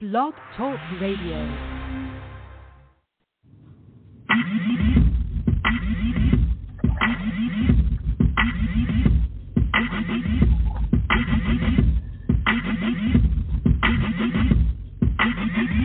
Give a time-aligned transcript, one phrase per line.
[0.00, 1.44] Blog Talk Radio.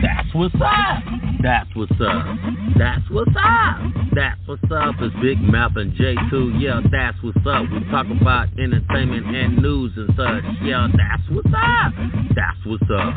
[0.00, 1.23] That's what's up.
[1.44, 2.24] That's what's up.
[2.78, 3.76] That's what's up.
[4.16, 4.94] That's what's up.
[4.98, 6.58] It's Big Mouth and J2.
[6.58, 7.68] Yeah, that's what's up.
[7.70, 10.42] We talk about entertainment and news and such.
[10.64, 11.92] Yeah, that's what's up.
[12.34, 13.12] That's what's up.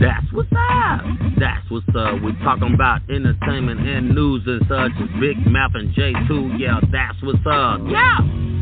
[0.00, 1.00] That's what's up.
[1.38, 2.20] That's what's up.
[2.20, 4.90] We talking about entertainment and news and such.
[4.98, 6.58] It's Big Mouth and J2.
[6.58, 7.78] Yeah, that's what's up.
[7.86, 8.57] Yeah.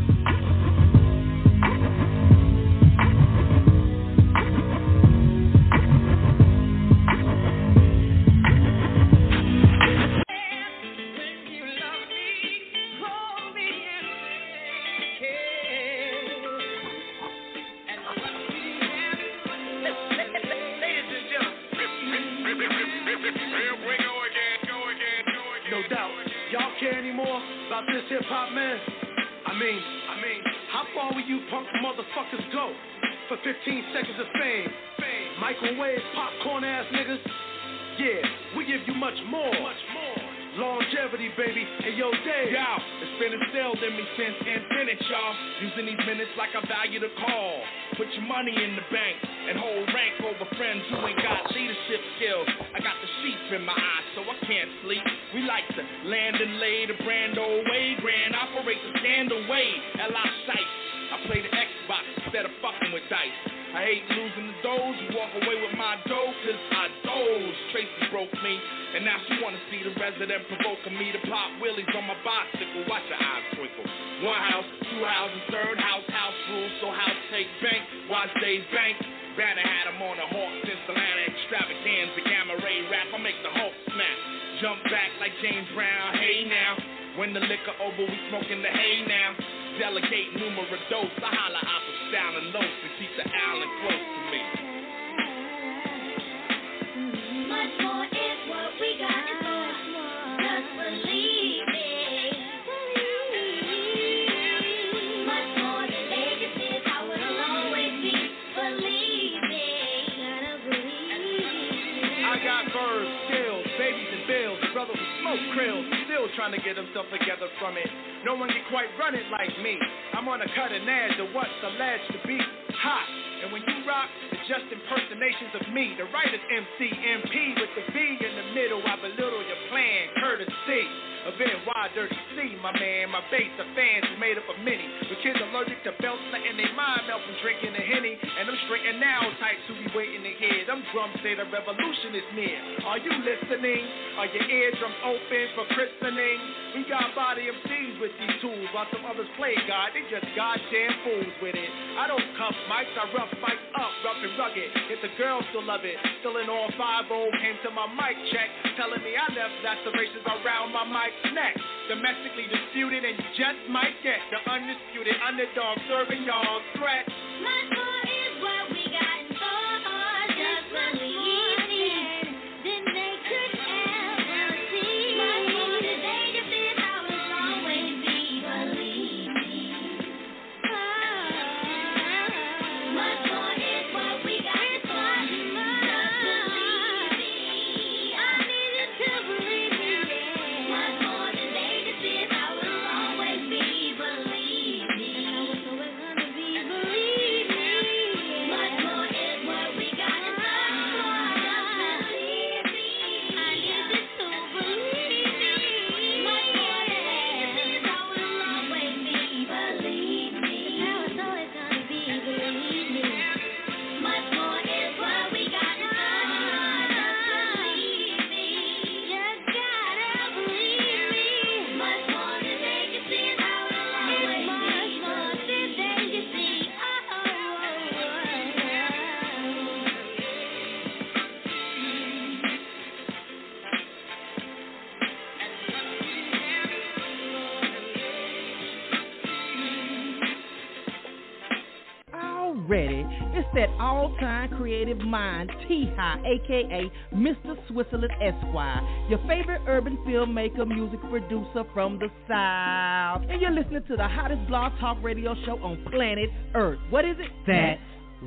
[243.57, 247.57] that all-time creative mind, T-High, aka Mr.
[247.67, 253.23] Switzerland Esquire, your favorite urban filmmaker, music producer from the South.
[253.27, 256.77] And you're listening to the hottest blog talk radio show on planet Earth.
[256.91, 257.31] What is it?
[257.47, 257.81] That's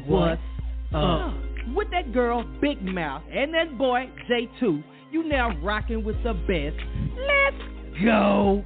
[0.09, 0.41] what's
[0.93, 1.33] up.
[1.77, 4.83] With that girl, Big Mouth, and that boy, J2,
[5.13, 6.77] you now rocking with the best.
[7.17, 8.65] Let's go.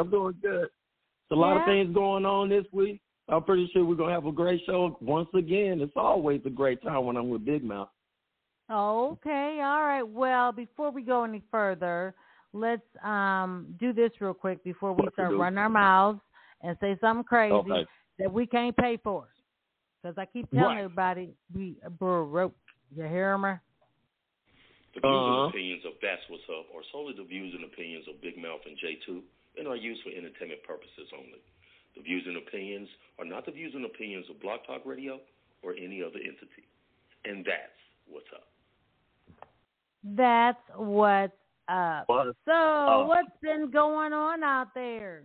[0.00, 0.68] I'm doing good.
[1.28, 3.00] There's a lot of things going on this week.
[3.28, 5.80] I'm pretty sure we're gonna have a great show once again.
[5.80, 7.90] It's always a great time when I'm with Big Mouth.
[8.70, 10.02] Okay, all right.
[10.02, 12.14] Well, before we go any further,
[12.52, 16.20] let's um do this real quick before we What start running our mouths
[16.62, 17.86] and say something crazy Okay.
[18.18, 19.28] that we can't pay for.
[20.02, 20.84] Because I keep telling Right.
[20.84, 22.54] everybody we broke.
[22.96, 23.50] You hear me?
[24.94, 25.40] The views Uh-huh.
[25.42, 28.60] and opinions of That's What's Up are solely the views and opinions of Big Mouth
[28.66, 29.22] and J2
[29.60, 31.38] and are used for entertainment purposes only.
[31.94, 35.20] The views and opinions are not the views and opinions of Blog Talk Radio
[35.62, 36.64] or any other entity.
[37.26, 37.78] And that's
[38.08, 38.48] what's up.
[40.02, 41.36] That's what's
[41.68, 42.04] up.
[42.06, 42.34] What?
[42.46, 43.08] So, up?
[43.08, 45.24] what's been going on out there?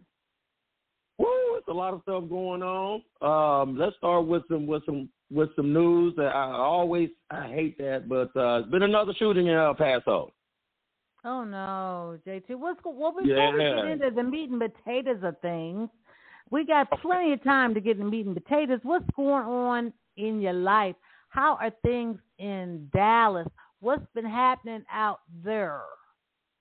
[1.18, 3.02] Woo, it's a lot of stuff going on.
[3.22, 7.78] Um, let's start with some with some with some news that I always I hate
[7.78, 10.34] that, but uh, it's been another shooting in El Paso.
[11.26, 12.56] Oh no, JT.
[12.56, 13.76] What's go- well before we Yeah.
[13.76, 15.90] get into the meat and potatoes of things,
[16.52, 18.80] we got plenty of time to get into the meat and potatoes.
[18.84, 20.96] What's going on in your life?
[21.30, 23.48] How are things in Dallas?
[23.80, 25.82] What's been happening out there?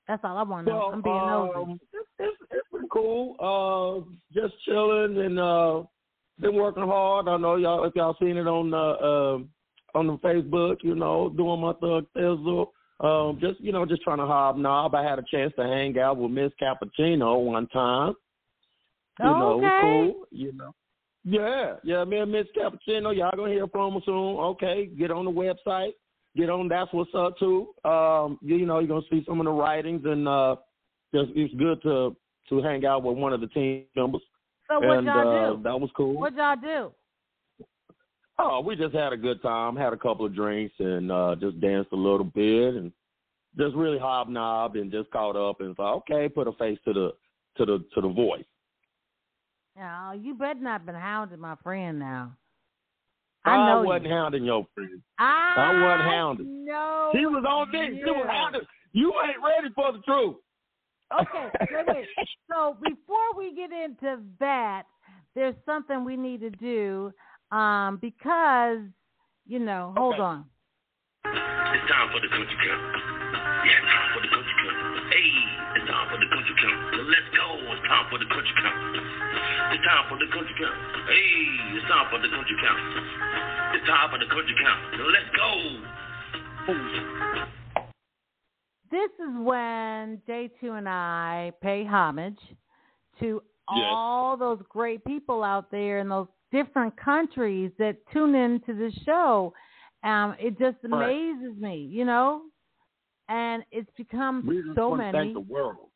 [0.08, 0.78] That's all I want to know.
[0.78, 1.54] Well, I'm being nosy.
[1.56, 3.36] um, it's, it's, it's been cool.
[3.40, 5.82] Uh, just chilling and uh,
[6.40, 7.28] been working hard.
[7.28, 10.78] I know y'all if y'all seen it on the uh, on the Facebook.
[10.82, 12.68] You know, doing my thug thizzle.
[13.00, 14.94] Um, just you know, just trying to hobnob.
[14.94, 18.14] I had a chance to hang out with Miss Cappuccino one time.
[19.18, 19.80] You know, it was okay.
[19.82, 20.26] cool.
[20.30, 20.74] You know.
[21.24, 24.36] Yeah, yeah, me and Miss Cappuccino, y'all gonna hear from her soon.
[24.36, 25.92] Okay, get on the website,
[26.36, 27.68] get on That's What's Up too.
[27.84, 30.56] Um, you, you know, you're gonna see some of the writings, and uh,
[31.14, 32.14] just it's good to
[32.50, 34.20] to hang out with one of the team members.
[34.68, 35.62] So what and y'all uh, do?
[35.62, 36.14] that was cool.
[36.14, 36.92] What y'all do?
[38.46, 41.58] Oh, we just had a good time, had a couple of drinks, and uh, just
[41.62, 42.92] danced a little bit, and
[43.56, 47.10] just really hobnobbed and just caught up, and thought, okay, put a face to the
[47.56, 48.44] to the to the voice.
[49.80, 52.36] Oh, you better not been hounding my friend now.
[53.46, 53.88] I know you.
[53.88, 55.02] wasn't hounding your friend.
[55.18, 56.64] I, I wasn't hounding.
[56.66, 58.00] No, She was on me.
[58.04, 58.62] She was hounding.
[58.92, 60.36] You ain't ready for the truth.
[61.18, 62.06] Okay, wait, wait.
[62.50, 64.84] So before we get into that,
[65.34, 67.10] there's something we need to do
[67.50, 68.80] um, because,
[69.46, 70.44] you know, hold on.
[71.24, 72.82] It's time for the country count.
[73.64, 74.78] Yeah, it's time for the country count.
[75.10, 75.30] Hey,
[75.76, 76.78] it's time for the country count.
[76.92, 77.46] Now let's go.
[77.74, 78.78] It's time for the country count.
[79.74, 80.78] It's time for the country count.
[81.08, 82.80] Hey, it's time for the country count.
[83.74, 84.80] It's time for the country count.
[84.98, 85.50] Now let's go.
[88.90, 92.38] This is when J2 and I pay homage
[93.20, 93.42] to
[93.74, 93.90] Yes.
[93.90, 98.90] all those great people out there in those different countries that tune in to the
[99.04, 99.52] show.
[100.04, 101.10] Um, it just Right.
[101.10, 102.42] amazes me, you know?
[103.28, 105.18] And it's become We just so want to many.
[105.18, 105.88] thank the world.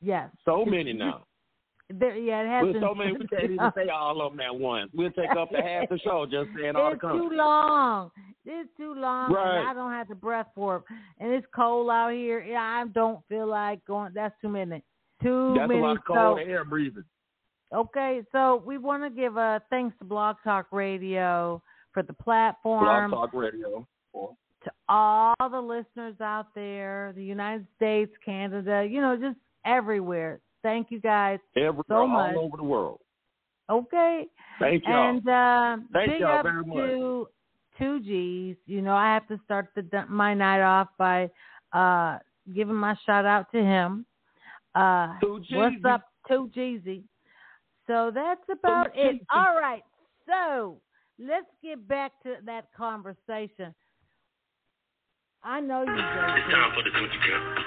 [0.00, 0.30] Yes.
[0.44, 1.24] So It's- many now.
[1.92, 4.40] There, yeah, it has We're been so many we can't even say all of them
[4.40, 4.92] at once.
[4.94, 7.36] We'll take up the half the show just saying all the It's too countries.
[7.36, 8.10] long.
[8.46, 9.66] It's too long, Right.
[9.66, 10.82] I don't have the breath for it.
[11.18, 12.40] And it's cold out here.
[12.40, 14.12] Yeah, I don't feel like going.
[14.14, 14.82] That's too many.
[15.20, 15.80] Too That's a many.
[15.80, 17.04] lot of so, air breathing.
[17.74, 21.62] Okay, so we want to give a thanks to Blog Talk Radio
[21.92, 23.10] for the platform.
[23.10, 23.86] Blog Talk Radio.
[24.14, 30.40] to all the listeners out there, the United States, Canada, you know, just everywhere.
[30.62, 31.38] Thank you guys.
[31.56, 32.36] Everywhere, So much.
[32.36, 33.00] all over the world.
[33.70, 34.26] Okay.
[34.58, 35.08] Thank y'all.
[35.10, 36.76] And uh, Thank big y'all up very much.
[36.76, 37.28] to
[37.78, 38.56] two G's.
[38.66, 41.30] You know, I have to start the my night off by
[41.72, 42.18] uh,
[42.54, 44.04] giving my shout out to him.
[44.74, 47.04] Uh, what's up, two Jeezy?
[47.90, 49.20] So that's about it.
[49.34, 49.82] All right.
[50.28, 50.80] So
[51.18, 53.74] let's get back to that conversation.
[55.42, 57.58] I know you, It's time for the country count.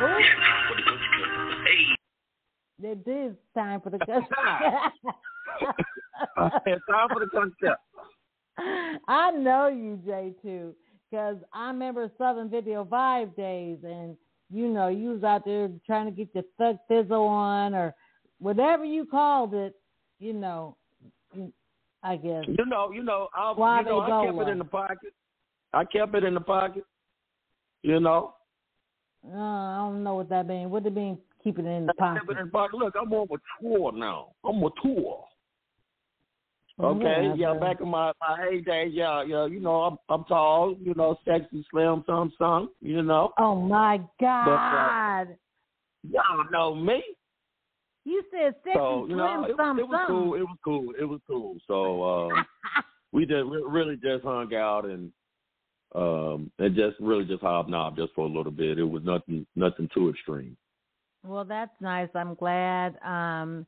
[0.00, 1.66] Yeah, it's time for the country count.
[1.66, 1.96] Hey.
[2.84, 3.98] It is time for the
[6.66, 7.70] it's time for the country.
[9.08, 10.76] I know you, J two,
[11.10, 14.16] because I remember Southern Video Vibe days, and
[14.48, 17.92] you know you was out there trying to get your thug fizzle on or
[18.42, 19.74] whatever you called it.
[20.18, 20.76] You know,
[22.02, 22.44] I guess.
[22.46, 25.12] You know, you know, I, you know, I kept it in the pocket.
[25.72, 26.84] I kept it in the pocket.
[27.82, 28.34] You know,
[29.26, 30.70] Uh, I don't know what that means.
[30.70, 31.18] What it mean?
[31.42, 32.36] Keeping it in the I kept pocket.
[32.36, 32.76] it in the pocket.
[32.78, 34.28] Look, I'm on a tour now.
[34.44, 35.24] I'm a tour.
[36.80, 40.24] Okay, Yeah, yeah, but- back in my my heyday, yeah, yeah, you know, I'm I'm
[40.24, 43.32] tall, you know, sexy, slim, some, some, you know.
[43.38, 45.36] Oh my God!
[46.08, 47.02] Y'all know me.
[48.04, 50.34] You said sexy So you know, it, some it was cool.
[50.34, 50.92] It was cool.
[50.98, 51.56] It was cool.
[51.66, 52.46] So um,
[53.12, 55.12] we just we really just hung out and
[55.94, 58.78] um and just really just hobnobbed just for a little bit.
[58.78, 60.56] It was nothing nothing too extreme.
[61.24, 62.08] Well, that's nice.
[62.14, 62.96] I'm glad.
[63.04, 63.66] Um,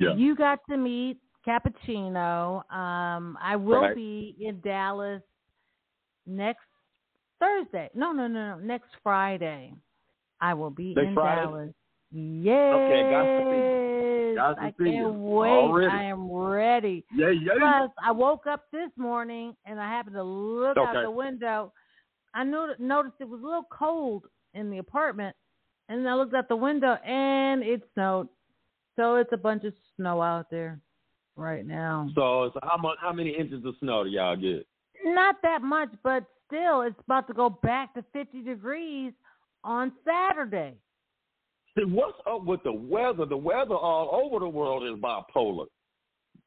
[0.00, 0.14] Yeah.
[0.14, 2.68] You got to meet Cappuccino.
[2.72, 3.94] Um, I will Right.
[3.94, 5.22] be in Dallas
[6.26, 6.66] next
[7.38, 7.88] Thursday.
[7.94, 8.62] No, no, no, no.
[8.62, 9.72] Next Friday.
[10.40, 11.40] I will be Next in Friday?
[11.42, 11.74] Dallas.
[12.12, 12.74] Yes.
[12.74, 14.34] Okay, got to see you.
[14.36, 15.50] Got to I can't wait.
[15.50, 15.92] Already.
[15.92, 17.04] I am ready.
[17.14, 17.52] Yeah, yeah.
[17.58, 21.72] Plus, I woke up this morning and I happened to look out the window.
[22.34, 25.34] I noticed it was a little cold in the apartment,
[25.88, 28.28] and I looked out the window and it snowed.
[28.96, 30.80] So it's a bunch of snow out there
[31.36, 32.08] right now.
[32.14, 32.96] So, so how much?
[33.00, 34.66] How many inches of snow do y'all get?
[35.04, 39.12] Not that much, but still, it's about to go back to 50 degrees
[39.64, 40.74] on Saturday.
[41.88, 43.26] What's up with the weather?
[43.26, 45.66] The weather all over the world is bipolar.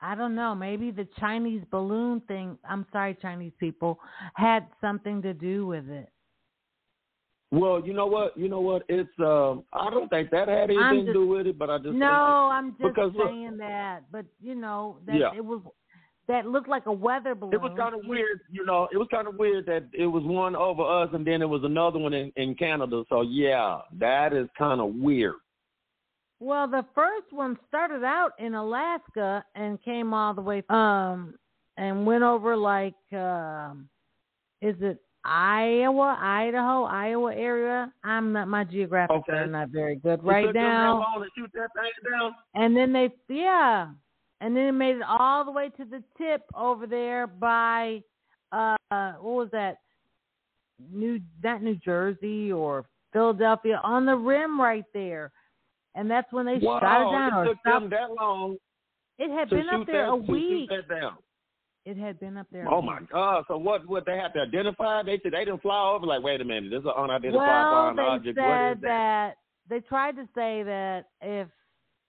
[0.01, 0.55] I don't know.
[0.55, 3.99] Maybe the Chinese balloon thing, I'm sorry, Chinese people,
[4.35, 6.09] had something to do with it.
[7.51, 8.37] Well, you know what?
[8.37, 8.83] You know what?
[8.89, 9.63] It's um.
[9.73, 12.05] I don't think that had anything I'm to do with it, but I just No,
[12.51, 14.01] I'm just because look- saying that.
[14.11, 15.31] But you know, that Yeah.
[15.35, 15.61] it was
[16.29, 17.53] that looked like a weather balloon.
[17.55, 18.87] It was kind of weird, you know.
[18.93, 21.63] It was kind of weird that it was one over us, and then it was
[21.63, 23.03] another one in, in Canada.
[23.09, 25.35] So yeah, that is kind of weird.
[26.39, 31.33] Well, the first one started out in Alaska and came all the way um
[31.75, 33.89] and went over like um
[34.61, 37.91] is it Iowa, Idaho, Iowa area?
[38.05, 39.33] I'm not my geographics Okay.
[39.33, 40.99] are not very good It right took them that now.
[40.99, 42.33] long to shoot that thing down.
[42.55, 43.87] And then they yeah.
[44.41, 48.01] And then it made it all the way to the tip over there by
[48.51, 48.75] uh
[49.19, 49.77] what was that?
[50.91, 55.31] New not New Jersey or Philadelphia on the rim right there.
[55.95, 57.81] And that's when they wow, shot it down or it took stopped.
[57.81, 58.55] them that long
[59.17, 60.69] It had been up there that, a week.
[60.69, 61.11] that.
[61.85, 62.65] It had been up there.
[62.65, 62.85] a Oh week.
[62.85, 63.43] my God!
[63.47, 63.85] So what?
[63.87, 65.03] What they have to identify?
[65.03, 66.05] They said they didn't fly over.
[66.05, 68.37] Like, wait a minute, this is an unidentified Well, foreign they object.
[68.37, 68.87] said what is that?
[68.87, 69.35] that
[69.69, 71.47] they tried to say that if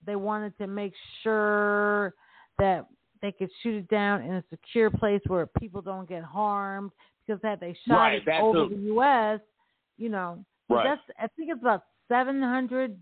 [0.06, 0.92] they wanted to make
[1.22, 2.14] sure
[2.58, 2.86] that
[3.22, 6.90] they could shoot it down in a secure place where people don't get harmed,
[7.26, 9.40] because had they shot Right, it over the U.S.,
[9.98, 10.84] you know, but Right.
[10.84, 12.98] that's I think it's about seven hundred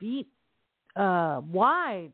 [0.00, 0.26] feet
[0.96, 2.12] uh wide.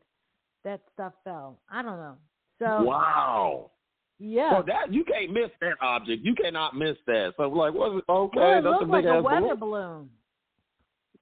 [0.63, 1.57] That stuff fell.
[1.71, 2.17] I don't know.
[2.59, 3.71] So Wow.
[4.19, 4.51] yeah.
[4.59, 6.23] So that you can't miss that object.
[6.23, 7.33] You cannot miss that.
[7.37, 8.39] So like, was it okay?
[8.39, 9.59] well, it that's a looked like big a weather balloon.
[9.59, 10.09] balloon.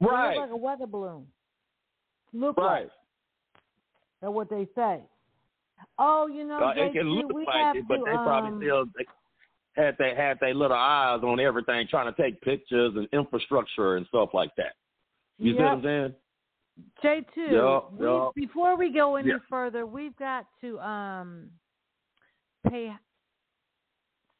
[0.01, 0.35] It Right.
[0.37, 1.27] looked like a weather balloon.
[2.33, 2.83] Look Right.
[2.83, 2.91] like.
[4.21, 5.01] That's what they say.
[5.99, 8.49] Oh, you know, Uh, it JT, can look we like it, but to, they probably
[8.49, 9.05] um, still they
[9.75, 14.07] had they had their little eyes on everything, trying to take pictures and infrastructure and
[14.07, 14.73] stuff like that.
[15.37, 16.15] You see what I'm saying?
[17.01, 17.41] J two.
[17.41, 18.33] Yup, we- yup.
[18.35, 21.51] Before we go any further, we've got to um
[22.67, 22.91] pay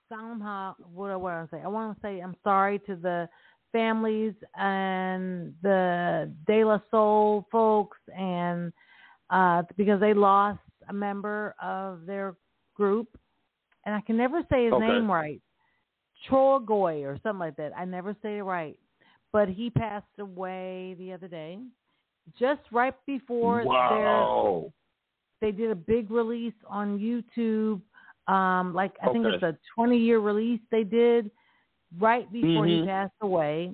[0.10, 0.76] somehow.
[0.94, 1.62] What do I want to say?
[1.64, 3.30] I want to say I'm sorry to the
[3.78, 8.74] families and the De La Soul folks, and
[9.30, 12.36] uh because they lost a member of their
[12.76, 13.10] group,
[13.86, 14.88] and I can never say his Okay.
[14.88, 15.42] name right.
[16.28, 17.72] Trogoy or something like that.
[17.78, 18.78] I never say it right.
[19.32, 21.60] But he passed away the other day.
[22.40, 24.26] Just right before their
[25.42, 27.82] they did a big release on YouTube.
[28.34, 31.30] Um, like I think it's a 20 year release they did
[32.00, 32.86] right before he Mhm.
[32.86, 33.74] passed away,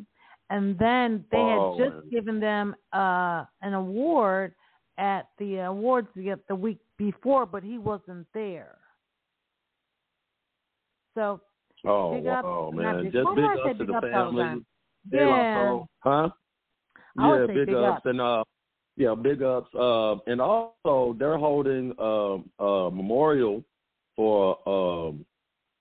[0.50, 2.10] and then they Oh, had just man.
[2.10, 4.53] given them uh, an award
[4.98, 8.77] at the awards the, week before, but he wasn't there.
[11.15, 11.41] So
[11.86, 13.03] Oh, Big ups, wow, man.
[13.03, 14.43] big- Just big ups to big the ups the family.
[14.43, 14.65] lost
[15.12, 15.70] Yeah.
[15.70, 16.29] all- Huh?
[17.17, 18.05] Yeah, big, big ups ups.
[18.05, 18.43] and uh
[18.96, 19.74] yeah, big ups.
[19.75, 23.65] Uh, and also they're holding um a memorial
[24.15, 25.25] for um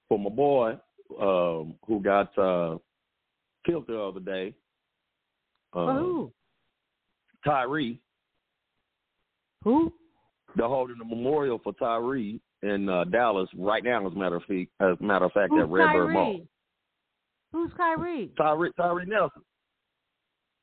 [0.09, 0.79] for my boy
[1.21, 2.79] um who got uh
[3.67, 4.55] killed the other day.
[5.73, 6.33] Um, who?
[7.45, 8.01] Tyree.
[9.65, 9.93] Who?
[10.57, 14.07] They're holding a memorial for Tyree in uh, Dallas right now.
[14.07, 16.41] As a matter of fact, as a matter of fact, Who's at Redbird Mall.
[17.53, 18.31] Who's Kyrie?
[18.37, 19.43] Tyree Tyree Nelson.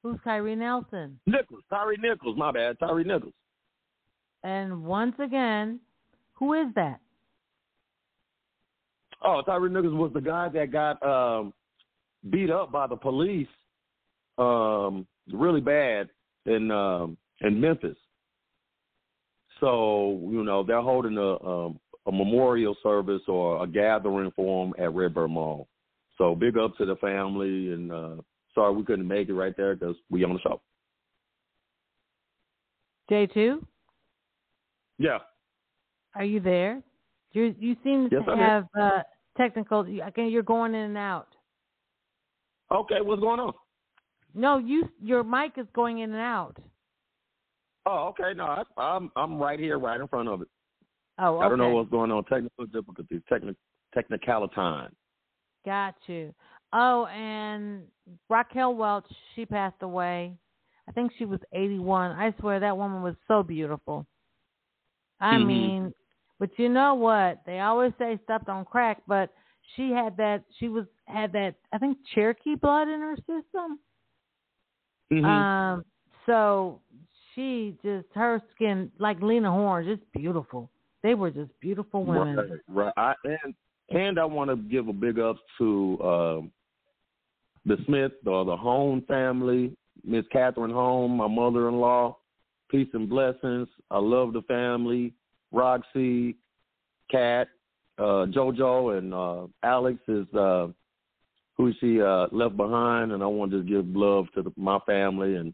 [0.04, 1.20] Who's Kyrie Nelson?
[1.26, 1.64] Nichols.
[1.70, 2.38] Tyree Nichols.
[2.38, 2.78] My bad.
[2.80, 3.34] Tyree Nichols.
[4.44, 5.80] And once again,
[6.34, 7.00] who is that?
[9.22, 11.54] Oh, Tyree Nichols was the guy that got um,
[12.30, 13.48] beat up by the police
[14.38, 16.10] um, really bad
[16.46, 17.98] in um, in Memphis.
[19.60, 24.74] So you know they're holding a um, a memorial service or a gathering for him
[24.80, 25.68] at Redbird Mall.
[26.18, 28.16] So big up to the family, and uh,
[28.56, 30.62] sorry we couldn't make it right there because we on the show.
[33.10, 33.66] Day two,
[35.00, 35.18] Yeah.
[36.16, 36.84] are you there?
[37.32, 39.04] You you seem Yes, to have uh,
[39.38, 39.82] technical.
[39.82, 41.28] Again, you're going in and out.
[42.72, 43.54] Okay, what's going on?
[44.34, 46.58] No, you your mic is going in and out.
[47.86, 48.34] Oh, okay.
[48.36, 50.48] No, I, I'm I'm right here, right in front of it.
[51.18, 51.46] Oh, okay.
[51.46, 52.24] I don't know what's going on.
[52.26, 53.56] Technical difficulties, technic
[53.94, 54.96] technicality.
[55.66, 56.34] Got you.
[56.74, 57.84] Oh, and
[58.30, 60.34] Raquel Welch, she passed away.
[60.88, 62.12] I think she was 81.
[62.12, 64.06] I swear that woman was so beautiful.
[65.20, 65.46] I Mhm.
[65.46, 65.94] mean,
[66.40, 67.42] but you know what?
[67.46, 69.34] They always say stuff don't crack, but
[69.76, 70.44] she had that.
[70.58, 71.56] She was had that.
[71.74, 73.80] I think Cherokee blood in her system.
[75.12, 75.26] Mhm.
[75.26, 75.86] Um,
[76.26, 76.82] so
[77.34, 80.70] she just her skin like Lena Horne, just beautiful.
[81.02, 82.36] They were just beautiful women.
[82.36, 82.94] Right, right.
[82.98, 83.54] I, and
[83.90, 86.52] and I want to give a big ups to um,
[87.66, 92.18] the Smith or the Home family, Miss Catherine Home, my mother-in-law.
[92.70, 93.68] Peace and blessings.
[93.90, 95.14] I love the family.
[95.52, 96.36] Roxy,
[97.10, 97.48] Cat,
[97.98, 100.68] uh, JoJo, and uh, Alex is uh,
[101.58, 104.80] who she uh, left behind, and I want to just give love to the, my
[104.86, 105.54] family and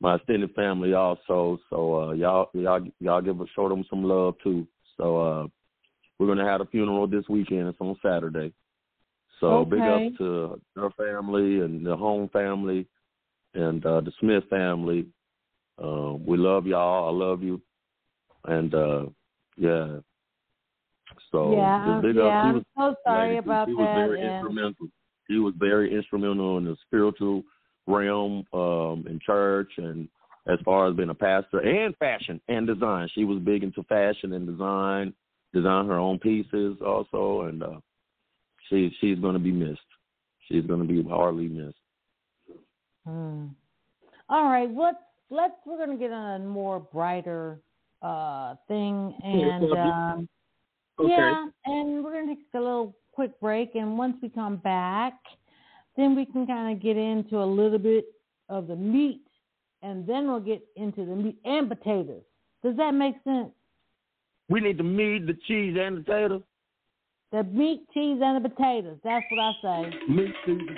[0.00, 1.58] my extended family also.
[1.70, 4.66] So uh, y'all, y'all, y'all give show them some love too.
[4.96, 5.46] So uh,
[6.18, 7.68] we're gonna have a funeral this weekend.
[7.68, 8.52] It's on Saturday.
[9.40, 12.86] So big up to her family and the home family
[13.54, 15.06] and uh, the Smith family.
[15.82, 17.08] Uh, we love y'all.
[17.08, 17.60] I love you.
[18.44, 19.06] And uh,
[19.56, 19.98] yeah.
[21.30, 22.22] So yeah, yeah.
[22.22, 22.44] up.
[22.44, 23.94] I'm was, so sorry lady, about he was that.
[23.94, 24.88] very and- instrumental.
[25.28, 27.42] He was very instrumental in the spiritual
[27.86, 30.08] realm um, in church and
[30.46, 33.08] as far as being a pastor and fashion and design.
[33.14, 35.14] She was big into fashion and design,
[35.54, 37.80] design her own pieces also, and uh,
[38.68, 39.80] she she's going to be missed.
[40.48, 41.76] She's going to be hardly missed.
[43.06, 43.46] Hmm.
[44.28, 44.98] All right, let's
[45.30, 47.60] let's we're gonna get on a more brighter
[48.02, 49.80] uh thing and Okay.
[49.80, 50.28] um
[51.00, 55.14] yeah, and we're gonna take a little quick break and once we come back
[55.96, 58.06] then we can kind of get into a little bit
[58.48, 59.22] of the meat
[59.82, 62.22] and then we'll get into the meat and potatoes.
[62.62, 63.50] Does that make sense?
[64.48, 66.42] We need the meat, the cheese, and the potatoes.
[67.32, 68.98] The meat, cheese, and the potatoes.
[69.02, 69.98] That's what I say.
[70.08, 70.68] Meat, cheese, and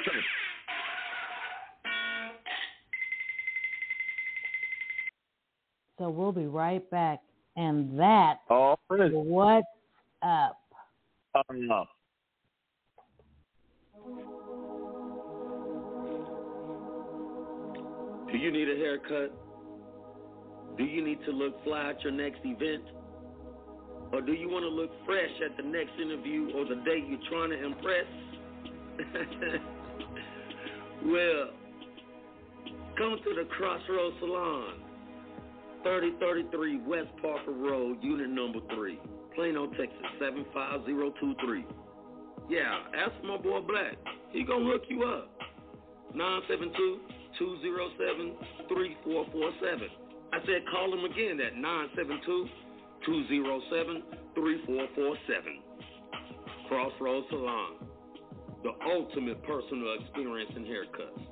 [6.05, 7.21] So we'll be right back.
[7.57, 9.11] And that All right.
[9.11, 9.67] what's
[10.23, 10.59] up?
[11.35, 11.41] Uh,
[18.31, 19.33] Do you need a haircut?
[20.77, 22.85] Do you need to look fly at your next event?
[24.13, 27.19] Or do you want to look fresh at the next interview or the day you're
[27.31, 28.05] trying to impress?
[31.07, 31.49] well,
[32.99, 34.84] come to the Crossroads Salon,
[35.85, 38.99] 3033 West Parker Road, unit number 3,
[39.35, 41.67] Plano, Texas, 75023.
[42.49, 43.97] Yeah, ask my boy Black.
[44.33, 45.29] He gonna hook you up.
[46.15, 47.01] 972
[47.39, 48.33] 207
[48.69, 49.89] 3447.
[50.33, 52.49] I said call him again at 972
[53.05, 54.03] 207
[54.35, 55.61] 3447.
[56.69, 57.77] Crossroads Salon.
[58.63, 61.25] The ultimate personal experience in haircuts.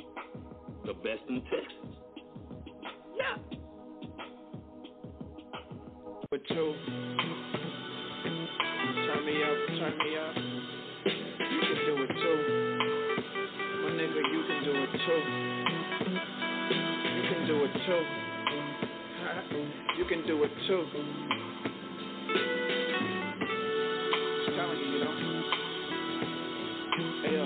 [0.84, 1.96] The best in Texas.
[3.16, 3.61] Yeah.
[6.32, 6.74] With two.
[8.24, 10.34] Turn me up, turn me up.
[11.04, 12.38] You can do it too.
[13.82, 15.20] My nigga, you can do it too.
[17.12, 18.02] You can do it too.
[19.98, 20.86] You can do it too.
[24.46, 25.14] Just telling you, you know.
[27.22, 27.44] Hey, yo.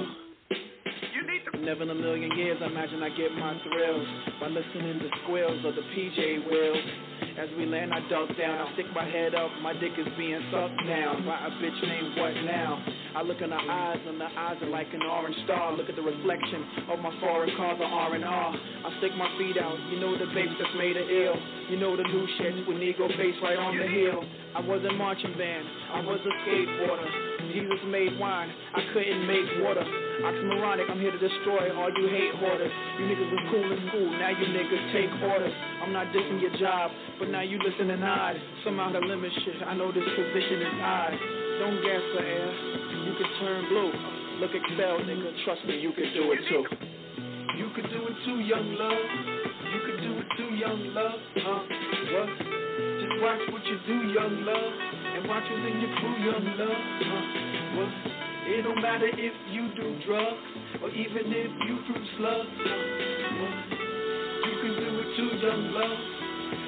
[1.60, 4.06] Never in a million years, I imagine I get my thrills
[4.40, 7.15] by listening to squeals of the PJ wheels.
[7.36, 8.66] As we land, I duck down.
[8.66, 9.50] I stick my head up.
[9.60, 12.82] My dick is being sucked down by a bitch named What Now.
[13.14, 15.76] I look in her eyes, and the eyes are like an orange star.
[15.76, 18.56] Look at the reflection of my foreign cars are R and R.
[18.56, 19.76] I stick my feet out.
[19.92, 21.36] You know the babes that's made it ill.
[21.68, 24.24] You know the new shit with Negro face right on the hill.
[24.54, 25.66] I was a marching band.
[25.92, 27.25] I was a skateboarder.
[27.56, 28.52] Jesus made wine.
[28.52, 29.80] I couldn't make water.
[29.80, 32.72] Oxymoronic, I'm here to destroy all you hate hoarders.
[33.00, 35.56] You niggas was cool in school, now you niggas take orders.
[35.80, 38.36] I'm not dissing your job, but now you listen and hide.
[38.60, 41.16] Somehow the limit shit, I know this position is odd.
[41.64, 42.52] Don't gas the air,
[43.08, 43.92] you can turn blue.
[44.44, 46.64] Look excel, nigga, trust me, you can do it too.
[47.56, 49.00] You can do it too, young love.
[49.72, 51.20] You can do it too, young love.
[51.40, 51.60] Huh?
[52.12, 52.28] What?
[53.00, 54.72] Just watch what you do, young love,
[55.16, 56.68] and watch who's in your crew, young love.
[56.68, 57.88] Uh, what?
[58.48, 60.36] It don't matter if you do drugs
[60.82, 62.48] or even if you fruit slugs.
[62.60, 62.76] Uh,
[63.40, 63.56] what?
[64.44, 66.25] You can do it too, young love.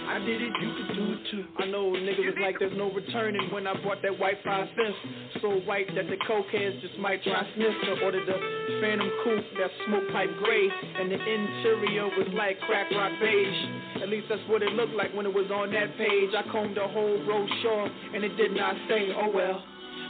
[0.08, 1.44] I did it, you could do it too.
[1.58, 4.96] I know niggas was like there's no returning when I bought that white five cents.
[5.42, 7.74] So white that the cokeheads just might try sniff.
[7.84, 12.90] I ordered the Phantom Coupe that smoke pipe gray, and the interior was like crack
[12.90, 14.02] rock beige.
[14.02, 16.30] At least that's what it looked like when it was on that page.
[16.34, 19.62] I combed the whole brochure, and it did not say, oh well.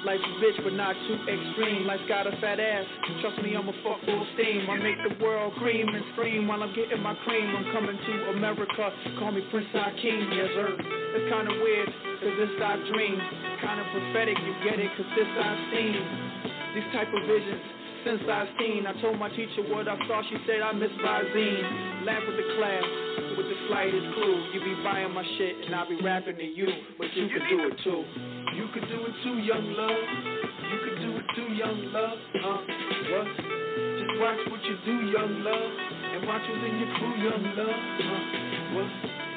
[0.07, 1.87] Life's a bitch, but not too extreme.
[1.87, 2.87] Life's got a fat ass.
[3.21, 4.71] Trust me, I'm a fuck full steam.
[4.71, 7.51] I make the world cream and scream while I'm getting my cream.
[7.51, 8.95] I'm coming to America.
[9.19, 10.71] Call me Prince Hakeem, yes sir.
[10.79, 11.91] It's kinda weird,
[12.23, 13.19] cause this I dream.
[13.59, 15.99] Kinda prophetic, you get it, cause this I've seen.
[16.79, 17.63] These type of visions.
[18.07, 20.23] Since I've seen, I told my teacher what I saw.
[20.31, 22.07] She said I miss Visine.
[22.07, 22.87] Laugh with the class,
[23.35, 27.45] with You be buying my shit and I'll be rapping to you, but you can
[27.53, 28.01] do it too.
[28.57, 30.05] You could do it too, young love.
[30.73, 32.17] You could do it too, young love.
[32.17, 32.65] Uh,
[33.13, 33.29] what?
[33.29, 35.73] Just watch what you do, young love,
[36.17, 37.69] and watch who's in your crew, young love.
[37.69, 38.89] Uh, what?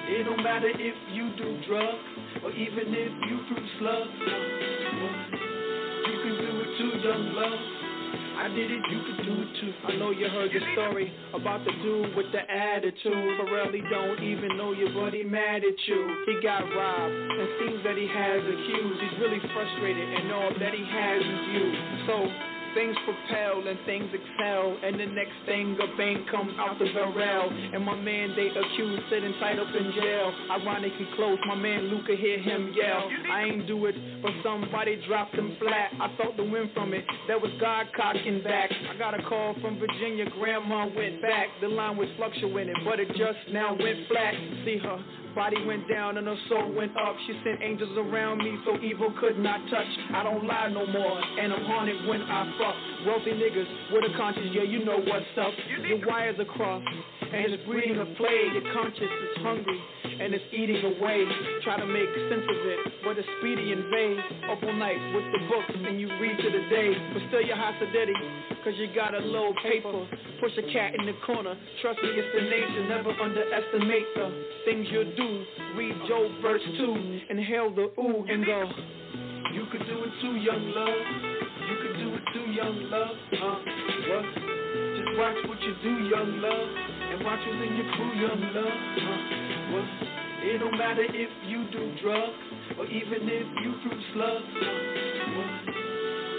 [0.07, 1.99] It don't matter if you do drugs
[2.43, 4.15] or even if you fruit slugs.
[4.15, 5.17] What?
[6.07, 7.90] You can do it too, young love.
[8.41, 9.73] I did it, you could do it too.
[9.85, 13.37] I know you heard the story about the dude with the attitude.
[13.37, 16.01] Pharrell, he don't even know you, but he mad at you.
[16.25, 18.97] He got robbed and seems that he has accused.
[18.97, 21.65] He's really frustrated, and all that he has is you.
[22.09, 22.15] So
[22.73, 27.49] things propel and things excel, and the next thing a bank comes out the barrel,
[27.49, 30.33] and my man they accused sitting tight up in jail.
[30.51, 33.09] Ironically close, my man Luca hear him yell.
[33.31, 35.91] I ain't do it, but somebody dropped him flat.
[35.99, 37.05] I felt the wind from it.
[37.27, 38.71] That was God cocking back.
[38.89, 41.47] I got a call from Virginia, grandma went back.
[41.61, 44.33] The line was fluctuating, but it just now went flat.
[44.65, 45.03] See her.
[45.35, 47.15] Body went down and her soul went up.
[47.25, 49.87] She sent angels around me so evil could not touch.
[50.13, 52.77] I don't lie no more, and I'm haunted when I fuck.
[53.09, 55.49] Wealthy niggas with a conscience, yeah, you know what's up.
[55.89, 58.53] Your wires are crossed, and it's breeding a plague.
[58.53, 61.25] Your conscience is hungry, and it's eating away.
[61.65, 64.21] Try to make sense of it, but it's speedy and vague.
[64.53, 66.93] Up all night with the books, and you read to the day.
[67.13, 68.13] But still, you're Hasadiddy,
[68.63, 70.05] cause you got a little paper.
[70.39, 71.57] Push a cat in the corner.
[71.81, 72.85] Trust me, it's the nature.
[72.87, 74.27] Never underestimate the
[74.65, 75.29] things you do.
[75.75, 77.21] Read Joe verse 2.
[77.29, 78.69] Inhale the ooh and go.
[79.51, 80.99] You could do it too, young love.
[81.67, 83.17] You could do it too, young love.
[83.35, 83.59] Uh,
[84.07, 84.25] what?
[84.95, 86.69] Just watch what you do, young love.
[87.11, 88.71] And watch who's in your crew, young love.
[88.71, 89.87] Uh, what?
[90.43, 94.51] It don't matter if you do drugs or even if you fruit slugs.
[94.55, 94.71] Uh,
[95.35, 95.51] what?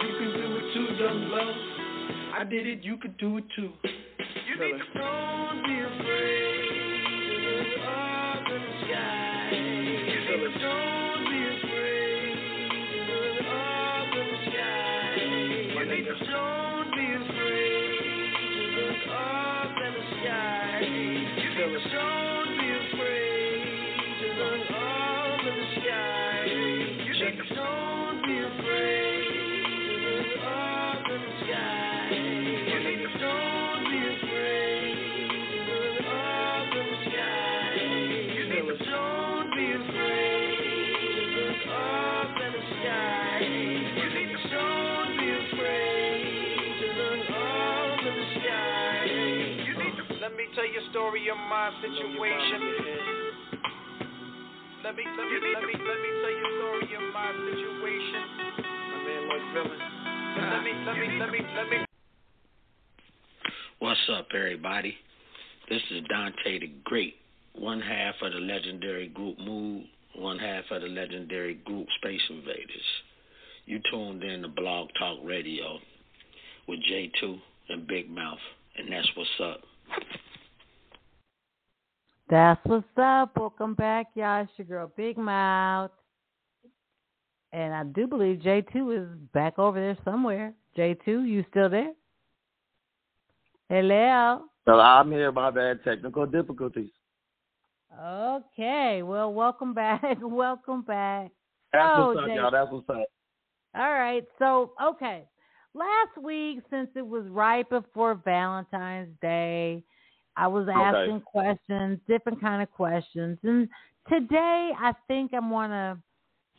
[0.01, 1.57] You can do it too, young love.
[2.35, 3.73] I did it, you could do it too.
[4.49, 6.52] You need to don't be afraid
[50.55, 52.61] tell your story of my situation.
[54.85, 58.23] Let me let me let me let me tell you a story of my situation.
[58.61, 59.81] My man Lloyd Villain.
[60.37, 61.77] Let me let me let me let me
[63.79, 64.95] What's up, everybody?
[65.69, 67.15] This is Dante the Great,
[67.55, 69.87] one half of the legendary group Mood,
[70.17, 72.89] one half of the legendary group Space Invaders.
[73.65, 75.79] You tuned in to Blog Talk Radio
[76.69, 77.39] with J2
[77.71, 78.39] and Big Mouth,
[78.77, 79.61] and that's what's up.
[82.33, 83.37] That's what's up.
[83.37, 84.41] Welcome back, y'all.
[84.41, 85.91] It's your girl Big Mouth.
[87.53, 90.55] And I do believe J2 is back over there somewhere.
[90.75, 91.93] J2, you still there?
[93.69, 94.45] Hello.
[94.65, 95.31] So I'm here.
[95.31, 95.85] My bad.
[95.85, 96.89] Technical difficulties.
[98.03, 99.03] Okay.
[99.03, 100.03] Well, welcome back.
[100.23, 101.33] welcome back.
[101.75, 102.51] That's So, what's up, J- y'all.
[102.51, 103.05] That's what's up.
[103.77, 104.25] All right.
[104.39, 105.25] So, okay.
[105.75, 109.85] Last week, since it was right before Valentine's Day,
[110.37, 110.73] I was Okay.
[110.73, 113.39] asking questions, different kind of questions.
[113.43, 113.69] And
[114.09, 115.99] today, I think I'm want to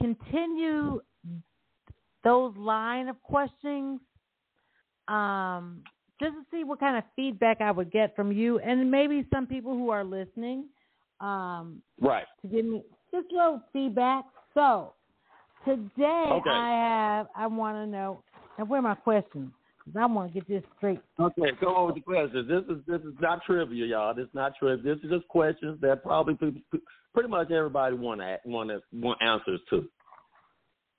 [0.01, 1.01] continue
[2.23, 3.99] those line of questions
[5.07, 5.81] um,
[6.19, 9.45] just to see what kind of feedback I would get from you and maybe some
[9.45, 10.65] people who are listening
[11.19, 12.25] um, Right.
[12.41, 14.25] to give me just a little feedback.
[14.53, 14.93] So
[15.65, 16.49] today Okay.
[16.49, 18.23] I have I want to know
[18.57, 19.51] and where are my questions?
[19.85, 20.99] 'Cause I want to get this straight.
[21.19, 22.47] Okay, go on with the questions.
[22.47, 24.13] This is this is not trivia, y'all.
[24.13, 24.95] This is not trivia.
[24.95, 26.35] This is just questions that probably
[27.13, 29.89] pretty much everybody want to want to want answers to.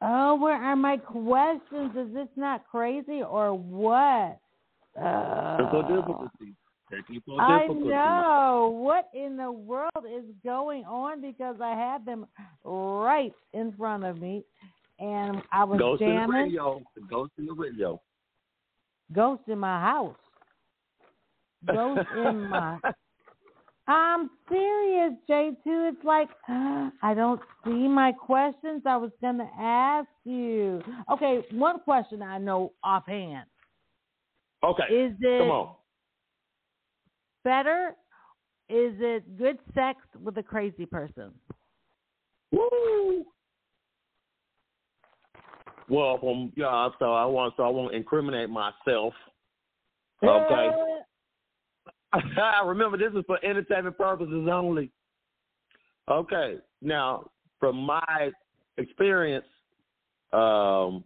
[0.03, 1.97] Oh, where are my questions?
[1.97, 4.39] Is this not crazy or what?
[4.95, 6.55] Technical Uh, difficulties.
[6.91, 8.69] Technical I know.
[8.83, 11.23] What in the world is going on?
[11.23, 12.27] Because I had them
[12.65, 14.45] right in front of me,
[14.99, 16.37] and I was Ghost in the jamming.
[16.37, 16.83] radio.
[17.09, 17.99] Ghost in the radio.
[19.15, 20.17] Ghost in my house.
[21.67, 22.79] Ghost in my.
[23.87, 25.57] I'm serious, J2.
[25.67, 30.83] It's like I don't see my questions I was going to ask you.
[31.13, 33.45] Okay, one question I know offhand.
[34.65, 34.85] Okay.
[34.85, 35.75] Is it Come on.
[37.45, 37.95] better?
[38.71, 41.33] Is it good sex with a crazy person?
[42.51, 43.27] Woo.
[45.89, 49.13] Well, from yeah, so I want so I won't incriminate myself.
[50.23, 50.71] Okay.
[52.13, 54.91] I remember, this is for entertainment purposes only.
[56.09, 56.57] Okay.
[56.81, 58.31] Now, from my
[58.79, 59.47] experience,
[60.33, 61.05] um,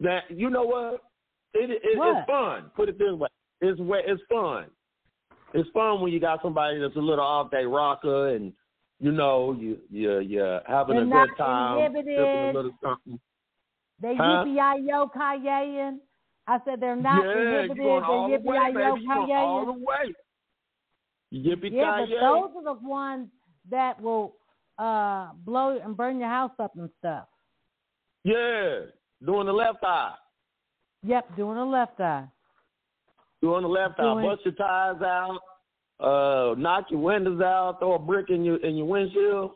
[0.00, 1.00] that you know what,
[1.54, 2.18] it, it What?
[2.18, 2.70] it's fun.
[2.76, 3.28] Put it this way,
[3.60, 4.66] it's it's fun.
[5.52, 8.52] It's fun when you got somebody that's a little off their rocker and
[9.04, 13.20] you know you you you having They're a good time, sipping a little something.
[14.00, 14.44] They Huh?
[14.46, 15.98] yippee yo kayaking.
[16.46, 17.76] I said they're not yeah, inhibited.
[17.76, 20.14] you going all They're the way, yippee yo going all the way.
[21.34, 23.28] Yippee Yeah, but those are the ones
[23.70, 24.36] that will
[24.78, 27.26] uh blow and burn your house up and stuff.
[28.24, 28.86] Yeah,
[29.24, 30.14] doing the left eye.
[31.02, 32.26] Yep, doing a left eye.
[33.42, 34.22] Doing the left eye.
[34.26, 35.40] Bust your tires out.
[36.00, 37.76] Uh, knock your windows out.
[37.78, 39.52] Throw a brick in your in your windshield.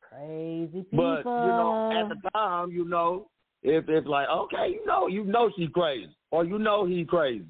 [0.00, 1.22] Crazy people.
[1.24, 3.28] But you know, at the time, you know,
[3.62, 7.46] if it's like, okay, you know, you know she's crazy, or you know he's crazy,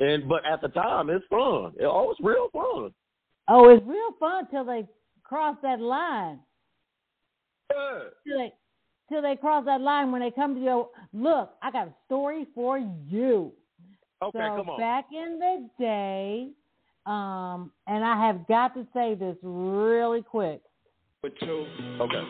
[0.00, 1.72] and but at the time, it's fun.
[1.78, 2.92] It, oh, it's real fun.
[3.48, 4.86] oh, it's real fun till they
[5.22, 6.40] cross that line.
[7.70, 7.98] Yeah.
[8.26, 8.52] Till they
[9.08, 10.86] till they cross that line when they come to you.
[11.12, 13.52] look, I got a story for you.
[14.22, 14.80] Okay, so come on.
[14.80, 16.48] back in the day,
[17.06, 20.60] um, and I have got to say this really quick.
[21.22, 21.66] But two.
[22.00, 22.22] Okay.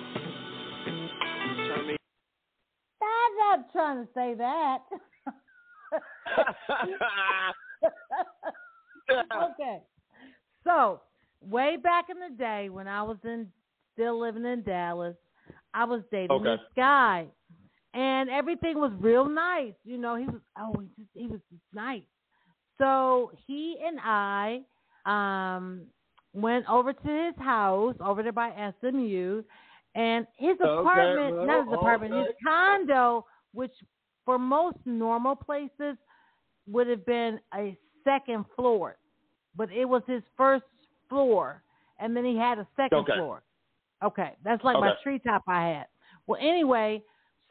[3.03, 4.79] I'm not trying to say that.
[9.51, 9.81] okay.
[10.64, 11.01] So,
[11.40, 13.48] way back in the day when I was in
[13.94, 15.16] still living in Dallas,
[15.74, 16.44] I was dating Okay.
[16.44, 17.27] this guy.
[17.94, 19.72] And everything was real nice.
[19.85, 20.97] You know, he was oh, he
[21.78, 22.78] just he was just nice.
[22.78, 24.60] So he and I
[25.06, 25.86] um
[26.34, 29.42] went over to his house over there by SMU
[29.94, 33.72] and his apartment well, not his apartment, his condo, which
[34.24, 35.96] for most normal places
[36.70, 38.96] would have been a second floor.
[39.56, 40.64] But it was his first
[41.08, 41.62] floor
[41.98, 43.14] and then he had a second Okay.
[43.14, 43.42] floor.
[44.04, 44.36] Okay.
[44.44, 44.98] That's like my Okay.
[45.02, 45.86] treetop I had.
[46.26, 47.02] Well anyway,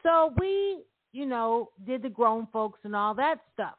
[0.02, 3.74] so we, you know, did the grown folks and all that stuff.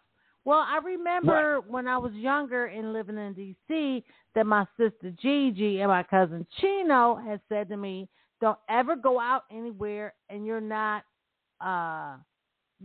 [0.45, 4.04] Well, I remember when I was younger and living in D.C.
[4.36, 8.08] that my sister Gigi and my cousin Chino had said to me,
[8.41, 11.04] "Don't ever go out anywhere and you're not
[11.62, 12.15] uh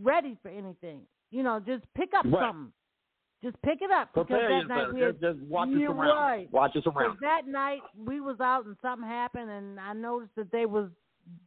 [0.01, 1.01] ready for anything.
[1.31, 2.41] You know, just pick up Right.
[2.49, 2.73] something.
[3.41, 6.51] Just pick it up because Prepare that night we had, Just, watch your You're right.
[6.51, 7.19] Watch because surroundings.
[7.21, 10.89] that night we was out and something happened and I noticed that they was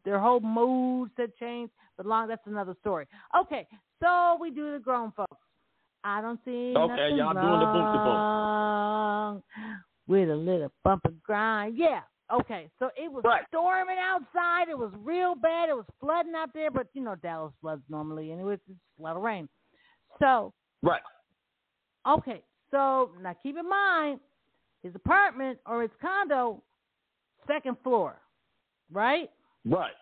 [0.05, 1.73] their whole moods had changed.
[1.97, 3.07] But long that's another story.
[3.38, 3.66] Okay,
[4.01, 5.37] so we do the grown folks.
[6.09, 8.07] I don't see Okay, nothing y'all doing the boom to boom.
[8.07, 9.42] wrong
[10.07, 11.77] with a little bump and grind.
[11.77, 12.01] Yeah.
[12.31, 13.47] Okay, so it was Right.
[13.49, 14.68] storming outside.
[14.68, 15.68] It was real bad.
[15.71, 18.55] It was flooding out there, but you know Dallas floods normally anyway.
[18.55, 19.49] It's just a lot of rain.
[20.18, 21.03] So Right.
[22.07, 24.21] Okay, so now keep in mind
[24.83, 26.62] his apartment or his condo,
[27.47, 28.21] second floor,
[28.92, 29.31] right?
[29.64, 29.94] Right.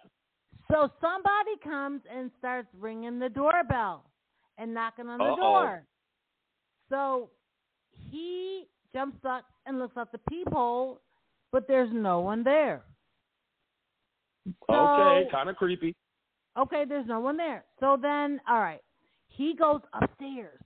[0.71, 4.05] So somebody comes and starts ringing the doorbell
[4.59, 5.37] and knocking on the Uh-oh.
[5.37, 5.87] door.
[6.89, 7.31] So
[8.11, 11.01] he jumps up and looks out the peephole,
[11.53, 12.85] but there's no one there.
[14.71, 15.25] Okay.
[15.31, 15.95] Kind of creepy.
[16.59, 17.65] Okay, there's no one there.
[17.81, 18.81] So then, all right,
[19.29, 20.61] he goes upstairs,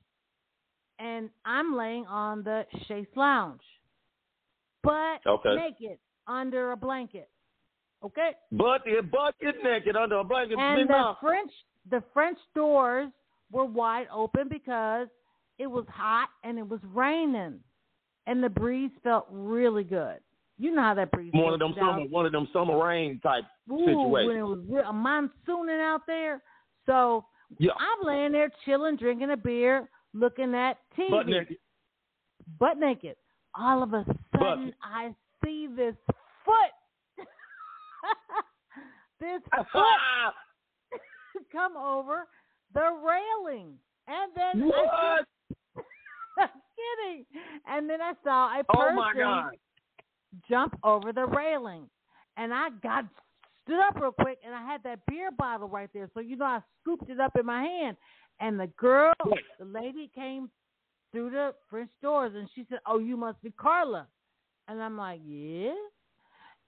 [0.99, 3.63] and I'm laying on the chaise lounge,
[4.83, 5.57] but Okay.
[5.57, 7.29] naked under a blanket.
[8.05, 10.59] Okay, But it bucket naked under a blanket.
[10.59, 11.15] and the.
[11.21, 11.51] French
[11.91, 13.11] the French doors
[13.51, 15.09] were wide open because
[15.61, 17.61] it was hot and it was raining.
[18.27, 20.19] and the breeze felt really good.
[20.59, 23.19] You know how that breeze One feels of them summer, one of them summer rain
[23.23, 26.43] type Ooh, when it was real, a monsooning out there.
[26.87, 27.25] So
[27.59, 27.73] Yeah.
[27.79, 31.57] I'm laying there chilling, drinking a beer, looking at TV, But naked.
[32.59, 33.17] butt naked.
[33.55, 34.75] All of a sudden, Butt.
[34.83, 35.97] I see this
[36.45, 36.73] foot,
[39.21, 39.41] this
[39.73, 40.35] foot
[41.53, 42.27] come over
[42.75, 43.75] the railing,
[44.07, 45.21] and then I
[46.41, 47.25] I'm kidding.
[47.69, 49.53] And then I saw a Oh person God!
[50.49, 51.89] jump over the railing.
[52.37, 53.05] And I got
[53.65, 56.09] stood up real quick and I had that beer bottle right there.
[56.15, 57.97] So you know I scooped it up in my hand.
[58.41, 59.13] And the girl,
[59.59, 60.49] the lady came
[61.13, 64.07] through the French doors and she said, Oh, you must be Carla.
[64.69, 65.75] And I'm like, Yeah.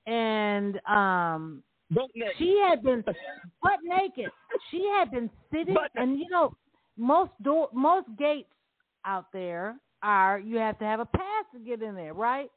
[0.07, 1.63] And um
[2.39, 3.05] she had been
[3.63, 4.31] butt naked.
[4.71, 6.57] She had been sitting, and you know,
[6.97, 8.49] most door, most gates
[9.05, 12.51] out there are you have to have a pass to get in there, right?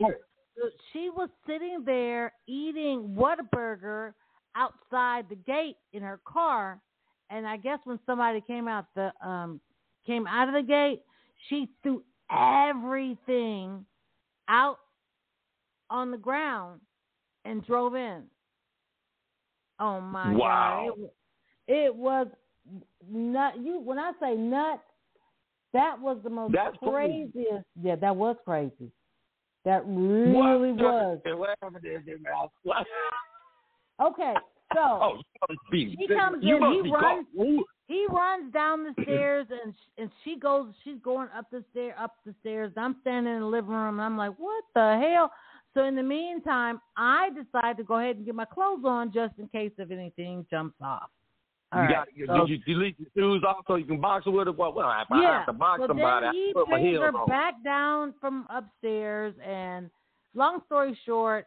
[0.00, 4.12] So she was sitting there eating Whataburger
[4.56, 6.80] outside the gate in her car,
[7.30, 9.60] and I guess when somebody came out the um
[10.06, 11.02] came out of the gate,
[11.48, 13.84] she threw everything
[14.48, 14.78] out
[15.90, 16.80] on the ground
[17.44, 18.24] and drove in.
[19.78, 20.88] Oh my Wow.
[20.88, 21.04] god!
[21.68, 22.26] It, it was
[23.08, 23.54] nut.
[23.62, 24.82] You when I say nuts,
[25.78, 27.64] that was the most That's craziest.
[27.80, 28.90] Yeah, that was crazy.
[29.64, 30.82] That really What?
[30.82, 31.20] was.
[31.24, 32.50] Whatever it is, it mouth.
[32.64, 32.86] What?
[34.00, 34.34] Okay,
[34.74, 35.96] so Oh, you must be.
[35.98, 36.48] He comes in,
[36.84, 37.26] he runs-.
[37.86, 40.74] He runs down the stairs and and she goes.
[40.84, 42.72] She's going up the stair, up the stairs.
[42.76, 45.30] I'm standing in the living room and I'm like, what the hell?
[45.74, 49.34] So in the meantime, I decide to go ahead and get my clothes on just
[49.38, 51.08] in case if anything jumps off.
[51.70, 54.24] All you right, got, so- did you delete your shoes off so you can box
[54.26, 54.56] with it?
[54.56, 55.38] Well, well I yeah.
[55.38, 57.28] have to box so somebody, then I put my heels her on.
[57.28, 59.90] back down from upstairs, and
[60.34, 61.46] long story short,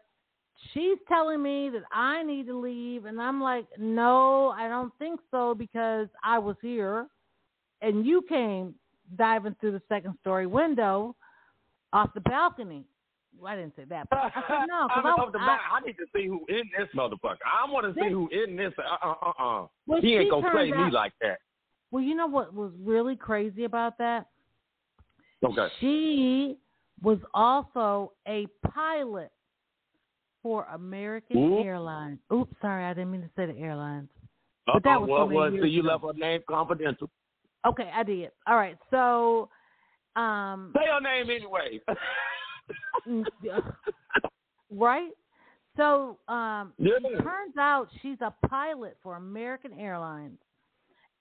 [0.73, 5.19] she's telling me that I need to leave, and I'm like, no, I don't think
[5.31, 7.07] so because I was here,
[7.81, 8.75] and you came
[9.17, 11.15] diving through the second story window
[11.93, 12.85] off the balcony.
[13.39, 15.59] Well, I didn't say that, but I no I, I, I.
[15.77, 17.37] I need to see who in this motherfucker.
[17.45, 18.73] I want to see who in this.
[18.77, 19.67] Uh uh uh uh.
[19.87, 21.39] Well, He ain't gonna play turns me like that.
[21.91, 24.27] well, you know what was really crazy about that?
[25.43, 25.67] Okay.
[25.79, 26.57] She
[27.01, 29.31] was also a pilot
[30.43, 31.53] for American.
[31.63, 32.19] Airlines.
[32.31, 34.09] Oops, sorry, I didn't mean to say the airlines.
[34.67, 37.09] Uh But that was so Well, many so you left her name confidential.
[37.65, 38.31] Okay, I did.
[38.45, 39.49] All right, so
[40.15, 41.79] um Say her name anyway.
[44.71, 45.11] right?
[45.77, 46.93] So um Yeah.
[47.03, 50.39] it turns out she's a pilot for American Airlines.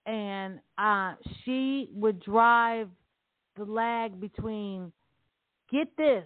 [0.06, 2.88] And uh she would drive
[3.56, 4.92] the lag between
[5.70, 6.24] get this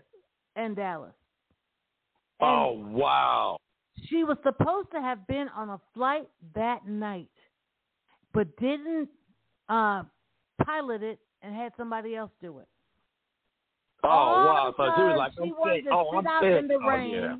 [0.56, 1.14] and Dallas.
[2.40, 3.58] And oh wow.
[4.08, 7.30] She was supposed to have been on a flight that night,
[8.32, 9.08] but didn't
[9.68, 10.02] uh,
[10.64, 12.68] pilot it and had somebody else do it.
[14.04, 14.74] Oh wow.
[14.76, 15.84] So she was like, she I'm wanted sick.
[15.84, 16.58] to Oh, sit I'm out sick.
[16.58, 17.10] in the oh, rain.
[17.14, 17.36] yeah.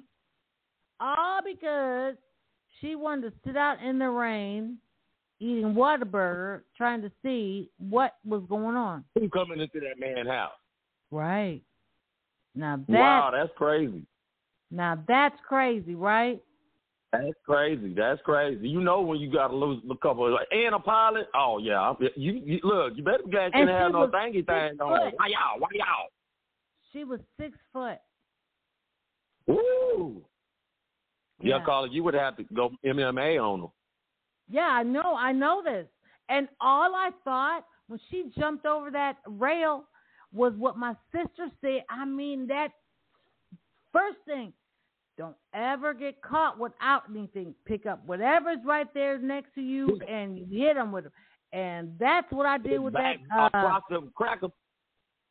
[1.01, 2.15] All because
[2.81, 4.79] she wanted to sit out in the rain,
[5.41, 9.05] eating Whataburger, trying to see what was going on.
[9.15, 10.53] Who coming into that man's house?
[11.11, 11.61] Right.
[12.55, 14.07] Now that wow, that's crazy.
[14.71, 16.41] now that's crazy, right?
[17.13, 17.95] That's crazy.
[17.97, 18.69] That's crazy.
[18.69, 21.27] You know when you got to lose a couple of, and a pilot.
[21.35, 22.95] Oh yeah, you, you look.
[22.97, 25.13] You better guys can't have no was thingy thing on.
[25.17, 25.59] Why y'all?
[25.59, 26.09] Why y'all?
[26.95, 27.99] She was six foot.
[29.47, 30.23] Woo!
[31.43, 31.65] Yeah, Yeah.
[31.65, 33.71] Carla, you would have to go MMA on them.
[34.49, 35.87] Yeah, I know, I know this.
[36.29, 39.85] And all I thought when she jumped over that rail
[40.33, 41.85] was what my sister said.
[41.91, 42.69] I mean, that
[43.93, 44.53] first thing,
[45.19, 47.55] don't ever get caught without anything.
[47.67, 51.13] Pick up whatever's right there next to you and hit them with it.
[51.53, 53.17] And that's what I did with that.
[53.37, 54.49] Uh, across the cracker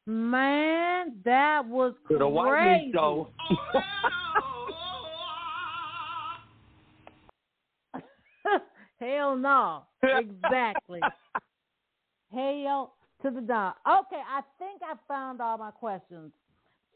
[0.06, 2.86] man, that was to the white crazy.
[2.88, 3.30] meat show.
[9.00, 9.84] Hell no.
[10.02, 11.02] Exactly.
[12.32, 13.76] Hell to the dog.
[13.88, 16.32] Okay, I think I found all my questions.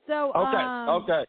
[0.07, 1.25] So okay, um, okay.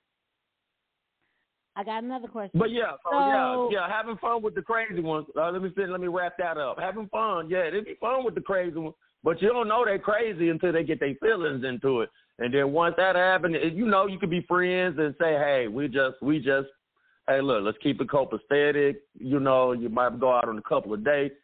[1.76, 2.58] I got another question.
[2.58, 5.26] But yeah, so, So- yeah, yeah, having fun with the crazy ones.
[5.36, 6.78] Uh, let me see, let me wrap that up.
[6.78, 8.94] Having fun, yeah, it'd be fun with the crazy ones,
[9.24, 12.10] but you don't know they're crazy until they get their feelings into it.
[12.38, 15.88] And then once that happens, you know, you could be friends and say, hey, we
[15.88, 16.68] just, we just,
[17.26, 18.96] hey, look, let's keep it copacetic.
[19.14, 21.34] You know, you might go out on a couple of dates,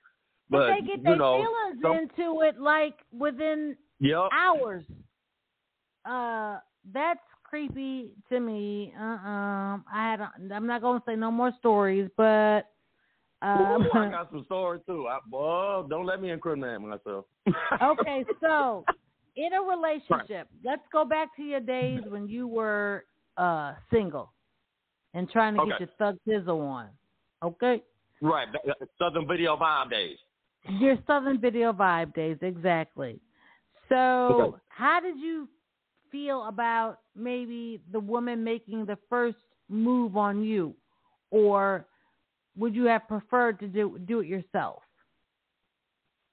[0.49, 4.85] but, but, they get their know, feelings some- into it like within yep, hours.
[6.09, 6.59] uh,
[6.93, 8.93] that's creepy to me.
[8.99, 10.20] Uh, um, I had.
[10.20, 12.68] A, I'm not gonna say no more stories, but.
[13.45, 15.07] Um, Ooh, I got some stories too.
[15.09, 17.26] I, well, don't let me incriminate myself.
[17.82, 18.86] okay, so
[19.36, 23.05] in a relationship, let's go back to your days when you were
[23.36, 24.32] uh single
[25.12, 25.70] and trying to Okay.
[25.70, 26.88] get your thug tizzle on.
[27.42, 27.82] Okay?
[28.20, 30.16] Right, that Southern Video Vibe days.
[30.80, 33.20] Your Southern Video Vibe days, exactly.
[33.88, 34.57] So, Okay.
[34.68, 35.49] how did you
[36.11, 39.36] feel about maybe the woman making the first
[39.68, 40.74] move on you,
[41.30, 41.86] or
[42.57, 44.82] would you have preferred to do do it yourself?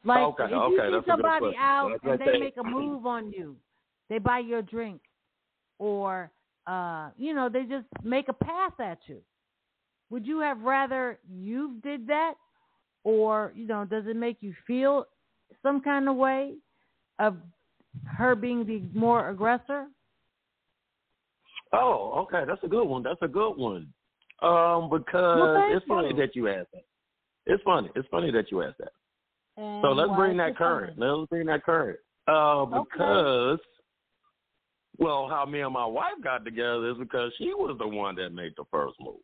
[0.03, 2.57] Like Okay, if you okay, see that's a good somebody out and they they- make
[2.57, 3.55] a move on you,
[4.09, 5.01] they buy you a drink,
[5.79, 6.31] or
[6.67, 9.21] uh, you know, they just make a pass at you.
[10.09, 12.35] Would you have rather you did that,
[13.03, 15.05] or you know, does it make you feel
[15.63, 16.55] some kind of way
[17.19, 17.37] of
[18.05, 19.87] her being the more aggressor?
[21.73, 23.03] Oh, okay, that's a good one.
[23.03, 23.87] That's a good one.
[24.41, 26.15] Um, because Well, it's funny you.
[26.15, 26.83] that you asked that.
[27.45, 27.89] It's funny.
[27.95, 28.93] It's funny that you asked that.
[29.57, 30.97] And So let's bring that current.
[30.97, 31.11] funny?
[31.17, 31.99] Let's bring that current.
[32.27, 32.79] Uh, Okay.
[32.97, 33.59] because,
[34.97, 38.31] well, how me and my wife got together is because she was the one that
[38.31, 39.15] made the first move.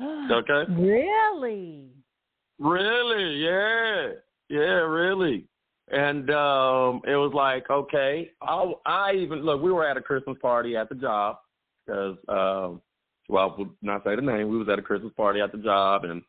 [0.30, 0.72] Okay.
[0.72, 1.90] Really?
[2.58, 3.36] Really?
[3.44, 4.12] Yeah.
[4.48, 5.46] Yeah, really.
[5.90, 10.36] And um it was like, okay, I I even look, we were at a Christmas
[10.40, 11.38] party at the job
[11.86, 12.82] because um
[13.28, 14.48] well, I would not say the name.
[14.48, 16.22] We was at a Christmas party at the job and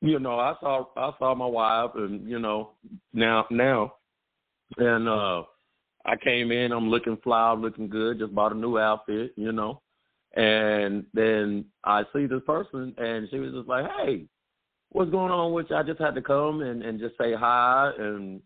[0.00, 2.70] you know, I saw I saw my wife and you know,
[3.12, 3.94] now now
[4.76, 5.42] and uh
[6.06, 9.82] I came in, I'm looking fly, looking good, just bought a new outfit, you know.
[10.34, 14.26] And then I see this person and she was just like, Hey,
[14.90, 15.76] what's going on with you?
[15.76, 18.40] I just had to come and, and just say hi and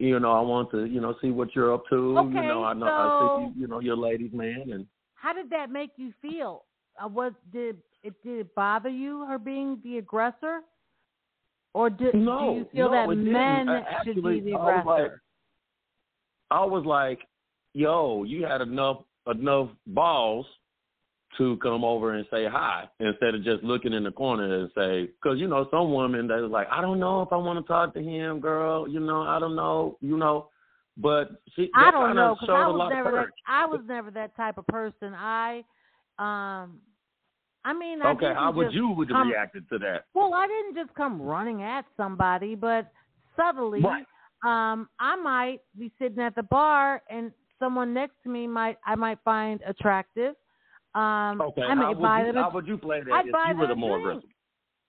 [0.00, 2.18] you know, I want to, you know, see what you're up to.
[2.18, 4.70] Okay, you know, I know I so- see you, you know, you're a ladies man
[4.72, 6.64] and How did that make you feel?
[7.02, 10.60] Uh, was did it did it bother you her being the aggressor,
[11.72, 14.80] or did No, do you feel no, that men I- should be the I was
[14.80, 15.02] aggressor?
[15.10, 15.20] like-
[16.50, 17.26] I was like,
[17.72, 20.46] yo, you had enough enough balls
[21.38, 25.06] to come over and say hi instead of just looking in the corner and say,
[25.06, 27.66] because you know some women they was like, I don't know if I want to
[27.66, 28.86] talk to him, girl.
[28.86, 30.48] You know, I don't know, you know.
[30.96, 33.26] But she, I don't know because I was never that.
[33.48, 35.12] I was never that type of person.
[35.12, 35.64] I,
[36.18, 36.80] um,
[37.66, 40.04] I mean, I Okay, how would you would have come- reacted to that?
[40.14, 42.92] Well, I didn't just come running at somebody, but
[43.36, 44.06] subtly, Right.
[44.44, 48.94] um, I might be sitting at the bar and someone next to me might I
[48.96, 50.34] might find attractive.
[50.94, 52.36] Um, Okay, I may how would, buy you, them.
[52.36, 54.30] a- how would you play that I'd if buy you were the a more aggressive?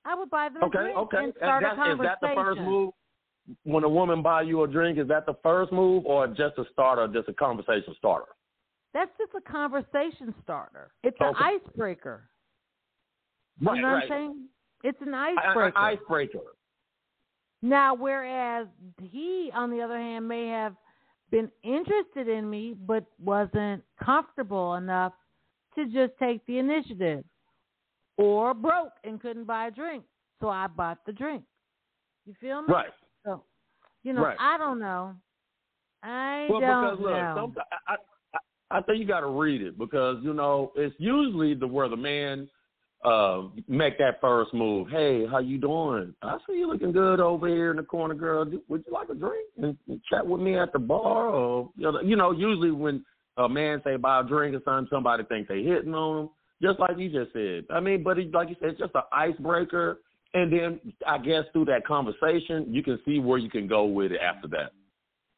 [0.04, 1.18] I would buy them a Okay, drink okay.
[1.24, 2.04] and start Is a that, is conversation.
[2.04, 2.94] that the first move?
[3.64, 6.66] When a woman buy you a drink, is that the first move or just a
[6.74, 8.35] starter, just a conversation starter?
[8.96, 10.90] That's just a conversation starter.
[11.04, 12.30] It's an icebreaker.
[13.60, 14.04] You Right, know what right.
[14.04, 14.50] I'm saying?
[14.84, 15.78] It's an I- I- icebreaker.
[15.78, 16.56] icebreaker.
[17.62, 18.68] Now, whereas
[19.02, 20.76] he, on the other hand, may have
[21.30, 25.14] been interested in me, but wasn't comfortable enough
[25.76, 27.26] to just take the initiative,
[28.18, 30.06] or broke and couldn't buy a drink,
[30.40, 31.44] so I bought the drink.
[32.26, 32.74] You feel me?
[32.74, 32.94] Right.
[33.26, 33.44] So,
[34.04, 34.38] you know, Right.
[34.40, 35.16] I don't know.
[36.02, 37.36] I Well, don't because look, know.
[37.36, 37.98] some, I,
[38.78, 41.98] I, think you got to read it because you know it's usually the where the
[41.98, 42.50] man
[43.04, 44.88] uh, make that first move.
[44.90, 46.14] Hey, how you doing?
[46.22, 48.46] I see you looking good over here in the corner, girl.
[48.46, 51.28] Would you like a drink and, and chat with me at the bar?
[51.28, 53.06] Or you know, you know, usually when
[53.38, 56.30] a man say buy a drink or something, somebody think they hitting on him.
[56.62, 57.66] Just like you just said.
[57.70, 60.00] I mean, but it, like you said, it's just an icebreaker.
[60.34, 64.12] And then I guess through that conversation, you can see where you can go with
[64.12, 64.72] it after that.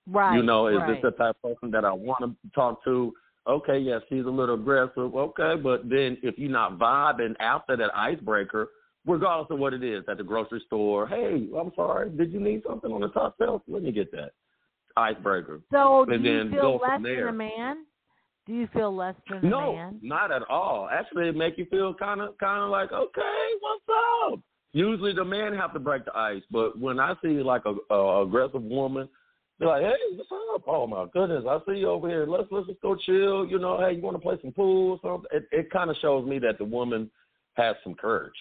[0.07, 0.35] right.
[0.35, 1.01] You know, is right.
[1.01, 3.13] this the type of person that I want to talk to?
[3.47, 5.15] Okay, yes, she's a little aggressive.
[5.15, 8.69] Okay, but then if you're not vibing after that icebreaker,
[9.05, 12.63] regardless of what it is, at the grocery store, hey, I'm sorry, did you need
[12.67, 13.61] something on the top shelf?
[13.67, 14.31] Let me get that
[14.97, 15.61] icebreaker.
[15.71, 17.85] So, do you then feel less than a man?
[18.45, 19.49] Do you feel less than a man?
[19.49, 20.89] No, not at all.
[20.91, 24.39] Actually, it make you feel kind of, kind of like, okay, what's up?
[24.73, 28.23] Usually, the man have to break the ice, but when I see like a, a
[28.23, 29.07] aggressive woman,
[29.59, 30.63] they're like, hey, what's up?
[30.67, 32.25] Oh my goodness, I see you over here.
[32.27, 33.45] Let's let's just go chill.
[33.45, 35.29] You know, hey, you want to play some pool or something?
[35.31, 37.09] It it kind of shows me that the woman
[37.53, 38.35] has some courage,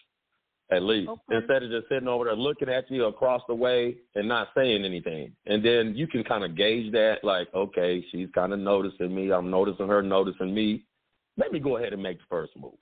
[0.71, 1.37] at least, Okay.
[1.37, 4.85] instead of just sitting over there looking at you across the way and not saying
[4.85, 5.33] anything.
[5.47, 9.33] And then you can kind of gauge that, like, okay, she's kind of noticing me.
[9.33, 10.85] I'm noticing her noticing me.
[11.39, 12.75] Let me go ahead and make the first move.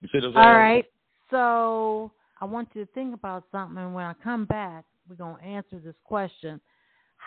[0.00, 0.46] You see what I'm saying?
[0.46, 0.84] All right.
[1.30, 5.42] So I want you to think about something, and when I come back, we're gonna
[5.42, 6.60] answer this question.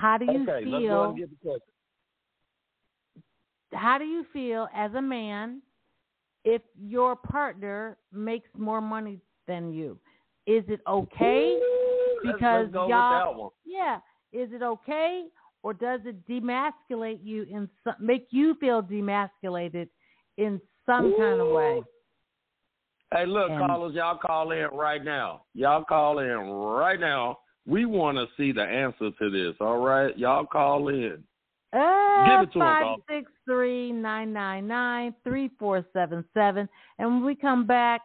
[0.02, 1.04] How do you okay, let's feel?
[1.04, 1.30] and
[3.74, 5.62] how do you feel as a man
[6.44, 10.00] if your partner makes more money than you?
[10.48, 11.54] Is it okay?
[11.54, 14.00] Ooh, let's- because let's go y'all, yeah,
[14.34, 15.28] is it okay,
[15.62, 19.88] or does it demasculate you in some, make you feel demasculated
[20.38, 21.84] in some kind of way?
[23.14, 25.44] Hey, look, And- callers, y'all call in right now.
[25.54, 27.38] Y'all call in right now.
[27.68, 29.56] We want to see the answer to this.
[29.62, 31.24] All right, y'all call in.
[31.74, 36.68] Uh, Give it to five six three nine nine nine three four seven seven.
[37.00, 38.02] And when we come back,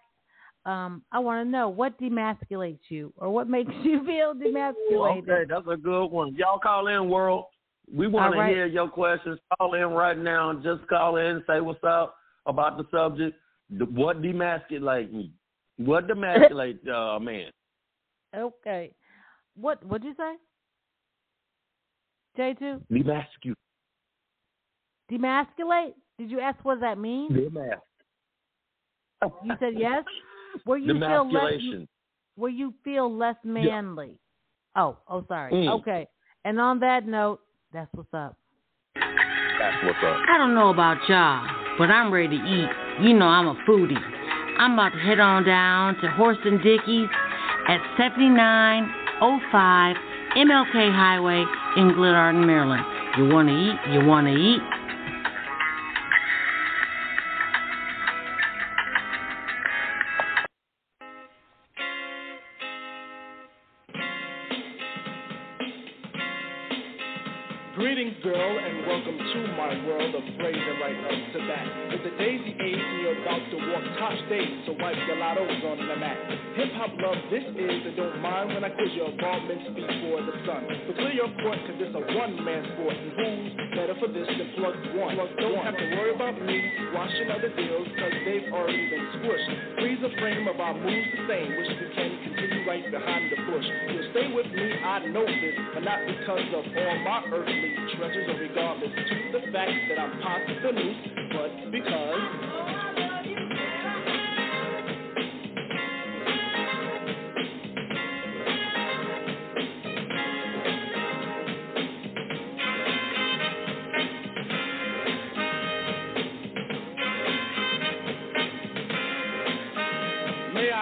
[0.67, 5.23] um, I want to know what demasculates you or what makes you feel demasculated.
[5.23, 6.35] Okay, that's a good one.
[6.35, 7.47] Y'all call in, world.
[7.93, 8.55] We want to right.
[8.55, 9.39] hear your questions.
[9.57, 10.53] Call in right now.
[10.55, 11.27] Just call in.
[11.27, 13.37] And say what's up about the subject.
[13.71, 15.33] What demasculate me?
[15.77, 17.51] What demasculate uh, a man?
[18.37, 18.93] Okay.
[19.59, 20.35] What what'd you say?
[22.37, 22.81] J two?
[22.93, 23.55] Demasculate.
[25.11, 25.95] Demasculate?
[26.19, 27.33] Did you ask what that means?
[27.33, 27.79] Demas.
[29.45, 30.05] You said yes?
[30.65, 31.89] Where you feel less Demasculation.
[32.37, 34.19] where you feel less manly.
[34.77, 35.53] Oh, oh sorry.
[35.53, 35.81] Mm.
[35.81, 36.07] Okay.
[36.45, 37.41] And on that note,
[37.73, 38.37] that's what's up.
[38.95, 40.17] That's what's up.
[40.29, 41.47] I don't know about y'all,
[41.79, 42.69] but I'm ready to eat.
[43.03, 43.97] You know I'm a foodie.
[44.59, 47.09] I'm about to head on down to Horace and Dickie's
[47.69, 47.81] at
[49.21, 49.97] 7905
[50.37, 51.45] MLK Highway
[51.77, 52.85] in Glenarden, Maryland.
[53.17, 53.77] You want to eat?
[53.93, 54.61] You want to eat?
[81.43, 85.19] Court, cause it's a one man sport, and who's better for this than plug one?
[85.19, 86.57] Plug don't have to worry about me
[86.87, 89.51] squashing other deals, cause they've already been squished.
[89.83, 93.39] Freeze the frame of our moves the same, which we can continue right behind the
[93.43, 93.67] bush.
[93.91, 98.27] You'll stay with me, I know this, but not because of all my earthly treasures,
[98.31, 100.15] or regardless to the fact that I'm
[100.79, 100.99] news,
[101.35, 102.66] but because.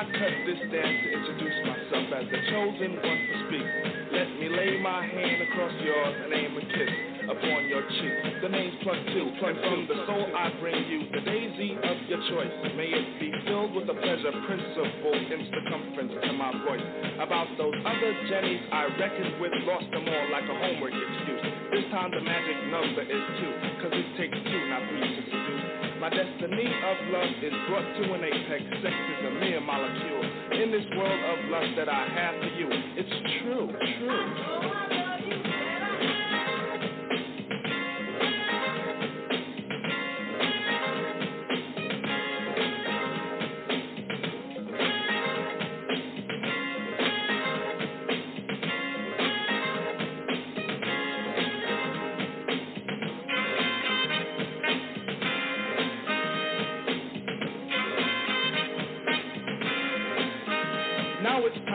[0.05, 3.69] I cut this dance to introduce myself as the chosen one to speak?
[4.13, 6.93] Let me lay my hand across yours and aim a kiss
[7.25, 8.45] upon your cheek.
[8.45, 12.21] The name's Plug Two, and from the soul I bring you the daisy of your
[12.29, 12.53] choice.
[12.77, 16.85] May it be filled with a pleasure principle in circumference to my voice.
[17.25, 21.45] About those other Jennies I reckoned with, lost them all like a homework excuse.
[21.73, 25.43] This time the magic number is two, cause it takes two, not three to.
[26.01, 28.62] My destiny of love is brought to an apex.
[28.82, 30.24] Sex is a mere molecule.
[30.62, 34.93] In this world of lust that I have for you, it's true, true.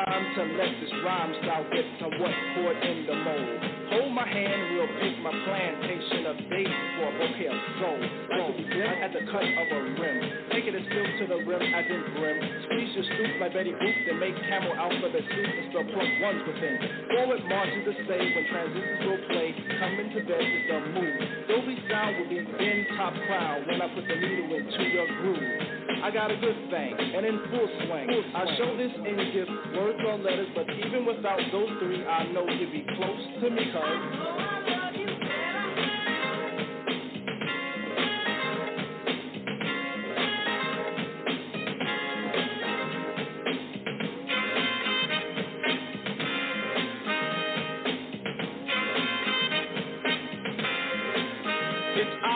[0.10, 3.79] Time to let this rhyme style get somewhat poured in the mold.
[3.90, 8.00] Hold my hand, we'll pick my plantation of daisies for a bouquet of soul.
[8.38, 8.64] Like to
[9.02, 10.18] at the cut of a rim.
[10.54, 12.38] Take it as filled to the rim as in brim.
[12.70, 16.42] Squeeze your stoop like Betty Boop, then make camel alphabet soup and spell plug ones
[16.46, 16.78] within.
[17.18, 19.50] Forward march is the say when transistors will play.
[19.82, 21.20] Come into bed is the move.
[21.50, 25.80] Dolby sound will be in top crown when I put the needle into your groove.
[26.00, 28.08] I got a good thing, and in full swing.
[28.32, 32.48] I show this in gift, words or letters, but even without those three, I know
[32.48, 33.68] you'd be close to me,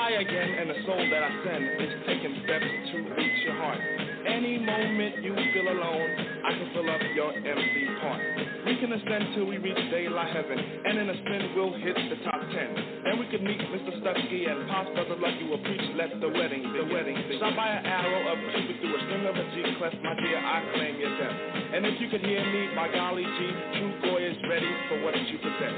[0.03, 3.79] I again, and the soul that I send is taking steps to reach your heart.
[4.27, 8.19] Any moment you feel alone, I can fill up your empty part.
[8.67, 12.19] We can ascend till we reach daylight heaven, and in a spin we'll hit the
[12.27, 12.69] top ten.
[13.03, 13.95] Then we could meet Mr.
[14.03, 17.15] Stutsky and Pops Brother Lucky will preach, let the wedding, the wedding.
[17.39, 20.39] Shot by an arrow of Cupid through a string of a G clef, my dear,
[20.39, 21.37] I claim your death.
[21.75, 23.37] And if you could hear me, my golly G,
[23.79, 25.75] true Goya is ready for what you possess.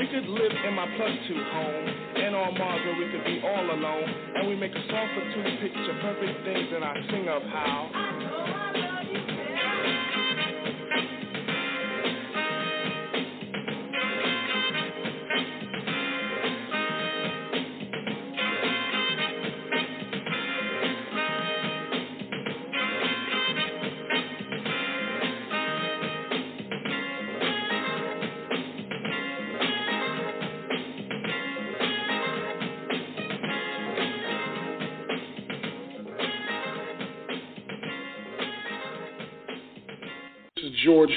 [0.00, 1.86] We could live in my Plug Two home,
[2.16, 4.08] and on Mars where we could be all alone.
[4.36, 7.80] And we make a song for two picture perfect things, and I sing of how.
[8.76, 8.85] This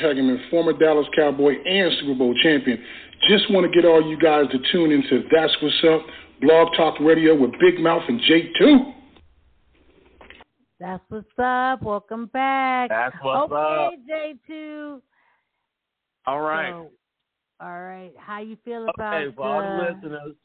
[0.04, 2.84] Hageman, former Dallas Cowboy and Super Bowl champion.
[3.28, 6.02] Just want to get all you guys to tune into That's What's Up,
[6.42, 8.94] Blog Talk Radio with Big Mouth and J2.
[10.80, 11.84] That's what's up.
[11.84, 12.90] Welcome back.
[12.90, 13.94] That's what's okay, up.
[14.50, 15.02] J2.
[16.26, 16.72] All right.
[16.72, 16.90] So,
[17.60, 18.14] all right.
[18.18, 20.36] How you feel about Okay, for all the listeners,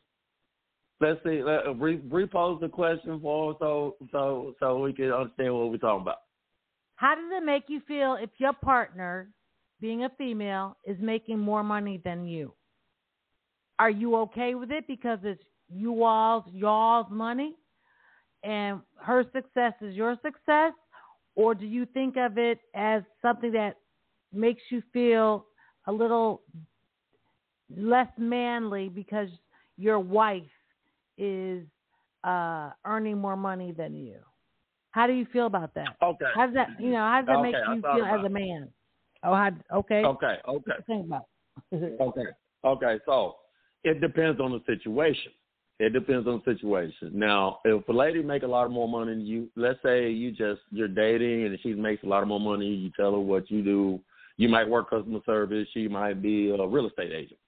[1.00, 1.42] let's see.
[1.42, 5.76] Let, re- repose the question for us so so so we can understand what we're
[5.76, 6.18] talking about.
[6.96, 9.28] How does it make you feel if your partner,
[9.80, 12.54] being a female, is making more money than you?
[13.78, 17.54] Are you okay with it because it's you all's y'all's money
[18.44, 20.72] and her success is your success?
[21.34, 23.78] Or do you think of it as something that
[24.32, 25.46] makes you feel
[25.86, 26.42] a little
[27.76, 29.28] less manly because
[29.76, 30.42] your wife
[31.18, 31.64] is
[32.22, 34.18] uh, earning more money than you?
[34.92, 35.96] How do you feel about that?
[36.02, 36.24] Okay.
[36.34, 36.98] How does that you know?
[36.98, 38.68] How does that Okay, make you feel as a man?
[39.24, 40.04] Oh, how, okay.
[40.04, 40.72] Okay, okay.
[40.86, 41.26] Think about.
[41.72, 42.26] Okay.
[42.64, 42.98] Okay.
[43.06, 43.36] So
[43.82, 45.32] it depends on the situation.
[45.80, 47.10] It depends on the situation.
[47.12, 50.60] Now, if a lady make a lot more money than you, let's say you just
[50.70, 53.62] you're dating and she makes a lot of more money, you tell her what you
[53.62, 54.00] do.
[54.36, 55.68] You might work customer service.
[55.72, 57.38] She might be a real estate agent,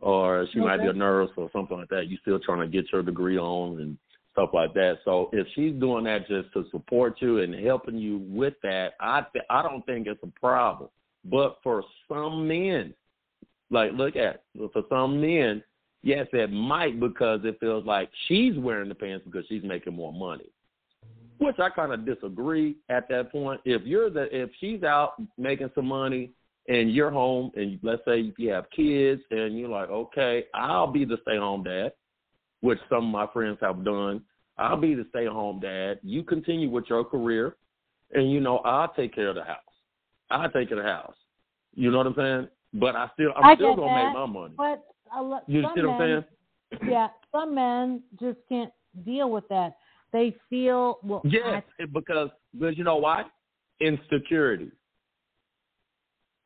[0.00, 2.08] or she might be a nurse or something like that.
[2.08, 3.98] You still trying to get your degree on and
[4.32, 4.98] stuff like that.
[5.04, 9.24] So if she's doing that just to support you and helping you with that, I
[9.32, 10.90] th- I don't think it's a problem.
[11.24, 12.94] But for some men,
[13.70, 15.62] like look at for some men,
[16.02, 20.12] yes, it might because it feels like she's wearing the pants because she's making more
[20.12, 20.50] money.
[21.38, 23.60] Which I kind of disagree at that point.
[23.64, 26.30] If you're the if she's out making some money
[26.68, 30.90] and you're home and let's say if you have kids and you're like, okay, I'll
[30.90, 31.92] be the stay home dad,
[32.62, 34.22] which some of my friends have done.
[34.56, 35.98] I'll be the stay at home dad.
[36.02, 37.56] You continue with your career,
[38.12, 39.58] and you know I'll take care of the house.
[40.30, 41.16] I'll take care of the house.
[41.74, 42.48] You know what I'm saying?
[42.74, 44.54] But I still I'm I still gonna that, make my money.
[44.56, 44.84] But
[45.14, 46.24] a lo- You see what I'm saying?
[46.88, 48.72] Yeah, some men just can't
[49.04, 49.74] deal with that.
[50.12, 51.22] They feel well.
[51.24, 53.24] Yes, it- because because you know why?
[53.80, 54.70] Insecurity.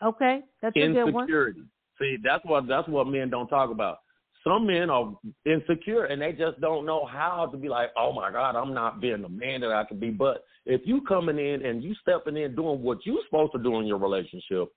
[0.02, 1.24] Okay, that's a good one.
[1.24, 1.62] Insecurity.
[1.98, 3.98] See, that's what that's what men don't talk about.
[4.47, 5.12] Some men are
[5.44, 9.01] insecure and they just don't know how to be like, oh my God, I'm not
[9.01, 10.11] being the man that I can be.
[10.11, 13.80] But if you coming in and you stepping in doing what you're supposed to do
[13.80, 14.68] in your relationship,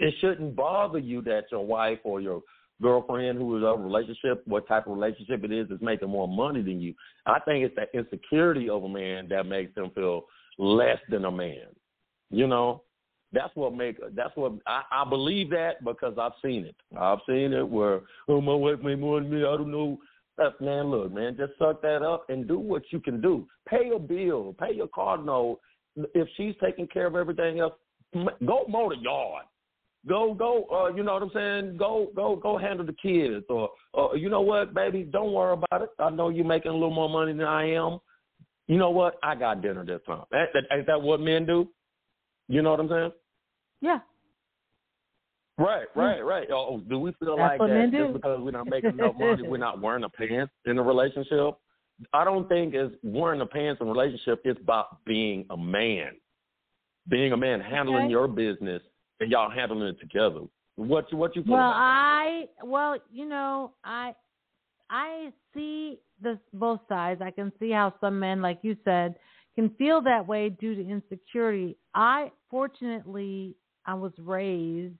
[0.00, 2.42] it shouldn't bother you that your wife or your
[2.82, 6.28] girlfriend who is in a relationship, what type of relationship it is, is making more
[6.28, 6.92] money than you.
[7.26, 10.24] I think it's that insecurity of a man that makes them feel
[10.58, 11.66] less than a man.
[12.30, 12.82] You know,
[13.32, 16.76] that's what make that's what I, I believe that because I've seen it.
[16.98, 19.40] I've seen it where oh my wife made more than me.
[19.40, 19.98] I don't know.
[20.38, 23.46] Uh, man, look, man, just suck that up and do what you can do.
[23.68, 25.60] Pay your bill, pay your car note.
[26.14, 27.72] If she's taking care of everything else,
[28.44, 29.44] go mow the yard.
[30.06, 30.66] Go, go.
[30.72, 31.76] Uh, you know what I'm saying?
[31.78, 32.58] Go, go, go.
[32.58, 35.02] Handle the kids, or, or you know what, baby?
[35.02, 35.90] Don't worry about it.
[35.98, 37.98] I know you're making a little more money than I am.
[38.68, 39.18] You know what?
[39.22, 40.24] I got dinner this time.
[40.30, 41.68] That, that, is that what men do?
[42.48, 43.12] You know what I'm saying?
[43.80, 43.98] Yeah.
[45.58, 46.00] Right, hmm.
[46.00, 46.48] right, right.
[46.50, 49.42] Oh, oh, do we feel That's like that just because we're not making enough money,
[49.42, 51.54] we're not wearing the pants in a relationship?
[52.12, 54.42] I don't think it's wearing the pants in a relationship.
[54.44, 56.12] It's about being a man,
[57.08, 58.10] being a man, handling Okay.
[58.10, 58.82] your business,
[59.20, 60.40] and y'all handling it together.
[60.76, 61.72] What you what you Well.
[61.74, 64.14] I well, you know, I
[64.90, 67.22] I see this both sides.
[67.22, 69.14] I can see how some men, like you said,
[69.56, 71.76] can feel that way due to insecurity.
[71.94, 74.94] I fortunately I was raised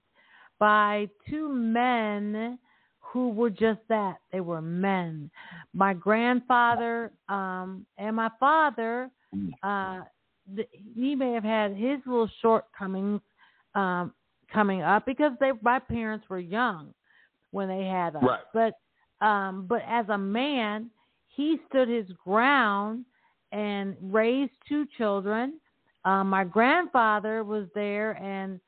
[0.59, 2.57] by two men
[2.99, 4.17] who were just that.
[4.33, 5.29] They were men.
[5.73, 9.09] My grandfather um and my father
[9.63, 10.01] uh
[10.55, 13.21] th- he may have had his little shortcomings
[13.75, 14.13] um
[14.51, 16.93] coming up because they my parents were young
[17.51, 18.23] when they had us.
[18.23, 18.39] Right.
[18.53, 20.89] But um but as a man,
[21.27, 23.05] he stood his ground
[23.51, 25.59] and raised two children.
[26.05, 28.59] Um my grandfather was there and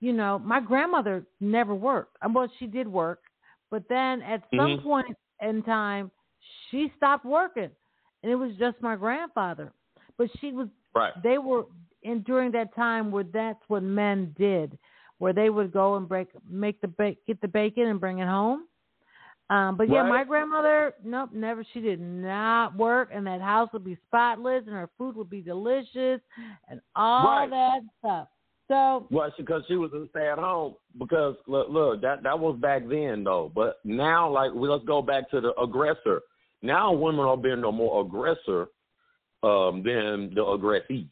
[0.00, 2.16] you know, my grandmother never worked.
[2.20, 3.22] Um, Well, she did work,
[3.70, 4.82] but then at some Mhm.
[4.82, 6.10] point in time,
[6.70, 7.70] she stopped working,
[8.22, 9.72] and it was just my grandfather.
[10.18, 11.14] But she was Right.
[11.22, 11.64] they were
[12.02, 14.78] in during that time where that's what men did,
[15.18, 18.28] where they would go and break make the bake, get the bacon and bring it
[18.28, 18.66] home.
[19.50, 20.08] Um, but yeah, Right.
[20.08, 21.62] my grandmother, nope, never.
[21.72, 25.42] She did not work, and that house would be spotless, and her food would be
[25.42, 26.20] delicious,
[26.68, 27.50] and all Right.
[27.50, 28.28] that stuff.
[28.68, 30.76] So Well, because she was a stay at home.
[30.98, 33.52] Because look, look, that that was back then though.
[33.54, 36.22] But now, like, we, let's go back to the aggressor.
[36.62, 38.68] Now, women are being no more aggressor
[39.42, 41.08] um, than the aggressee.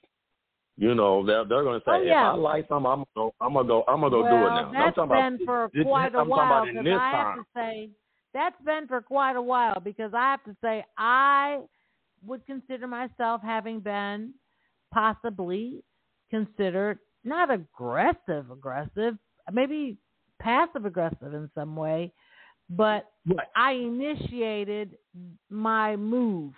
[0.78, 2.30] You know, they're they're gonna say, Oh, yeah.
[2.30, 4.40] if I like something, I'm gonna go, I'm gonna go, I'm gonna go do it
[4.40, 4.72] well, now.
[4.86, 6.64] I'm talking been about, for this- quite a I'm talking while.
[6.66, 7.36] Because this I have time.
[7.36, 7.90] to say,
[8.34, 9.80] that's been for quite a while.
[9.80, 11.60] Because I have to say, I
[12.24, 14.34] would consider myself having been
[14.92, 15.82] possibly
[16.30, 19.16] considered not aggressive, aggressive,
[19.52, 19.96] maybe
[20.40, 22.12] passive aggressive in some way,
[22.70, 23.10] but
[23.54, 24.96] I initiated
[25.50, 26.54] my move.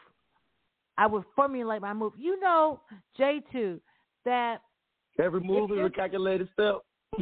[0.97, 2.12] I would formulate my move.
[2.16, 2.81] You know,
[3.16, 3.81] J two,
[4.25, 4.59] that
[5.18, 6.81] Every move is a calculated step.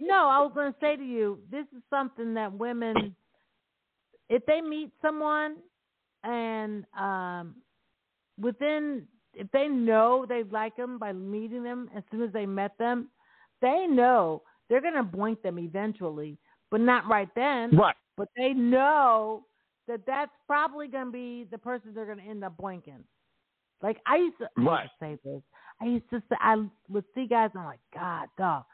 [0.00, 3.14] no, I was going to say to you, this is something that women,
[4.28, 5.56] if they meet someone
[6.24, 7.56] and um,
[8.40, 12.76] within, if they know they like them by meeting them as soon as they met
[12.78, 13.08] them,
[13.60, 16.38] they know they're going to blink them eventually,
[16.70, 17.76] but not right then.
[17.76, 17.96] Right.
[18.16, 19.44] But they know
[19.86, 23.04] that that's probably going to be the person they're going to end up blinking.
[23.82, 25.42] Like I used to, I used to say this.
[25.80, 26.56] I used to say I
[26.88, 28.64] would see guys and I'm like, God, dog,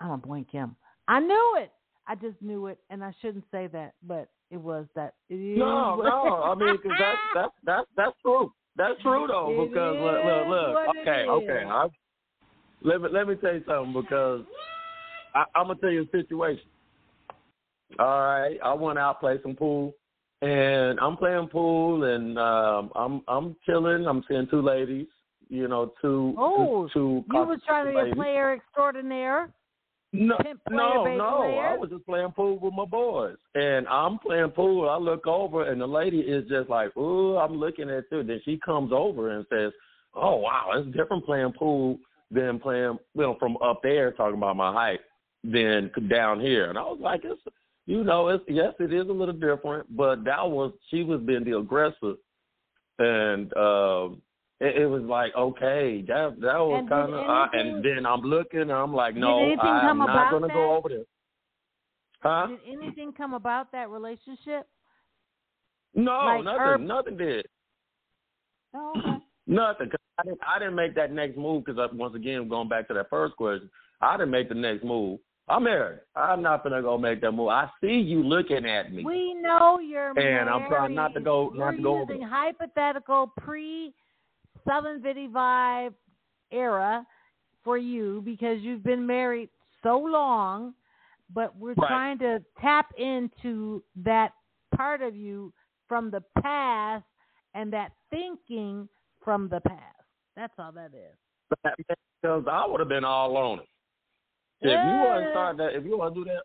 [0.00, 0.76] I'm gonna blink him.
[1.08, 1.70] I knew it.
[2.08, 5.14] I just knew it, and I shouldn't say that, but it was that.
[5.28, 6.42] It No, no.
[6.42, 8.52] I mean, cause that's that's that's that's true.
[8.76, 9.50] That's true though.
[9.50, 10.96] It because look, look, look.
[11.00, 11.64] Okay, okay.
[11.66, 11.88] I,
[12.82, 14.42] let me let me tell you something because
[15.34, 16.64] I, I'm gonna tell you a situation.
[17.98, 19.94] All right, I went out play some pool,
[20.42, 24.06] and I'm playing pool, and um, I'm I'm chilling.
[24.06, 25.06] I'm seeing two ladies.
[25.48, 27.24] You know, two Oh, two.
[27.28, 29.50] two you was trying to be a player extraordinaire.
[30.16, 30.38] No,
[30.70, 31.36] no, no.
[31.36, 31.66] player.
[31.66, 34.88] I was just playing pool with my boys, and I'm playing pool.
[34.88, 38.40] I look over, and the lady is just like, "Ooh, I'm looking at you." Then
[38.44, 39.72] she comes over and says,
[40.14, 41.98] "Oh, wow, it's different playing pool
[42.30, 45.00] than playing, you know, from up there talking about my height
[45.44, 47.40] than down here." And I was like, "It's,
[47.86, 51.44] you know, it's yes, it is a little different, but that was she was being
[51.44, 52.14] the aggressor,
[52.98, 54.22] and um,
[54.60, 58.60] it, it was like, okay, that that was kind of, uh, and then I'm looking,
[58.62, 60.52] and I'm like, no, I'm not gonna that?
[60.54, 61.04] go over there.
[62.22, 62.46] Huh?
[62.48, 64.66] Did anything come about that relationship?
[65.94, 66.60] No, Like nothing.
[66.60, 67.46] Herb- Nothing did.
[68.74, 69.24] Oh, okay.
[69.46, 69.90] Nothing.
[69.90, 70.40] 'Cause I didn't.
[70.46, 73.70] I didn't make that next move because once again, going back to that first question,
[74.00, 75.20] I didn't make the next move.
[75.48, 76.00] I'm married.
[76.16, 77.48] I'm not gonna go make that move.
[77.48, 79.04] I see you looking at me.
[79.04, 82.20] We know you're And I'm trying not to go- not We're to go over using
[82.20, 82.28] there.
[82.28, 83.94] hypothetical pre
[84.66, 85.94] Southern Viddy Vibe
[86.50, 87.06] era
[87.64, 89.48] for you because you've been married
[89.82, 90.74] so long,
[91.30, 91.88] but we're Right.
[91.88, 94.32] trying to tap into that
[94.74, 95.52] part of you
[95.88, 97.04] from the past
[97.54, 98.88] and that thinking
[99.22, 100.02] from the past.
[100.34, 101.16] That's all that is.
[102.20, 103.68] Because I would have been all on it.
[104.62, 106.42] If you want to start that, if you want to do that,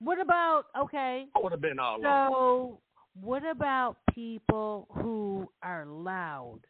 [0.00, 1.28] What about okay?
[1.34, 2.04] I would have been all on it.
[2.04, 2.80] So,
[3.20, 6.60] what about people who are loud?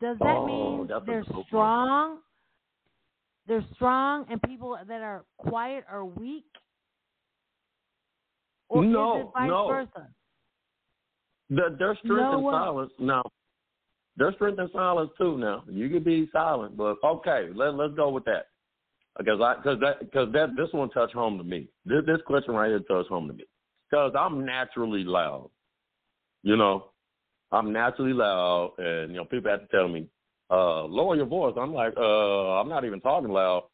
[0.00, 1.44] Does that Oh, mean they're good one.
[1.46, 2.18] strong?
[3.46, 6.44] They're strong, and people that are quiet are weak?
[8.68, 9.66] Or No, is it vice no.
[9.66, 10.08] versa?
[11.50, 12.52] The, their strength No and way.
[12.52, 12.92] silence.
[12.98, 13.22] No,
[14.18, 15.38] their strength and silence too.
[15.38, 18.48] Now you could be silent, but okay, let let's go with that
[19.16, 21.68] because I because that because that this one touched home to me.
[21.86, 23.44] This this question right here touched home to me
[23.90, 25.50] because I'm naturally loud.
[26.42, 26.90] You know,
[27.52, 30.06] I'm naturally loud, and you know people have to tell me
[30.50, 31.54] uh lower your voice.
[31.58, 33.64] I'm like uh I'm not even talking loud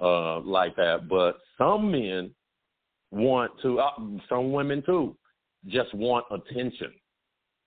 [0.00, 2.34] uh like that, but some men
[3.10, 3.80] want to.
[3.80, 3.90] Uh,
[4.28, 5.16] some women too
[5.66, 6.92] just want attention.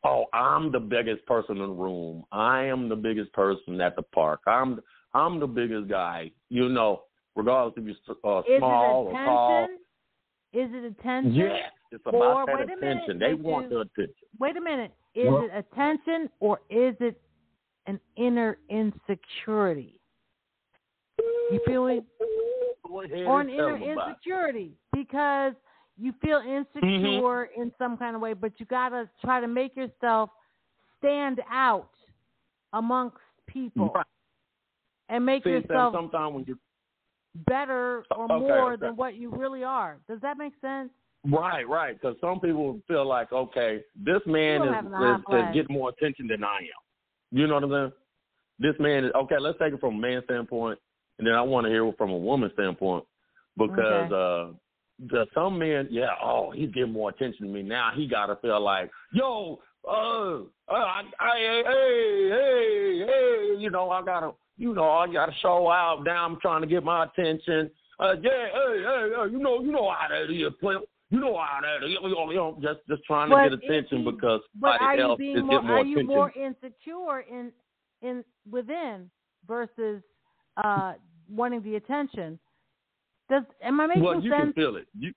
[0.03, 2.25] Oh, I'm the biggest person in the room.
[2.31, 4.41] I am the biggest person at the park.
[4.45, 4.79] I'm
[5.13, 6.31] I'm the biggest guy.
[6.49, 7.03] You know,
[7.35, 9.63] regardless if you're uh, small or tall.
[9.63, 9.77] attention?
[10.53, 11.33] Is it attention?
[11.33, 13.19] Yes, it's Or- about that wait a minute, attention.
[13.19, 14.27] They want you- the attention.
[14.39, 14.91] Wait a minute.
[15.13, 17.19] Is Well- it attention or is it
[17.87, 19.99] an inner insecurity?
[21.51, 22.03] You feel me?
[22.87, 24.11] Go or an inner them about it.
[24.11, 25.53] insecurity because
[25.97, 27.61] you feel insecure mm-hmm.
[27.61, 30.29] in some kind of way, but you gotta try to make yourself
[30.97, 31.89] stand out
[32.73, 33.17] amongst
[33.47, 34.05] people Right.
[35.09, 35.93] and make See, yourself.
[35.93, 36.59] sometimes when you
[37.47, 38.79] better or Okay, more okay.
[38.85, 39.99] than what you really are.
[40.07, 40.91] Does that make sense?
[41.31, 41.99] Right, right.
[41.99, 45.53] Because some people feel like, okay, this man is, don't have no hot is, is
[45.55, 46.81] getting more attention than I am.
[47.31, 47.91] You know what I'm saying?
[48.59, 49.35] This man is okay.
[49.39, 50.79] Let's take it from a man's standpoint,
[51.19, 53.03] and then I want to hear it from a woman's standpoint
[53.57, 54.53] because uh,
[55.09, 57.91] the some men, yeah, oh, he's getting more attention to me now.
[57.93, 63.89] He got to feel like, yo, uh, uh I, I, hey, hey, hey, you know,
[63.89, 66.03] I gotta, you know, I gotta show out.
[66.05, 67.69] Now I'm trying to get my attention.
[67.99, 70.79] Uh, yeah, hey, hey, hey, you know, you know how that is, player.
[71.11, 71.87] You know how that.
[71.87, 74.97] You know, you know, just just trying But to get attention he- because But are
[74.97, 76.07] somebody you else being is more, getting more are you attention.
[76.07, 77.51] more insecure in
[78.01, 79.09] in within
[79.47, 80.01] versus
[80.63, 80.93] uh
[81.29, 82.39] wanting the attention?
[83.29, 84.45] Does am I making well, you sense?
[84.45, 84.87] can feel it.
[84.97, 85.13] You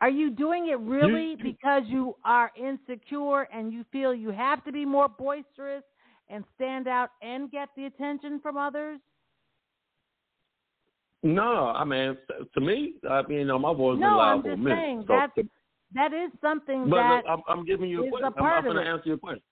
[0.00, 4.62] Are you doing it really you- because you are insecure and you feel you have
[4.64, 5.84] to be more boisterous
[6.28, 9.00] and stand out and get the attention from others?
[11.22, 12.16] No, I mean,
[12.54, 14.62] to me, I mean, you know, my voice been No, loud I'm for a just
[14.62, 14.78] minute.
[14.78, 15.48] saying so, that's
[15.94, 18.32] that is something but that look, I'm, I'm giving you a question.
[18.38, 19.42] I'm, I'm going to answer your question.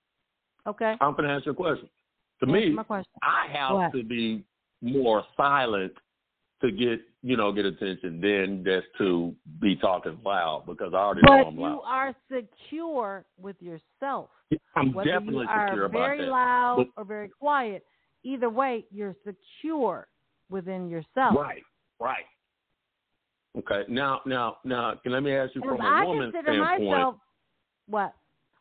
[0.67, 0.95] okay.
[1.01, 1.89] I'm going to answer your question.
[2.43, 3.13] To Answer me, my question.
[3.23, 3.93] I have What?
[3.93, 4.43] to be
[4.81, 5.93] more silent
[6.63, 11.21] to get you know get attention than just to be talking loud because I already
[11.27, 11.73] know I'm loud.
[11.75, 14.31] you are secure with yourself.
[14.75, 17.85] I'm Whether definitely you are secure about very loud But- or very quiet,
[18.25, 20.09] either way, you're secure
[20.51, 21.37] within yourself.
[21.37, 21.63] Right,
[22.01, 22.25] right.
[23.59, 23.83] Okay.
[23.89, 26.89] Now, now, now, can let me ask you from a I woman's standpoint.
[26.89, 27.17] myself
[27.89, 28.15] what?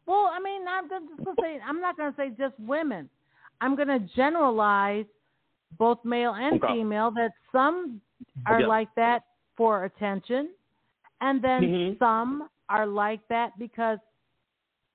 [0.05, 3.09] Well, I mean, I'm just gonna say I'm not going to say just women.
[3.61, 5.05] I'm going to generalize
[5.77, 6.73] both male and Okay.
[6.73, 8.01] female that some
[8.47, 8.67] are Yeah.
[8.67, 9.23] like that
[9.55, 10.49] for attention,
[11.21, 11.99] and then Mhm.
[11.99, 13.99] some are like that because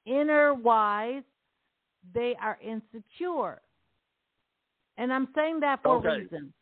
[0.06, 1.22] inner wise
[2.12, 3.60] they are insecure.
[4.96, 6.08] And I'm saying that for Okay.
[6.08, 6.52] a reason.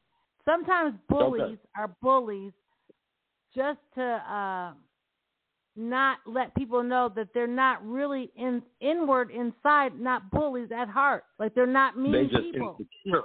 [0.45, 2.53] Sometimes bullies are bullies
[3.55, 4.73] just to uh,
[5.77, 11.25] not let people know that they're not really in inward inside, not bullies at heart.
[11.39, 13.23] Like they're not mean they just people, insecure.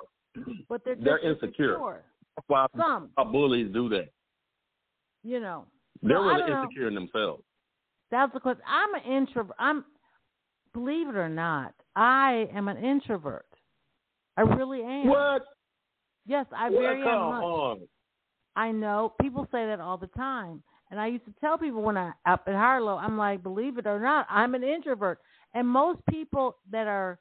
[0.70, 2.04] but they're just They're insecure.
[2.36, 3.10] That's why Some.
[3.32, 4.10] bullies do that.
[5.24, 5.66] You know,
[6.04, 6.64] They're So, really don't know.
[6.64, 7.44] insecure in themselves.
[8.12, 8.64] That's the question.
[8.68, 9.56] I'm an introvert.
[9.60, 9.84] I'm,
[10.74, 13.48] believe it or not, I am an introvert.
[14.38, 15.08] I really am.
[15.08, 15.42] What?
[16.28, 17.44] Yes, I Well, very come much.
[17.44, 17.88] on.
[18.56, 20.62] I know people say that all the time,
[20.92, 23.88] and I used to tell people when I up at Harlow, I'm like, believe it
[23.88, 25.20] or not, I'm an introvert.
[25.54, 27.20] And most people that are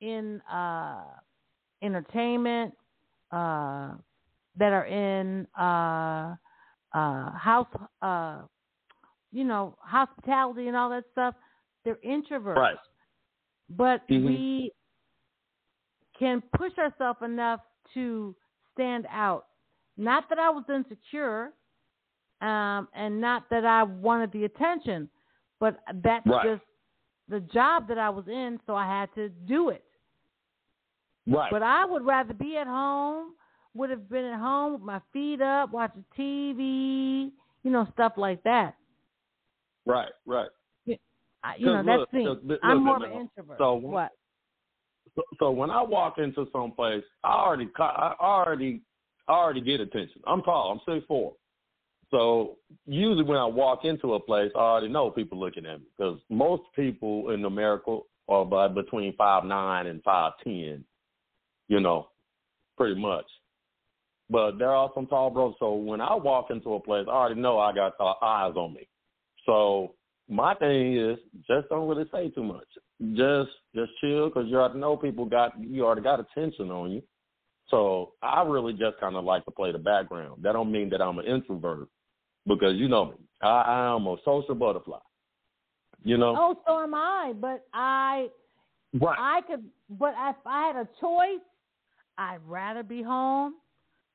[0.00, 1.04] in uh,
[1.82, 2.74] entertainment,
[3.32, 3.92] uh,
[4.56, 6.34] that are in uh,
[6.92, 7.68] uh, house,
[8.02, 8.42] uh,
[9.32, 11.34] you know, hospitality and all that stuff,
[11.84, 12.56] they're introverts.
[12.56, 12.76] Right.
[13.70, 14.26] But Mhm.
[14.26, 14.72] we
[16.18, 17.60] can push ourselves enough
[17.94, 18.34] to
[18.72, 19.46] stand out.
[19.96, 21.52] Not that I was insecure,
[22.40, 25.08] um, and not that I wanted the attention,
[25.60, 26.44] but that's Right.
[26.44, 26.62] just
[27.28, 29.84] the job that I was in, so I had to do it.
[31.26, 31.50] Right.
[31.50, 33.34] But I would rather be at home,
[33.74, 37.32] would have been at home with my feet up, watching TV,
[37.62, 38.76] you know, stuff like that.
[39.86, 40.48] right, right.
[41.42, 42.24] I, you know, that's look, me.
[42.26, 43.58] 'cause look, I'm look, more of an introvert.
[43.58, 44.12] so- what?
[45.38, 48.82] So, when I walk into some place, I already I already
[49.28, 50.22] I already get attention.
[50.26, 50.72] I'm tall.
[50.72, 51.34] I'm six four.
[52.10, 55.86] So usually when I walk into a place, I already know people looking at me
[55.96, 57.98] because most people in America
[58.28, 60.84] are by between five nine and five ten.
[61.68, 62.08] You know,
[62.76, 63.24] pretty much.
[64.30, 65.54] But there are some tall bros.
[65.58, 68.86] So when I walk into a place, I already know I got eyes on me.
[69.44, 69.94] So
[70.28, 72.66] my thing is just don't really say too much.
[73.12, 77.02] Just just chill because you already know people got you already got attention on you.
[77.68, 80.42] So I really just kind of like to play the background.
[80.42, 81.88] That don't mean that I'm an introvert
[82.46, 83.16] because you know me.
[83.42, 84.98] I, I am a social butterfly.
[86.04, 86.34] You know.
[86.36, 87.32] Oh, so am I.
[87.34, 88.28] But I,
[89.00, 89.18] Right.
[89.18, 89.64] I could.
[89.90, 91.42] But if I had a choice,
[92.16, 93.54] I'd rather be home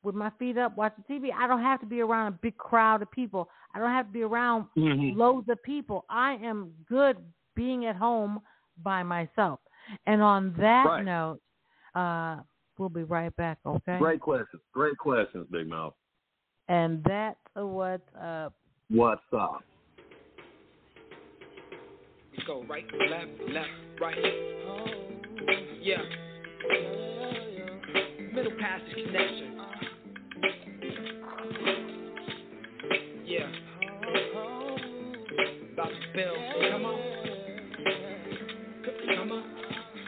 [0.03, 1.29] with my feet up watching TV.
[1.37, 3.49] I don't have to be around a big crowd of people.
[3.73, 5.17] I don't have to be around Mhm.
[5.17, 6.05] loads of people.
[6.09, 7.17] I am good
[7.55, 8.41] being at home
[8.84, 9.59] by myself.
[10.05, 11.03] And on that Right.
[11.03, 11.41] note,
[11.95, 12.41] uh,
[12.77, 13.57] we'll be right back.
[13.65, 13.97] Okay.
[13.97, 14.61] Great questions.
[14.73, 15.93] Great questions, Big Mouth.
[16.67, 18.53] And that's what's up.
[18.89, 19.63] What's up?
[22.32, 23.69] We go right, left, left,
[23.99, 24.17] right.
[25.82, 26.03] Yeah.
[28.34, 29.61] Middle passage connection.
[33.25, 33.51] Yeah.
[35.73, 36.71] About to build.
[36.71, 37.18] Come on.
[39.16, 39.43] Come on.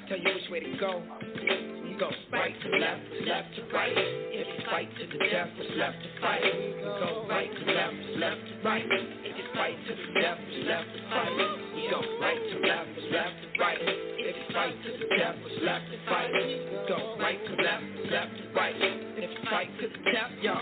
[0.08, 1.02] Tell you which way to go.
[1.42, 3.94] You go right to left, left to right.
[3.98, 6.44] If you fight to the death, what's left to fight?
[6.44, 8.86] We go right to left, left to right.
[8.86, 11.34] If you fight to the death, what's left to fight?
[11.74, 13.80] We go right to left, left to right.
[13.82, 16.32] If you fight to the death, what's left to fight?
[16.32, 18.76] We go right to left, left to right.
[18.78, 20.54] If you fight to the death, yo,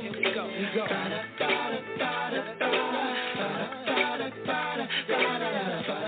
[0.00, 0.84] here we go, we go.
[5.08, 6.05] I wanna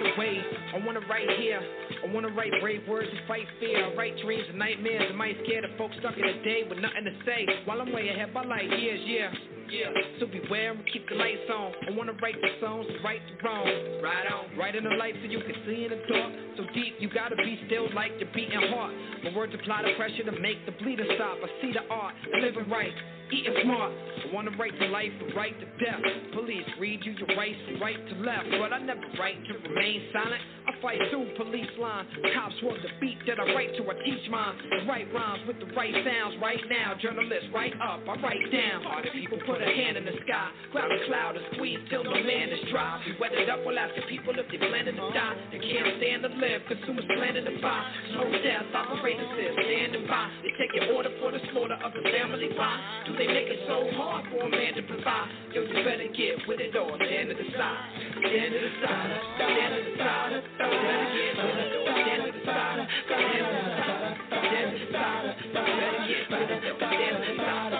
[0.00, 0.40] write away,
[0.74, 1.60] I wanna write here.
[2.04, 3.84] I wanna write brave words and fight fear.
[3.84, 5.12] I write dreams and nightmares.
[5.12, 7.46] I scared of folks stuck in a day with nothing to say?
[7.64, 9.30] While I'm way ahead by light years, yeah.
[9.70, 9.86] Yeah,
[10.18, 11.72] so beware and keep the lights on.
[11.86, 14.02] I wanna write the songs to right the wrong.
[14.02, 14.58] Right on.
[14.58, 16.32] Right in the light so you can see in the dark.
[16.56, 18.92] So deep, you gotta be still like your beating heart.
[19.22, 21.38] My words apply the pressure to make the bleeding stop.
[21.38, 22.92] I see the art, living right,
[23.32, 23.92] eating smart.
[23.92, 26.02] I wanna write to life and right to death.
[26.34, 28.50] Police read you your rights from right to left.
[28.50, 30.42] But I never write to remain silent.
[30.66, 32.06] I fight through police line.
[32.34, 33.82] Cops want the beat that I write to.
[33.88, 34.56] I teach mine.
[34.58, 36.94] I write rhymes with the right sounds right now.
[37.00, 38.82] Journalists write up, I write down.
[38.82, 40.50] Party people put a hand in the sky.
[40.72, 43.00] Grab a cloud and squeeze till the land is dry.
[43.06, 45.36] We weathered up We'll ask the people if they planning to die.
[45.52, 46.62] They can't stand to live.
[46.66, 47.86] Consumers planning to buy.
[48.10, 50.26] Slow death, operators is standing by.
[50.42, 52.50] They take your order for the slaughter of the family.
[52.56, 55.28] Why do they make it so hard for a man to provide?
[55.52, 57.84] Yo, you better get with it or stand to the side.
[58.16, 59.20] Stand to the side.
[59.36, 60.40] Stand to the side.
[60.56, 62.88] Better get with it or stand to the side.
[63.04, 64.16] Stand to the side.
[64.40, 65.36] Stand to the side.
[65.52, 66.48] Better get with
[66.80, 67.76] stand to the side.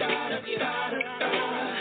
[0.00, 1.79] And the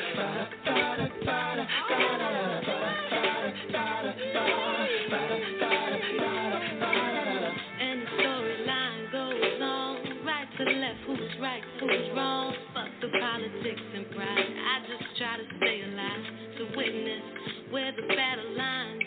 [11.90, 12.54] who's wrong.
[12.74, 14.50] Fuck the politics and pride.
[14.54, 16.24] I just try to stay alive
[16.60, 17.24] to witness
[17.72, 19.04] where the battle lines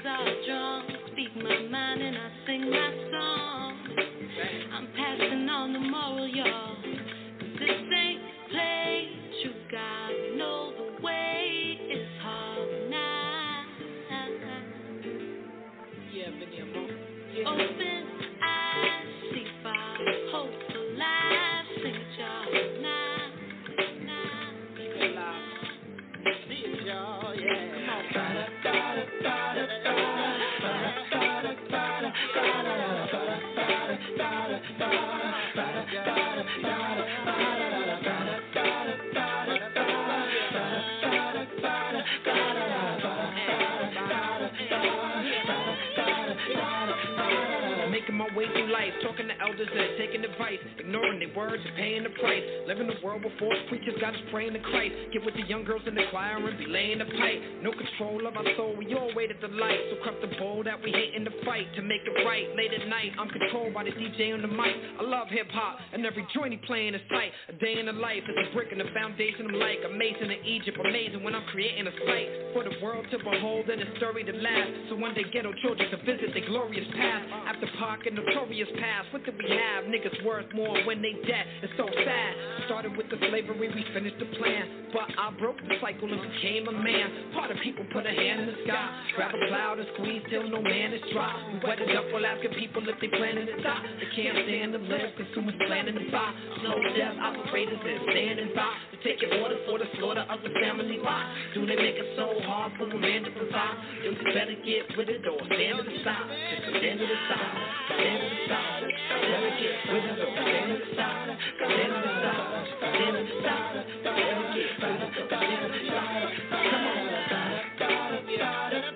[57.62, 59.78] No control of our soul, we all wait at the light.
[59.90, 60.02] So
[60.42, 62.50] bowl that we hate in the fight to make it right.
[62.56, 64.74] Late at night, I'm controlled by the DJ on the mic.
[64.98, 67.30] I love hip hop and every joint he playing is tight.
[67.48, 69.46] A day in the life is a brick in the foundation.
[69.46, 73.18] I'm like amazing in Egypt, amazing when I'm creating a sight for the world to
[73.22, 74.90] behold and a story to last.
[74.90, 77.30] So one day ghetto children can visit the glorious past.
[77.46, 79.86] After Park and notorious past, what did we have?
[79.86, 81.46] Niggas worth more when they dead.
[81.62, 82.32] It's so sad.
[82.66, 84.90] Started with the slavery, we finished the plan.
[84.92, 87.32] But I broke the cycle and became a man.
[87.32, 88.88] Part of people put a hand in the sky.
[89.14, 91.36] Grab a cloud and squeeze till no man is dry.
[91.52, 93.82] We wetted up while asking people if they planning to die.
[94.00, 96.32] They can't stand to live, consumers planning to buy.
[96.64, 98.72] Slow death operators is standing by.
[98.92, 100.98] To take your order for the slaughter of the family.
[101.00, 103.76] Why do they make it so hard for a man to provide?
[104.04, 106.28] You better get with it or stand to the side.
[106.56, 107.52] Just stand to the side.
[107.92, 108.82] Stand to the side.
[109.12, 111.36] Better get with it or stand to the side.
[111.60, 112.32] Stand to the.
[112.80, 113.76] Stand to the side.
[114.08, 115.92] Better get with it or stand to the.
[115.92, 117.41] Come on.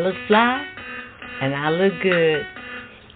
[0.07, 0.65] look fly
[1.41, 2.47] and I look good.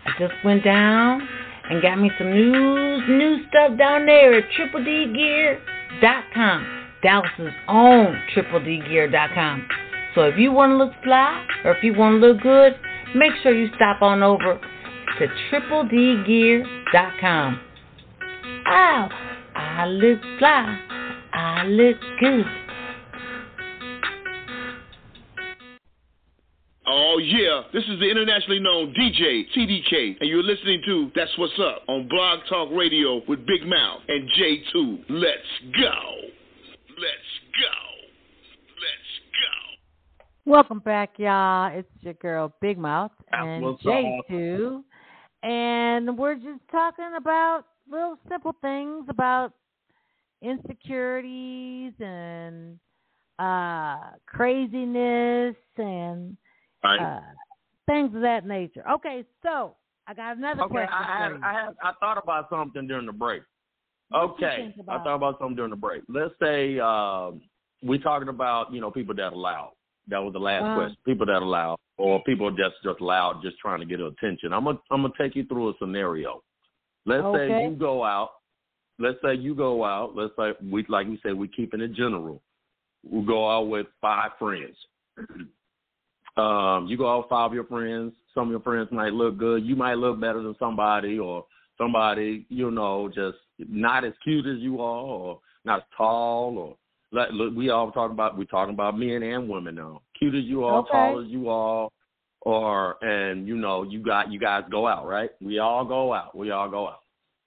[0.06, 1.20] I just went down
[1.68, 6.66] and got me some new new stuff down there at tripledgear.com.
[7.02, 9.68] Dallas's own tripledgear.com.
[10.14, 12.74] So if you want to look fly or if you want to look good,
[13.14, 14.60] make sure you stop on over
[15.18, 17.60] to tripledgear.com.
[18.66, 19.14] Ow, oh,
[19.58, 20.78] I look fly.
[21.32, 22.44] I look good.
[27.12, 31.58] Oh yeah, this is the internationally known DJ TDK, and you're listening to That's What's
[31.58, 35.04] Up on Blog Talk Radio with Big Mouth and J2.
[35.08, 35.92] Let's go.
[36.88, 37.74] Let's go.
[38.78, 40.52] Let's go.
[40.52, 41.76] Welcome back, y'all.
[41.76, 43.92] It's your girl Big Mouth and what's up.
[44.30, 44.80] J2,
[45.42, 49.52] and we're just talking about little simple things about
[50.42, 52.78] insecurities and
[53.40, 53.96] uh
[54.26, 56.36] craziness and
[56.82, 57.00] Right.
[57.00, 57.20] uh,
[57.86, 58.84] things of that nature.
[58.90, 59.76] Okay, so
[60.06, 61.32] I got another Okay, question I had.
[61.42, 63.42] I had, I thought about something during the break.
[64.10, 66.02] What Okay, I thought about something during the break.
[66.08, 67.42] Let's say um,
[67.82, 69.72] we talking about you know people that are loud.
[70.08, 70.74] That was the last Uh-huh.
[70.74, 70.96] question.
[71.04, 74.52] People that are loud, or people that's just loud, just trying to get attention.
[74.52, 76.42] I'm gonna I'm gonna take you through a scenario.
[77.06, 77.48] Let's Okay.
[77.48, 78.30] say you go out.
[78.98, 80.16] Let's say you go out.
[80.16, 82.42] Let's say we like we said we keeping it general.
[83.08, 84.76] We go out with five friends.
[86.36, 88.12] Um, you go out with five of your friends.
[88.34, 89.64] Some of your friends might look good.
[89.64, 91.44] You might look better than somebody, or
[91.76, 96.76] somebody you know just not as cute as you are, or not as tall, or
[97.12, 100.02] like look, we all talking about we talking about men and women now.
[100.18, 100.90] Cute as you are, Okay.
[100.90, 101.88] tall as you are,
[102.42, 105.30] or and you know you got you guys go out, right?
[105.40, 106.36] We all go out.
[106.36, 107.00] We all go out.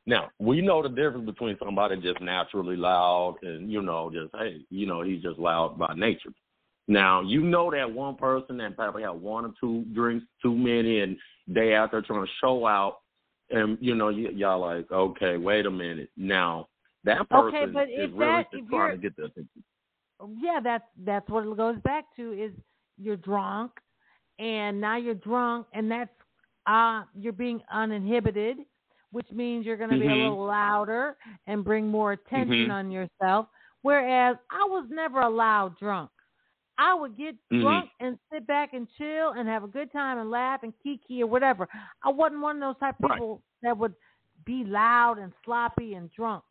[0.06, 4.66] Now we know the difference between somebody just naturally loud and you know just hey
[4.70, 6.34] you know he's just loud by nature.
[6.88, 11.00] Now you know that one person that probably had one or two drinks too many
[11.00, 11.18] and
[11.48, 12.98] they out there trying to show out,
[13.50, 16.68] and you know y- y'all like okay wait a minute now
[17.06, 19.64] that person Okay, but is if really that- just if trying to get the attention.
[20.40, 22.52] yeah, that's that's what it goes back to is
[22.98, 23.72] you're drunk
[24.40, 26.10] and now you're drunk and that's
[26.68, 28.58] uh you're being uninhibited,
[29.12, 30.30] which means you're gonna be a Mhm.
[30.30, 31.18] little louder
[31.48, 32.72] and bring more attention Mhm.
[32.72, 33.48] on yourself.
[33.84, 36.10] Whereas I was never a loud drunk.
[36.78, 37.62] I would get Mhm.
[37.62, 41.22] drunk and sit back and chill and have a good time and laugh and kiki
[41.22, 41.68] or whatever.
[42.04, 43.18] I wasn't one of those type of Right.
[43.18, 43.96] people that would
[44.46, 46.44] be loud and sloppy and drunk.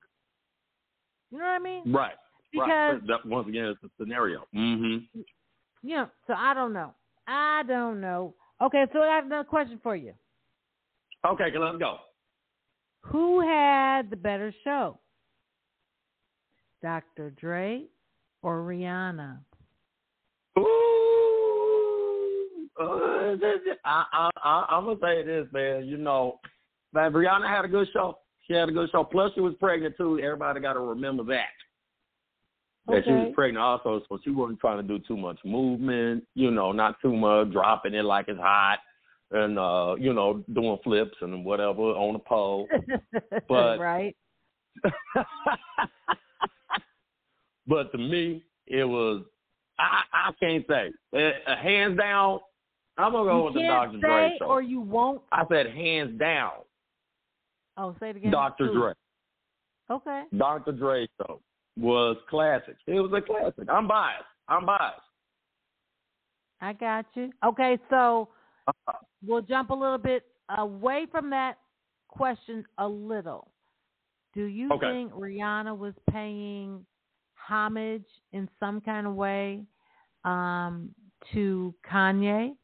[1.31, 1.93] You know what I mean?
[1.93, 2.17] Right.
[2.53, 3.07] Because right.
[3.07, 4.47] That, once again, it's a scenario.
[4.53, 5.07] you
[5.83, 6.95] know, so I don't know.
[7.27, 8.37] I don't know.
[8.61, 10.15] Okay, so I have another question for you.
[11.25, 12.01] Okay, let's go.
[13.07, 15.01] Who had the better show?
[16.83, 17.31] Dr.
[17.31, 17.89] Dre
[18.43, 19.45] or Rihanna?
[20.59, 22.85] Ooh, uh,
[23.85, 25.87] I, I, I, I'm gonna say this, man.
[25.87, 26.41] You know,
[26.93, 28.19] man, Rihanna had a good show.
[28.47, 29.05] She had a good show.
[29.05, 30.19] Plus, she was pregnant too.
[30.19, 31.47] Everybody got to remember that.
[32.89, 36.25] That she was pregnant also, so she wasn't trying to do too much movement.
[36.35, 38.79] You know, not too much dropping it like it's hot,
[39.31, 42.69] and uh, you know, doing flips and whatever on the pole.
[43.49, 44.17] But- right.
[47.67, 49.23] but to me, it was
[49.79, 52.41] I I can't say uh, hands down.
[52.99, 53.99] I'm gonna go you with the Dr.
[53.99, 54.45] Dre show.
[54.47, 55.23] or you won't.
[55.33, 56.53] I said hands down,
[57.77, 58.31] Oh, say it again.
[58.31, 58.73] Dr.
[58.73, 58.93] Dre.
[59.91, 60.25] Okay.
[60.37, 60.73] Dr.
[60.73, 61.41] Dre show
[61.79, 62.77] was classic.
[62.87, 63.69] It was a classic.
[63.71, 64.25] I'm biased.
[64.49, 65.01] I'm biased.
[66.61, 67.31] I got you.
[67.45, 68.29] Okay, so
[68.87, 68.93] Uh,
[69.27, 70.25] we'll jump a little bit
[70.57, 71.59] away from that
[72.09, 73.51] question a little.
[74.35, 74.87] Do you Okay.
[74.93, 76.87] think Rihanna was paying
[77.35, 79.67] homage in some kind of way
[80.25, 80.95] um,
[81.33, 82.57] to Kanye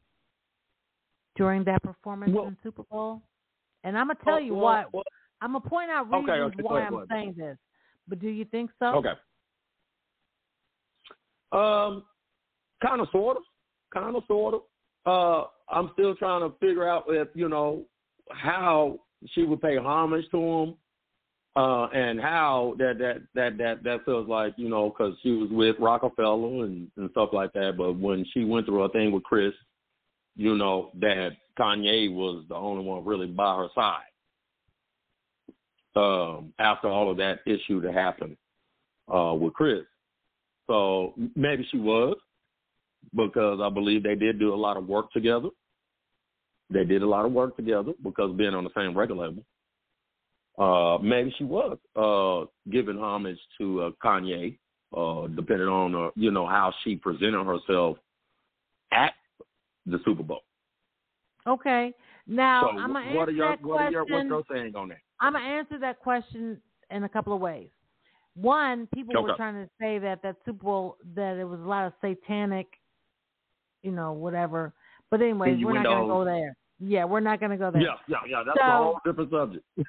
[1.39, 3.21] during that performance Well- in Super Bowl?
[3.83, 5.07] And I'm gonna tell Well, you well, what.
[5.41, 7.57] I'm gonna point out reasons okay, go why ahead, I'm saying this.
[8.09, 8.87] But do you think so?
[8.95, 9.13] Okay.
[11.51, 12.03] Um,
[12.83, 13.43] kind of, sort of,
[13.93, 14.61] kind of, sort of.
[15.05, 17.85] Uh, I'm still trying to figure out if you know
[18.31, 18.99] how
[19.29, 20.75] she would pay homage to him,
[21.55, 25.49] uh, and how that that that that that feels like you know because she was
[25.51, 27.75] with Rockefeller and and stuff like that.
[27.77, 29.53] But when she went through her thing with Chris,
[30.35, 34.03] you know that Kanye was the only one really by her side.
[35.95, 38.37] Um, after all of that issue that happened
[39.13, 39.83] uh, with Chris.
[40.67, 42.15] So maybe she was,
[43.15, 45.49] because I believe they did do a lot of work together.
[46.69, 49.43] They did a lot of work together because being on the same record label.
[50.57, 54.57] Uh, maybe she was uh, giving homage to uh, Kanye,
[54.95, 57.97] uh, depending on uh, you know how she presented herself
[58.91, 59.13] at
[59.89, 60.41] the Super Bowl.
[61.47, 61.93] Okay.
[62.27, 64.29] Now so I'm gonna what answer are your that what are your question.
[64.29, 64.97] what's your saying on that?
[65.19, 66.61] I'm gonna answer that question
[66.91, 67.69] in a couple of ways.
[68.35, 71.87] One, people were trying to say that that Super Bowl that it was a lot
[71.87, 72.67] of satanic,
[73.81, 74.73] you know, whatever.
[75.09, 76.55] But anyway, we're not gonna go there.
[76.79, 77.81] Yeah, we're not gonna go there.
[77.81, 78.43] Yeah, yeah, yeah.
[78.45, 79.65] That's So- a whole different subject.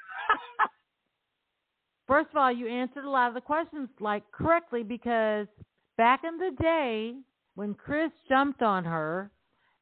[2.06, 5.46] First of all, you answered a lot of the questions like correctly because
[5.96, 7.14] back in the day
[7.54, 9.30] when Chris jumped on her,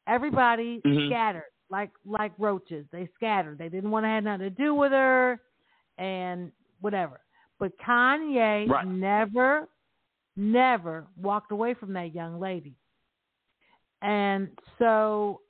[0.08, 1.08] everybody Mhm.
[1.08, 2.86] scattered like like roaches.
[2.90, 3.58] They scattered.
[3.58, 5.40] They didn't want to have nothing to do with her
[5.98, 7.20] and whatever.
[7.58, 8.86] But Kanye Right.
[8.86, 9.68] never,
[10.36, 12.74] never walked away from that young lady.
[14.00, 15.42] And so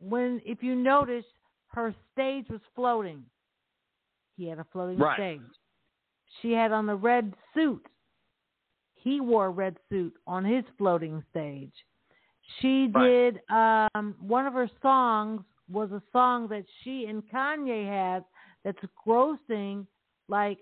[0.00, 1.24] when if you notice
[1.68, 3.24] her stage was floating.
[4.36, 5.16] He had a floating Right.
[5.16, 5.40] stage.
[6.40, 7.86] She had on a red suit.
[8.96, 11.72] He wore a red suit on his floating stage.
[12.60, 13.08] She Right.
[13.08, 18.22] did um one of her songs was a song that she and Kanye has
[18.64, 19.86] that's grossing
[20.28, 20.58] like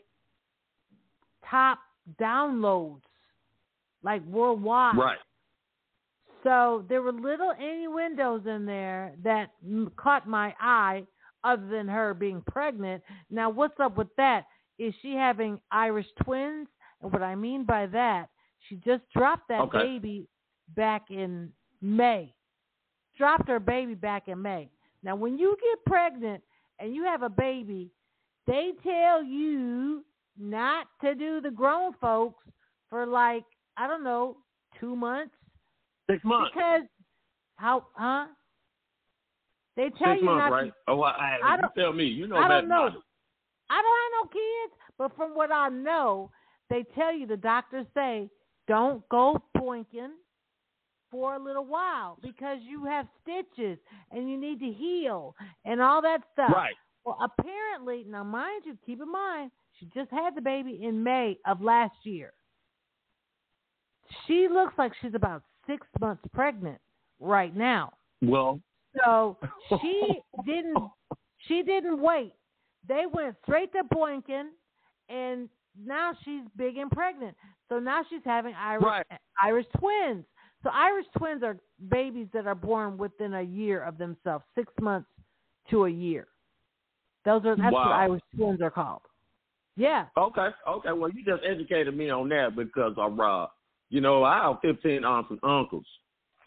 [1.44, 1.78] top
[2.20, 3.02] downloads
[4.02, 4.96] like worldwide.
[4.96, 5.18] Right.
[6.42, 9.50] So there were little innuendos in there that
[9.96, 11.06] caught my eye,
[11.44, 13.02] other than her being pregnant.
[13.30, 14.44] Now, what's up with that?
[14.78, 16.68] Is she having Irish twins?
[17.02, 18.28] And what I mean by that,
[18.68, 19.84] she just dropped that Okay.
[19.84, 20.28] baby
[20.74, 21.52] back in
[21.82, 22.32] May.
[23.16, 24.70] Dropped her baby back in May.
[25.02, 26.42] Now, when you get pregnant
[26.78, 27.90] and you have a baby,
[28.46, 30.04] they tell you
[30.38, 32.44] not to do the grown folks
[32.88, 33.44] for like,
[33.76, 34.36] I don't know,
[34.78, 35.34] two months.
[36.10, 36.50] Six months.
[36.54, 36.82] Because
[37.56, 38.26] how huh?
[39.76, 40.66] They tell Six you months, not right?
[40.66, 40.72] to.
[40.88, 42.04] Oh, I, I you don't- tell me.
[42.04, 42.86] You know I don't know.
[42.86, 43.02] I do.
[43.70, 46.30] I don't have no kids, but from what I know,
[46.68, 48.28] they tell you the doctors say
[48.66, 50.10] don't go poinking
[51.10, 53.78] for a little while because you have stitches
[54.10, 55.34] and you need to heal
[55.64, 56.50] and all that stuff.
[56.54, 56.74] Right.
[57.04, 61.38] Well, apparently, now mind you, keep in mind, she just had the baby in May
[61.46, 62.32] of last year.
[64.26, 66.78] She looks like she's about six months pregnant
[67.20, 67.92] right now.
[68.22, 68.60] Well,
[69.04, 69.36] So
[69.80, 70.76] she didn't
[71.48, 72.32] she didn't wait.
[72.86, 74.50] They went straight to Boynton
[75.08, 75.48] and
[75.82, 77.36] now she's big and pregnant.
[77.68, 79.06] So now she's having Irish Right.
[79.42, 80.24] Irish twins.
[80.62, 81.56] So Irish twins are
[81.88, 85.08] babies that are born within a year of themselves, six months
[85.70, 86.26] to a year.
[87.24, 89.02] Those are that's what Irish twins are called.
[89.76, 90.06] Yeah.
[90.16, 90.92] Okay, okay.
[90.92, 93.46] Well, you just educated me on that because of uh,
[93.88, 95.86] you know, I have fifteen aunts and uncles.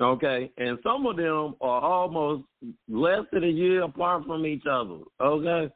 [0.01, 2.43] Okay, and some of them are almost
[2.89, 4.99] less than a year apart from each other.
[5.21, 5.71] Okay,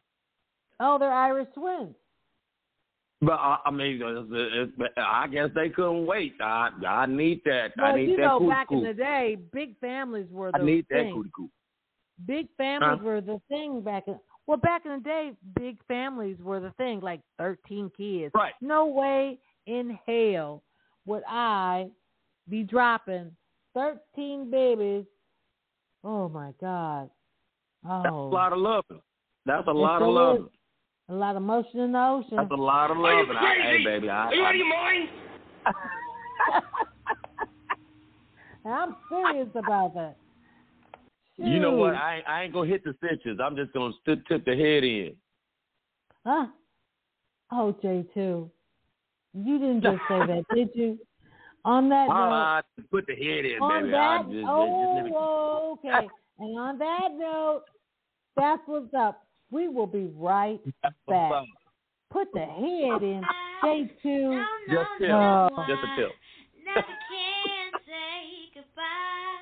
[0.80, 1.96] Oh, they're Irish twins.
[3.22, 6.34] But I, I mean, uh, it's, it's, I guess they couldn't wait.
[6.42, 7.72] I I need that.
[7.80, 10.64] I Well, need you that know, back in the day, big families were the I
[10.64, 11.14] need that thing.
[11.14, 11.50] cootie coo.
[12.26, 13.06] Big families Huh?
[13.06, 17.00] were the thing back in well back in the day big families were the thing
[17.02, 18.54] like 13 kids Right.
[18.62, 19.38] no way
[19.68, 20.64] in hell
[21.06, 21.88] would i
[22.50, 23.32] be dropping
[23.76, 25.06] 13 babies
[26.04, 27.10] oh my god
[27.86, 28.30] oh That's a oh.
[28.30, 29.02] lot of loving.
[29.46, 30.44] That's a lot of sure loving.
[30.46, 30.50] is.
[31.10, 33.38] A lot of motion in the ocean That's a lot of Are you loving.
[33.38, 35.10] I, hey, baby, I, Are you I, out of your mind?
[38.66, 40.18] i'm serious about that
[41.40, 41.94] you know what?
[41.94, 43.40] I ain't- I ain't gonna hit the stitches.
[43.40, 45.16] I'm just gonna tip, tip the head in.
[46.26, 46.48] huh
[47.52, 48.50] oh j2
[49.36, 50.98] you didn't just say that did you
[51.64, 53.94] on that note I put the head in, on baby.
[53.96, 54.48] I that, just, just, just
[55.16, 56.08] oh, oh, okay.
[56.40, 57.64] and on that note,
[58.36, 59.27] that's what's up.
[59.52, 60.60] We will be right
[61.08, 61.46] back.
[62.12, 63.24] Put the head in.
[63.60, 64.46] Stay tuned.
[64.70, 65.10] Just tip.
[65.12, 65.50] Oh.
[65.68, 66.12] Just a tip.
[66.64, 69.40] Never can say goodbye.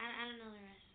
[0.00, 0.88] I, I don't know the rest.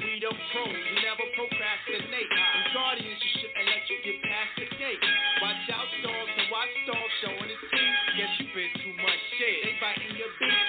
[0.00, 0.70] We the pros,
[1.02, 2.30] never procrastinate.
[2.30, 5.02] In guardians, you shouldn't let you get past the gate.
[5.42, 7.98] Watch out, dogs, and watch dogs showing his teeth.
[8.22, 9.66] Guess you been too much shit.
[9.66, 10.66] They biting your beat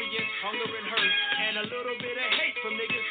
[0.00, 1.12] experience, hunger and hurt,
[1.42, 3.08] and a little bit of hate from niggas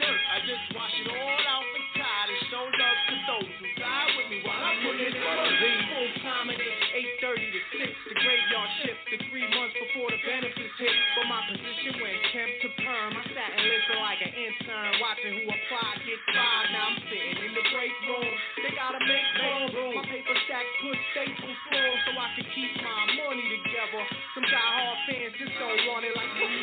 [0.00, 0.20] dirt.
[0.32, 4.08] I just wash it all out and tired and show love to those who die
[4.18, 6.78] with me while I'm putting it Full time it is
[7.22, 7.94] 8:30 to 6.
[8.10, 10.96] The graveyard shift to three months before the benefits hit.
[11.16, 13.10] But my position went temp to perm.
[13.16, 16.68] I sat and listened like an intern, watching who applied get fired.
[16.72, 18.32] Now I'm sitting in the break room.
[18.66, 19.26] They gotta make
[19.72, 19.94] room.
[19.94, 24.02] My paper stack put staple floor so I can keep my money together.
[24.34, 26.15] Some diehard fans just don't want it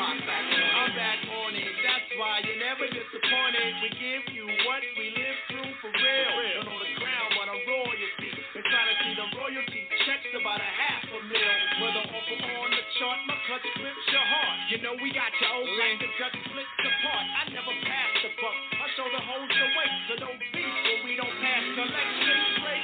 [0.04, 0.44] back.
[0.44, 1.74] I'm back on it.
[1.80, 3.70] That's why you're never disappointed.
[3.80, 6.32] We give you what we live through for real.
[6.60, 8.30] Don't know the crown, but a royalty.
[8.52, 11.54] Been trying to see the royalty checks about a half a mil.
[11.80, 14.58] Whether off or on the chart, my cut splits your heart.
[14.70, 15.72] You know we got you open.
[15.80, 17.26] Like the gut splits apart.
[17.40, 18.58] I never pass the buck.
[18.76, 20.63] I show the hoes the way, so don't beef,
[21.74, 22.38] collection.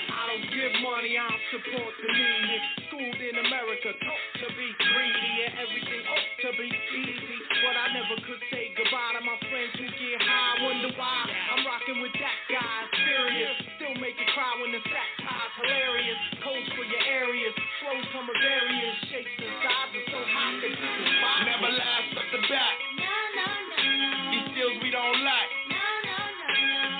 [0.10, 2.57] I don't give money, I don't support the needy.
[2.90, 7.38] Schooled in America, taught to be greedy, and everything ought to be easy.
[7.66, 10.53] But I never could say goodbye to my friends who get high.
[10.66, 12.78] Wonder why I'm rocking with that guy.
[13.06, 16.20] Serious, still make you cry when the sack ties hilarious.
[16.44, 20.94] Codes for your areas, flows come of various shapes and sizes, so hot they keep
[20.99, 21.44] us fire.
[21.45, 22.76] Never last up the back.
[22.98, 24.32] No, no, no, no.
[24.34, 25.52] These steals we don't like.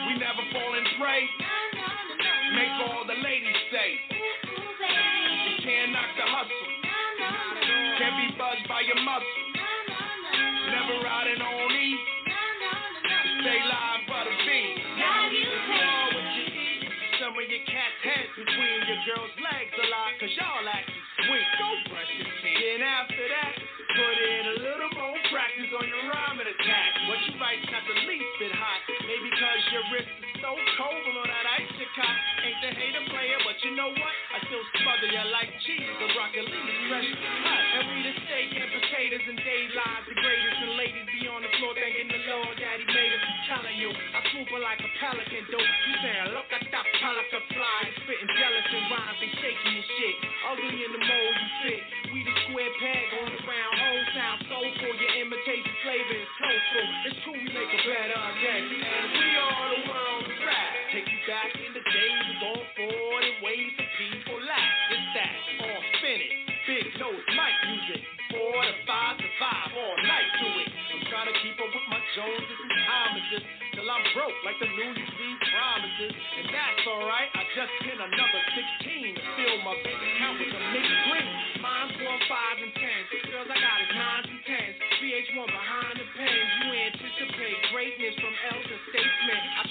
[0.08, 1.49] We never fall and pray.
[2.56, 3.90] Make all the ladies say.
[4.10, 6.68] You can't knock the hustle.
[8.00, 9.46] Can't be buzzed by your muscle.
[10.70, 11.88] Never riding on E.
[13.42, 14.76] Stay live, butter bean.
[14.98, 15.30] All
[16.10, 16.90] what you eat.
[17.22, 19.34] Some of your cats' heads between your girl's
[39.80, 40.04] daylight.
[40.08, 43.24] The greatest and ladies be on the floor thanking the Lord that he made us.
[43.48, 45.64] Telling you, I swoop her like a pelican, dope.
[45.64, 47.80] You saying, look at that pelican fly.
[48.04, 50.16] Spitting jealous and rhymes, they shaking and shit.
[50.52, 51.82] Ugly in the mold you fit.
[52.14, 54.94] We the square peg on the round hole sound soulful.
[55.00, 55.09] Your
[74.46, 76.14] Like the New Year's promises.
[76.14, 77.30] And that's alright.
[77.34, 81.34] I just hit another 16 to fill my bank account with a mixed green.
[81.60, 83.00] Mine's one, five, and ten.
[83.34, 84.76] Girls I got is nines and tens.
[85.02, 86.50] VH1 behind the pens.
[86.62, 89.42] You anticipate greatness from elder statesmen.
[89.58, 89.64] I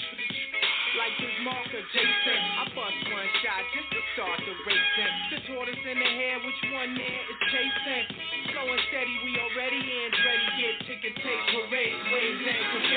[0.97, 2.41] like this marker, Jason.
[2.59, 5.13] I bust one shot just to start the racing.
[5.31, 8.05] The tortoise in the hare, which one there is chasing?
[8.51, 10.09] Slow and steady, we already in.
[10.11, 12.88] Ready, get ticket tape, parade, waves and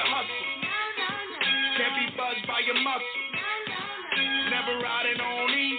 [0.00, 0.44] can't hustle.
[1.76, 3.04] Can't be buzzed by your muscle.
[4.50, 5.78] Never riding on E.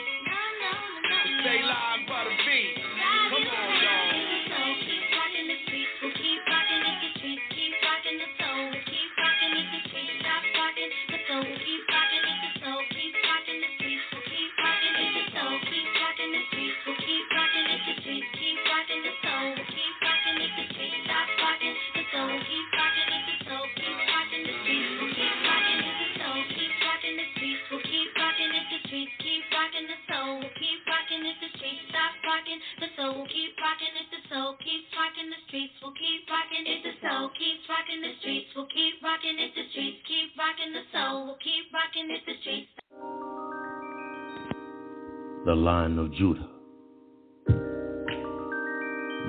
[1.41, 2.80] Stay live, butter beat.
[32.51, 35.73] We'll keep rocking it, the soul keeps rocking the streets.
[35.81, 38.47] We'll keep rocking it, the soul keeps rocking the streets.
[38.55, 39.97] We'll keep rocking it, the streets.
[40.07, 41.25] Keep rocking the soul.
[41.25, 42.71] We'll keep rocking it, the streets.
[45.45, 46.47] The Lion of Judah.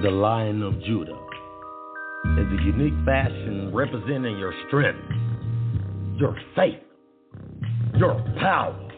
[0.03, 1.19] The Lion of Judah
[2.39, 4.99] is a unique fashion representing your strength,
[6.19, 6.83] your faith,
[7.95, 8.89] your power.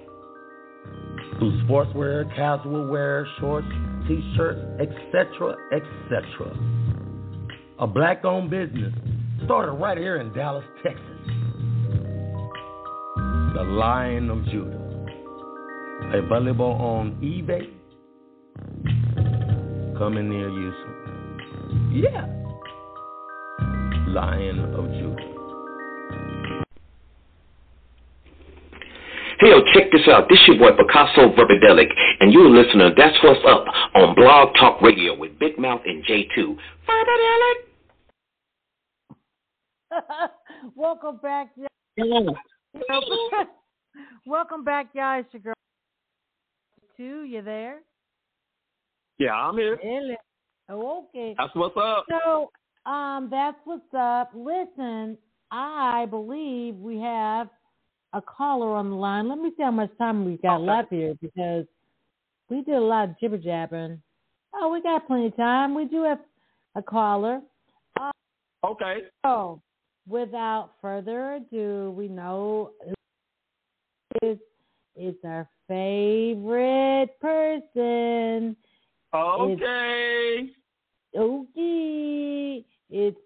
[1.39, 3.67] Through sportswear, casual wear, shorts,
[4.07, 6.57] t-shirts, etc., etc.
[7.79, 8.93] A black-owned business
[9.45, 11.01] started right here in Dallas, Texas.
[13.55, 14.81] The Lion of Judah.
[16.13, 17.71] Available on eBay.
[19.99, 22.03] Coming near you soon.
[22.03, 22.27] Yeah.
[24.09, 25.34] Lion of Judah.
[29.45, 30.27] Hey, yo, check this out.
[30.31, 34.55] This is your boy Picasso Verbadelic, and you're listening to That's What's Up on Blog
[34.59, 36.57] Talk Radio with Big Mouth and J2.
[36.89, 37.59] Verbadelic.
[40.75, 42.35] Welcome back, y'all.
[44.27, 45.21] Welcome back, y'all.
[45.21, 45.55] It's your girl.
[46.97, 47.81] Two, you there?
[49.19, 49.79] Yeah, I'm here.
[49.83, 50.15] Hello.
[50.71, 51.35] Oh, okay.
[51.37, 52.07] That's what's up.
[52.09, 52.51] So,
[52.91, 54.31] um, that's what's up.
[54.35, 55.19] Listen,
[55.51, 57.51] I believe we have
[58.15, 59.29] a caller on the line.
[59.29, 60.65] Let me see how much time we got Okay.
[60.65, 61.67] left here because
[62.49, 64.01] we did a lot of jibber jabbering.
[64.55, 65.75] Oh, we got plenty of time.
[65.75, 66.21] We do have
[66.77, 67.43] a caller.
[68.01, 68.13] Uh,
[68.65, 69.09] Okay.
[69.27, 69.61] so,
[70.09, 72.71] without further ado, we know
[74.23, 74.39] is
[74.95, 78.57] it's our favorite person.
[79.13, 80.51] Okay.
[81.17, 82.65] Okay.
[82.91, 83.19] It's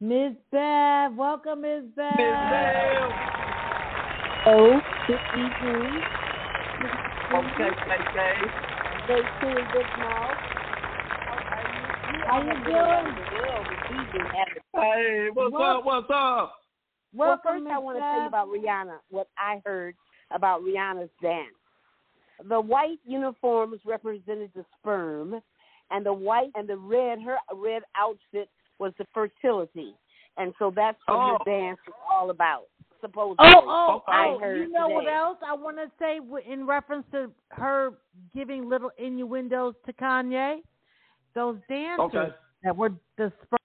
[0.00, 1.18] Miss Bab Bev.
[1.18, 3.45] Welcome, Miss Bev.
[4.48, 6.02] Oh, good evening.
[7.34, 8.34] Okay, okay.
[9.08, 10.36] They too in Big Mouth.
[12.26, 13.06] How are you doing?
[14.74, 15.84] Hey, what's Well- up?
[15.84, 16.60] What's up?
[17.12, 19.00] Well, Welcome, first I want to tell you about Rihanna.
[19.10, 19.96] What I heard
[20.30, 21.54] about Rihanna's dance.
[22.44, 25.42] The white uniforms represented the sperm,
[25.90, 28.48] and the white and the red, her red outfit
[28.78, 29.96] was the fertility,
[30.36, 31.38] and so that's what Oh.
[31.38, 32.68] her dance is all about.
[33.00, 34.38] Supposedly, Oh, oh, I oh!
[34.38, 36.18] heard You know what else I want to say
[36.50, 37.92] in reference to her
[38.34, 40.58] giving little innuendos to Kanye?
[41.34, 42.28] Those dancers Okay.
[42.62, 43.58] that were the sperm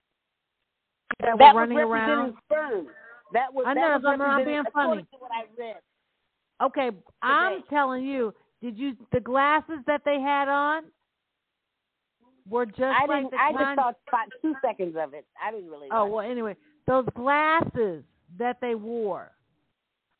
[1.22, 2.34] that, That were was running around.
[2.46, 2.88] sperm.
[3.34, 5.04] That was I that know, was I'm not being funny.
[5.04, 5.78] to what I read.
[6.62, 6.92] Okay,
[7.22, 10.84] I'm telling you, did you the glasses that they had on
[12.50, 13.32] were just I like didn't.
[13.32, 15.26] the I just saw about two seconds of it.
[15.42, 15.88] I didn't really.
[15.92, 16.56] Oh watch well, anyway,
[16.88, 18.04] those glasses
[18.38, 19.32] that they wore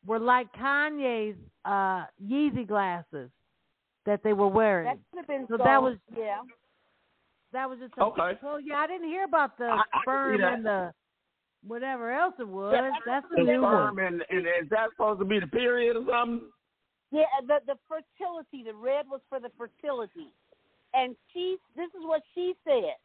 [0.06, 3.30] were like Kanye's uh Yeezy glasses
[4.04, 4.86] that they were wearing.
[4.86, 5.64] That could have been so so.
[5.64, 6.38] that was yeah.
[7.52, 8.38] that was just Okay.
[8.40, 10.52] So yeah, I didn't hear about the I- I can see sperm that.
[10.54, 10.92] and the
[11.66, 12.72] whatever else it was.
[12.74, 14.04] Yeah, That's The new sperm one.
[14.04, 16.48] and, and is that supposed to be the period or something?
[17.12, 18.64] Yeah, the the fertility.
[18.64, 20.32] The red was for the fertility,
[20.94, 21.56] and she.
[21.76, 22.96] This is what she said.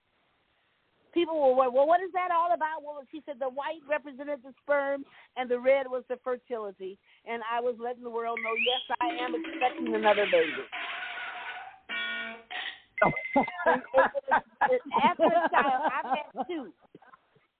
[1.14, 1.88] People were well.
[1.88, 2.84] What is that all about?
[2.84, 5.04] Well, she said the white represented the sperm,
[5.36, 6.98] and the red was the fertility.
[7.26, 10.64] And I was letting the world know, yes, I am expecting another baby.
[15.04, 16.74] After a child, I've had two.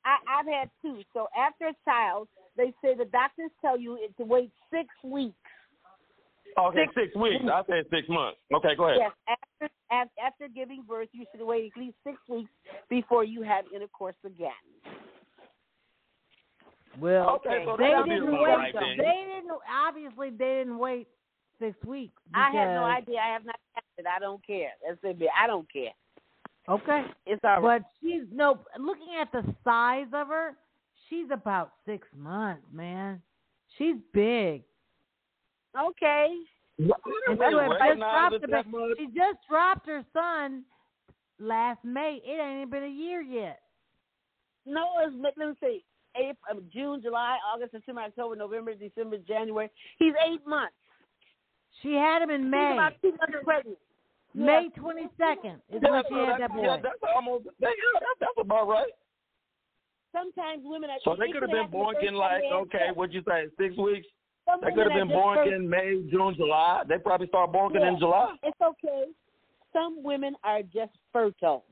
[0.06, 1.02] I, I've had two.
[1.14, 5.36] So after a child, they say the doctors tell you it to wait six weeks.
[6.60, 7.44] Oh, okay, Six six, weeks.
[7.52, 8.40] I said six months.
[8.54, 9.00] Okay, go ahead.
[9.00, 9.12] Yes,
[9.92, 12.50] after after giving birth, you should wait at least six weeks
[12.90, 14.52] before you have intercourse again.
[17.00, 18.48] Well, Okay, so they didn't wait.
[18.48, 18.74] right.
[18.74, 19.52] They didn't.
[19.72, 21.08] Obviously, they didn't wait
[21.60, 22.20] six weeks.
[22.34, 23.20] I have no idea.
[23.20, 24.06] I have not tested.
[24.12, 24.72] I don't care.
[24.86, 25.28] That's it.
[25.40, 25.92] I don't care.
[26.70, 27.06] Okay.
[27.28, 27.82] It's all right.
[27.82, 30.56] But she's no looking at the size of her,
[31.08, 33.22] she's about six months, man.
[33.78, 34.64] She's big.
[35.80, 36.36] Okay.
[36.80, 36.92] And
[37.28, 38.98] she had wait, just dropped is the it that ba- much?
[38.98, 40.64] she just dropped her son
[41.40, 42.22] last May.
[42.26, 43.60] It ain't even been a year yet.
[44.66, 45.84] No, it's let me see.
[46.16, 49.70] April, uh, June, July, August, September, October, November, December, January.
[50.00, 50.74] He's eight months.
[51.84, 52.74] She had him in She's May.
[52.74, 53.78] about two months pregnant.
[54.34, 56.64] May twenty second is Yeah, when she had that- that boy.
[56.64, 58.92] yeah, that's almost that, yeah, that, that's about right.
[60.12, 60.98] Sometimes women are.
[61.04, 64.08] So they could have been born in like okay, what'd you say, six weeks?
[64.48, 66.84] Some They could have been born just in May, June, July.
[66.88, 67.90] They probably start born Yeah.
[67.90, 68.36] in July.
[68.44, 69.12] It's okay.
[69.74, 71.66] Some women are just fertile,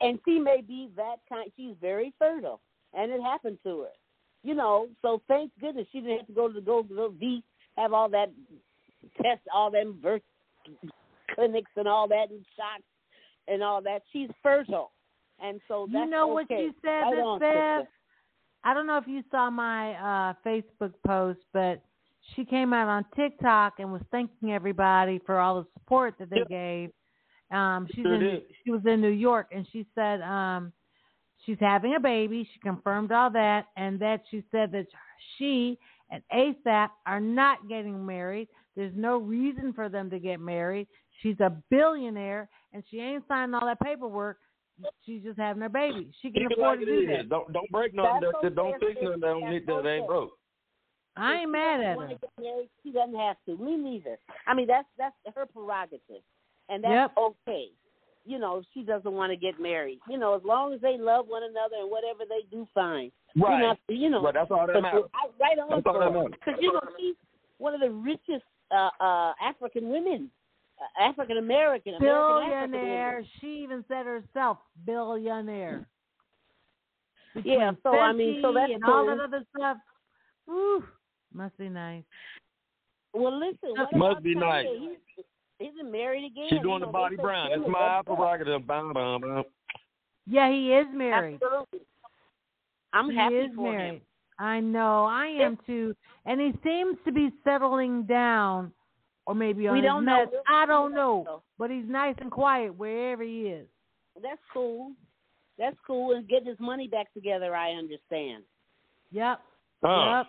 [0.00, 1.50] and she may be that kind.
[1.56, 2.60] She's very fertile,
[2.92, 3.92] and it happened to her.
[4.42, 7.08] You know, so thank goodness she didn't have to go to the go to the
[7.08, 7.42] V,
[7.76, 8.30] have all that
[9.22, 10.22] test, all them birth
[11.34, 12.84] clinics and all that and shots
[13.48, 14.02] and all that.
[14.12, 14.90] She's fertile,
[15.40, 16.68] and so that's you know what okay.
[16.68, 17.86] she said, Right Miss Bev?
[18.66, 21.82] I don't know if you saw my uh Facebook post, but
[22.34, 26.42] she came out on TikTok and was thanking everybody for all the support that they
[26.48, 26.90] gave.
[27.56, 28.42] Um she's Sure in did.
[28.64, 30.72] she was in New York and she said um
[31.44, 32.48] she's having a baby.
[32.52, 34.86] She confirmed all that and that she said that
[35.38, 35.78] she
[36.10, 38.48] and ASAP are not getting married.
[38.74, 40.88] There's no reason for them to get married.
[41.22, 44.38] She's a billionaire and she ain't signing all that paperwork.
[45.04, 46.08] She's just having her baby.
[46.20, 47.28] She can Keep afford like to do that.
[47.28, 48.20] Don't don't break nothing.
[48.20, 48.86] That's That, don't okay.
[48.88, 49.20] fix nothing.
[49.20, 50.32] That don't need that they ain't broke.
[51.16, 52.08] I ain't mad at her.
[52.38, 53.56] married, she doesn't have to.
[53.56, 54.18] Me neither.
[54.46, 56.22] I mean, that's that's her prerogative,
[56.68, 57.34] and that's Yep.
[57.48, 57.68] okay.
[58.26, 61.26] You know, she doesn't want to get married, you know, as long as they love
[61.28, 63.12] one another and whatever they do, fine.
[63.36, 63.60] Right.
[63.60, 65.04] You know, you know Right, that's all that matters.
[65.14, 66.32] I, right on That's all that matters.
[66.32, 67.14] Because you know she's
[67.58, 68.44] one of the richest
[68.74, 70.28] uh, uh, African women,
[71.00, 73.24] African American, Billionaire.
[73.40, 75.86] She even said herself, billionaire.
[77.34, 79.16] Yeah, Between so I mean, so Fenty that's and all cool.
[79.16, 79.76] that other stuff.
[80.48, 80.84] Ooh,
[81.34, 82.02] must be nice.
[83.12, 84.40] Well, listen, what Must be Kanye?
[84.40, 84.66] nice.
[84.78, 85.24] He's,
[85.58, 86.46] he's married again.
[86.48, 87.48] She's you doing know, the they Bobby Brown.
[87.48, 88.66] she It's my prerogative.
[88.66, 89.42] Bam, bam, bam.
[90.26, 91.40] Yeah, he is married.
[91.42, 91.80] Absolutely.
[92.92, 93.94] I'm he happy is for married.
[93.94, 94.00] him.
[94.38, 95.04] I know.
[95.06, 95.94] I am too.
[96.26, 98.72] And he seems to be settling down,
[99.26, 100.24] or maybe on We don't know.
[100.24, 100.34] mess.
[100.48, 101.42] I don't know.
[101.58, 103.66] But he's nice and quiet wherever he is.
[104.22, 104.92] That's cool.
[105.58, 106.14] That's cool.
[106.14, 108.44] And getting his money back together, I understand.
[109.12, 109.40] Yep.
[109.82, 110.16] Oh.
[110.18, 110.26] Yep.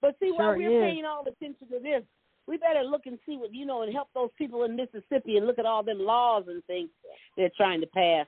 [0.00, 0.92] But see, while we're is.
[0.92, 2.02] paying all attention to this,
[2.46, 5.46] we better look and see what you know and help those people in Mississippi and
[5.46, 6.90] look at all them laws and things
[7.36, 8.26] they're trying to pass.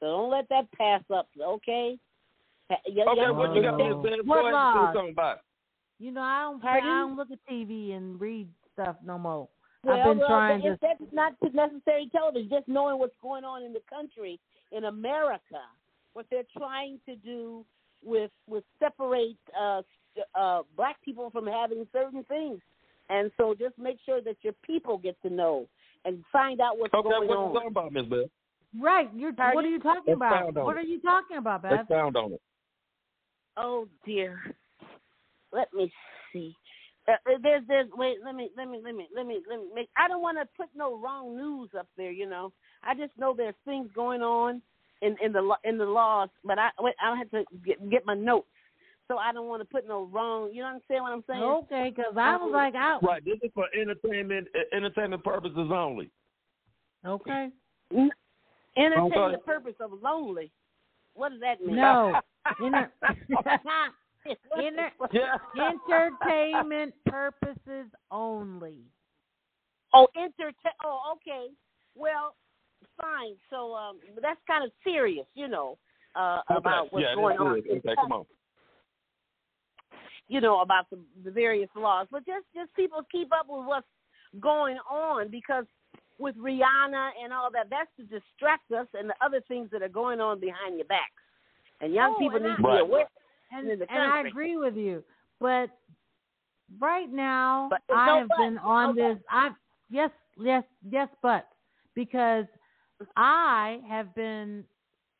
[0.00, 1.98] So don't let that pass up, okay?
[2.70, 3.88] Yeah, Okay, yeah, what you got, yeah.
[3.88, 4.18] Miss Bell?
[4.24, 4.74] What Go laws?
[4.94, 5.42] say something about it.
[5.98, 6.62] You know, I don't.
[6.62, 6.88] Pardon?
[6.88, 8.48] I don't look at TV and read
[8.82, 9.48] stuff no more.
[9.84, 10.86] Well, I've been well, trying if to.
[10.86, 14.38] that's not necessary television, just knowing what's going on in the country,
[14.72, 15.62] in America,
[16.12, 17.64] what they're trying to do
[18.04, 19.82] with with separate uh,
[20.38, 22.60] uh, black people from having certain things,
[23.08, 25.66] and so just make sure that your people get to know
[26.04, 27.54] and find out what's Okay, going what you on.
[27.54, 28.24] talking about, Miss Bell?
[28.80, 29.08] Right.
[29.14, 29.32] You're.
[29.32, 29.54] Pardon?
[29.54, 30.32] What are you talking about?
[30.32, 30.80] Expound on What it.
[30.80, 31.80] are you talking about, Beth?
[31.80, 32.40] Expound on it.
[33.56, 34.40] Oh dear.
[35.52, 35.90] Let me
[36.32, 36.54] see.
[37.10, 39.66] Uh, uh, there's there's wait let me let me let me let me let me
[39.74, 43.12] make I don't want to put no wrong news up there you know I just
[43.18, 44.62] know there's things going on
[45.02, 47.90] in in the lo- in the laws but I wait I don't have to get
[47.90, 48.46] get my notes
[49.08, 51.24] so I don't want to put no wrong you know what I'm saying what I'm
[51.28, 52.98] saying Okay, because I was like, I.
[53.02, 56.10] Right, this is for entertainment uh, entertainment purposes only.
[57.04, 57.48] Okay.
[57.96, 58.10] N-
[58.76, 59.32] entertain Okay.
[59.32, 60.52] the purpose of lonely
[61.14, 62.20] what does that mean No.
[64.26, 65.10] Inter- What-
[65.58, 68.76] entertainment purposes only.
[69.94, 70.72] Oh, entertain.
[70.84, 71.48] Oh, okay.
[71.94, 72.36] Well,
[73.00, 73.34] fine.
[73.50, 75.78] So um, that's kind of serious, you know,
[76.14, 76.58] uh, Okay.
[76.58, 77.60] about what's yeah, going that's on.
[77.60, 77.78] good.
[77.78, 78.26] Okay, come on.
[80.28, 83.86] You know about the the various laws, but just just people keep up with what's
[84.38, 85.64] going on because
[86.18, 89.88] with Rihanna and all that, that's to distract us and the other things that are
[89.88, 91.10] going on behind your backs.
[91.80, 92.80] And young Oh, people and need I- to be Right.
[92.80, 93.08] aware.
[93.52, 95.02] And, and I agree with you,
[95.40, 95.70] but
[96.78, 99.14] right now But I no have been on Okay.
[99.14, 99.18] this.
[99.30, 99.50] I
[99.90, 101.48] yes, yes, yes, but
[101.94, 102.46] because
[103.16, 104.64] I have been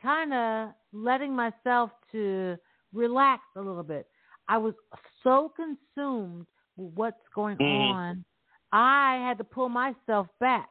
[0.02, 2.56] kind of letting myself to
[2.92, 4.06] relax a little bit.
[4.48, 4.74] I was
[5.22, 6.46] so consumed
[6.76, 7.90] with what's going Mhm.
[7.90, 8.24] on,
[8.72, 10.68] I had to pull myself back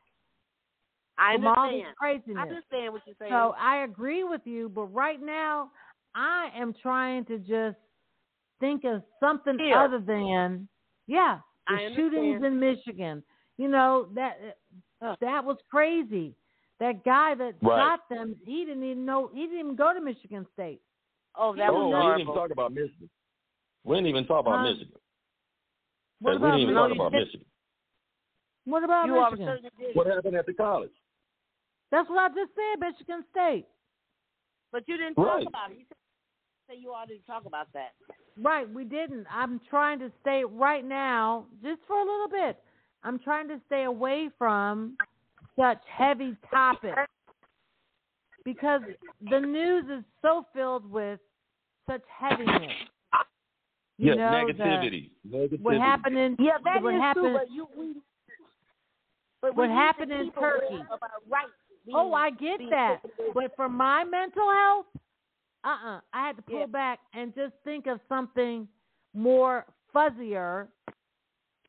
[1.18, 1.96] I from all this understand.
[1.98, 2.38] craziness.
[2.38, 3.32] I understand what you're saying.
[3.32, 5.72] So I agree with you, but right now
[6.16, 7.78] I am trying to just
[8.60, 9.78] think of something Here.
[9.78, 10.68] other than
[11.08, 13.24] yeah, the shootings in Michigan.
[13.58, 14.58] You know that
[15.02, 15.16] Huh.
[15.22, 16.36] that was crazy.
[16.80, 17.78] That guy that Right.
[17.78, 19.28] shot them, he didn't even know.
[19.28, 20.82] He didn't even go to Michigan State.
[21.36, 23.10] oh, that oh, was we didn't even talk about Michigan.
[23.86, 24.64] We didn't even talk about Huh?
[24.74, 25.00] Michigan.
[26.20, 27.48] What we didn't even No, talk about did- Michigan.
[28.66, 29.94] What about you Michigan?
[29.94, 30.92] What happened at the college?
[31.92, 32.80] That's what I just said.
[32.80, 33.68] Michigan State.
[34.72, 35.48] But you didn't talk Right.
[35.48, 35.80] about it.
[35.80, 35.98] You said
[36.70, 37.94] say you all didn't talk about that.
[38.42, 39.26] Right, we didn't.
[39.32, 42.60] I'm trying to stay right now, just for a little bit.
[43.04, 44.98] I'm trying to stay away from
[45.58, 46.98] such heavy topics
[48.46, 48.82] because
[49.30, 51.20] the news is so filled with
[51.90, 52.72] such heaviness.
[53.98, 55.10] You yes, know, the- negativity.
[55.28, 55.62] Negativity.
[55.62, 57.34] what happened in Yeah, that what is happened true.
[57.34, 57.96] But you, we,
[59.42, 60.84] but what need happened in keep Turkey.
[60.92, 61.52] Of rights
[61.94, 63.00] Oh, I get that.
[63.34, 64.86] But for my mental health,
[65.64, 66.66] uh uh I had to pull Yeah.
[66.68, 68.68] back and just think of something
[69.14, 70.68] more fuzzier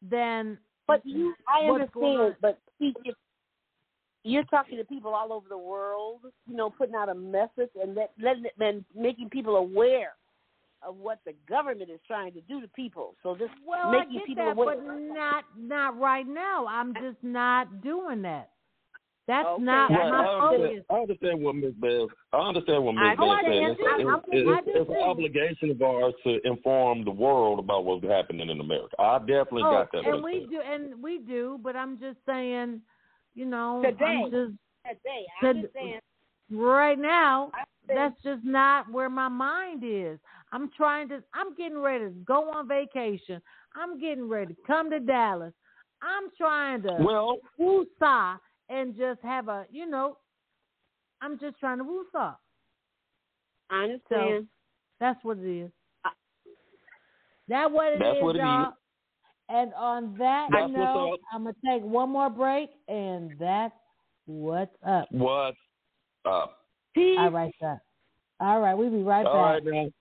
[0.03, 2.37] than But you, I understand.
[2.41, 3.15] But see, if
[4.25, 7.97] you're talking to people all over the world, you know, putting out a message and
[7.97, 10.13] that, letting it, and making people aware
[10.83, 13.15] of what the government is trying to do to people.
[13.23, 14.77] So just Well, I making get people that, aware.
[14.77, 16.67] but not not right now.
[16.67, 18.51] I'm just not doing that.
[19.31, 20.85] That's Okay, not Right, my I understand, focus.
[20.91, 21.73] I understand what Ms.
[21.81, 22.09] Bell.
[22.33, 23.03] I understand what Ms.
[23.07, 23.53] I- Bell oh, said.
[23.53, 23.81] It's, it's,
[24.67, 28.97] it's, it's an obligation of ours to inform the world about what's happening in America.
[28.99, 30.05] I definitely Oh, got that.
[30.05, 30.51] and we understanding.
[30.51, 30.61] do,
[30.95, 31.61] and we do.
[31.63, 32.81] But I'm just saying,
[33.37, 34.05] you know, Today.
[34.05, 34.53] I'm just
[34.89, 36.01] Today, I Could- understand.
[36.51, 37.53] right now.
[37.55, 37.63] I.
[37.87, 40.19] That's just not where my mind is.
[40.53, 41.23] I'm trying to.
[41.35, 43.41] I'm getting ready to go on vacation.
[43.77, 45.53] I'm getting ready to come to Dallas.
[46.03, 48.39] I'm trying to Well, woosah
[48.71, 50.17] and just have a, you know,
[51.21, 52.37] I'm just trying to woosah.
[53.71, 54.47] I understand.
[55.01, 55.71] That's what it is.
[57.49, 58.69] That what it is, That's what it y'all.
[58.69, 58.75] is.
[59.49, 61.19] And on that That's note.
[61.33, 63.75] I'm gonna take one more break, and that's
[64.27, 65.09] what's up.
[65.11, 65.59] what's
[66.25, 66.59] up?
[66.97, 67.81] All right, sir.
[68.39, 69.63] All right, we'll be right All back.
[69.65, 69.93] right,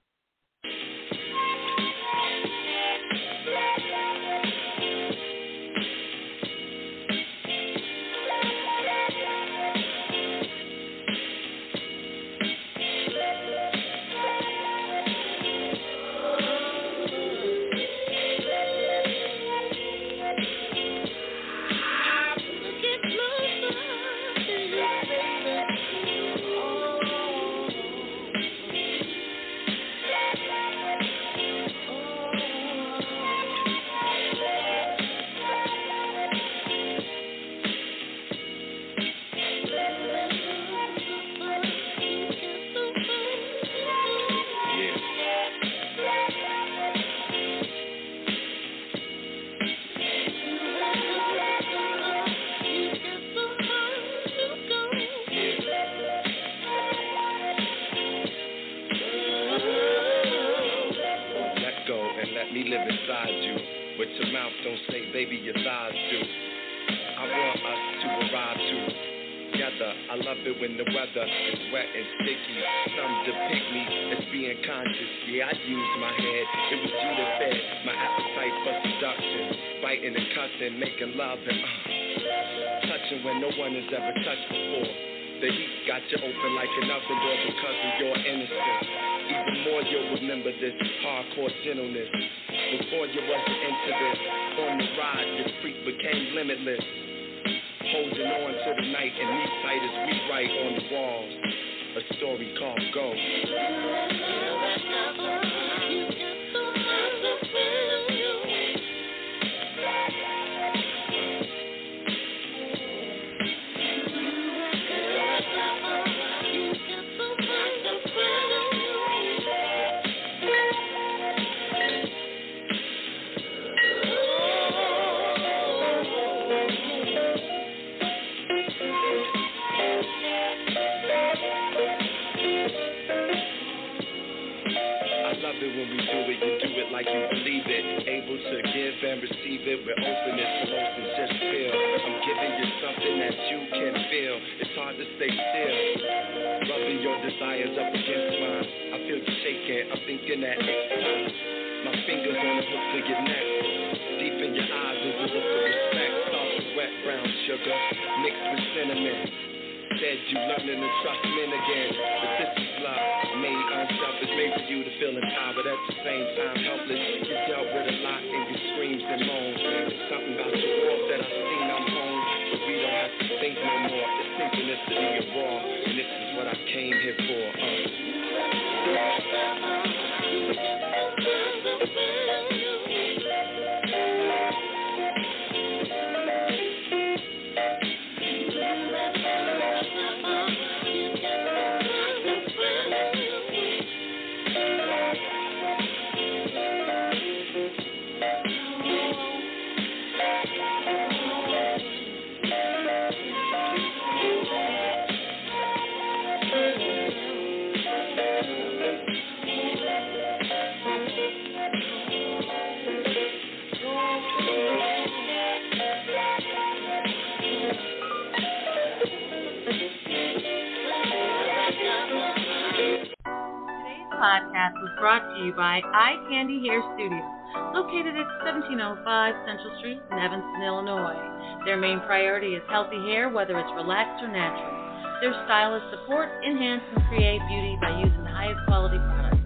[224.99, 227.23] brought to you by Eye Candy Hair Studio,
[227.71, 228.99] located at 1705
[229.47, 231.15] Central Street in Evanston, Illinois.
[231.63, 234.75] Their main priority is healthy hair, whether it's relaxed or natural.
[235.23, 239.39] Their stylists support, enhance, and create beauty by using the highest quality products.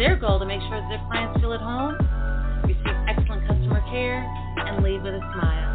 [0.00, 1.92] Their goal to make sure that their clients feel at home,
[2.64, 4.24] receive excellent customer care,
[4.64, 5.68] and leave with a smile.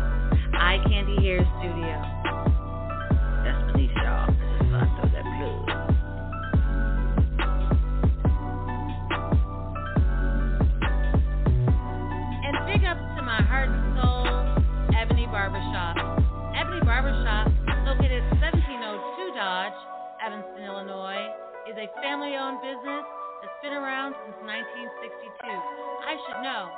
[0.57, 1.97] Eye Candy Hair Studio.
[3.45, 3.73] That's.
[3.73, 4.42] I
[21.73, 23.05] is a family owned business
[23.41, 25.41] that's been around since 1962.
[25.41, 26.69] I should know.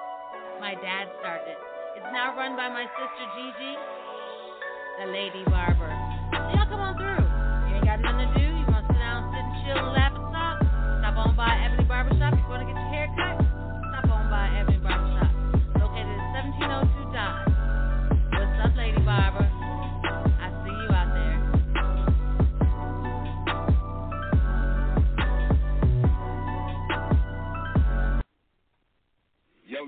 [0.63, 1.59] My dad started it.
[1.99, 3.73] It's now run by my sister Gigi,
[5.03, 5.94] the lady barber.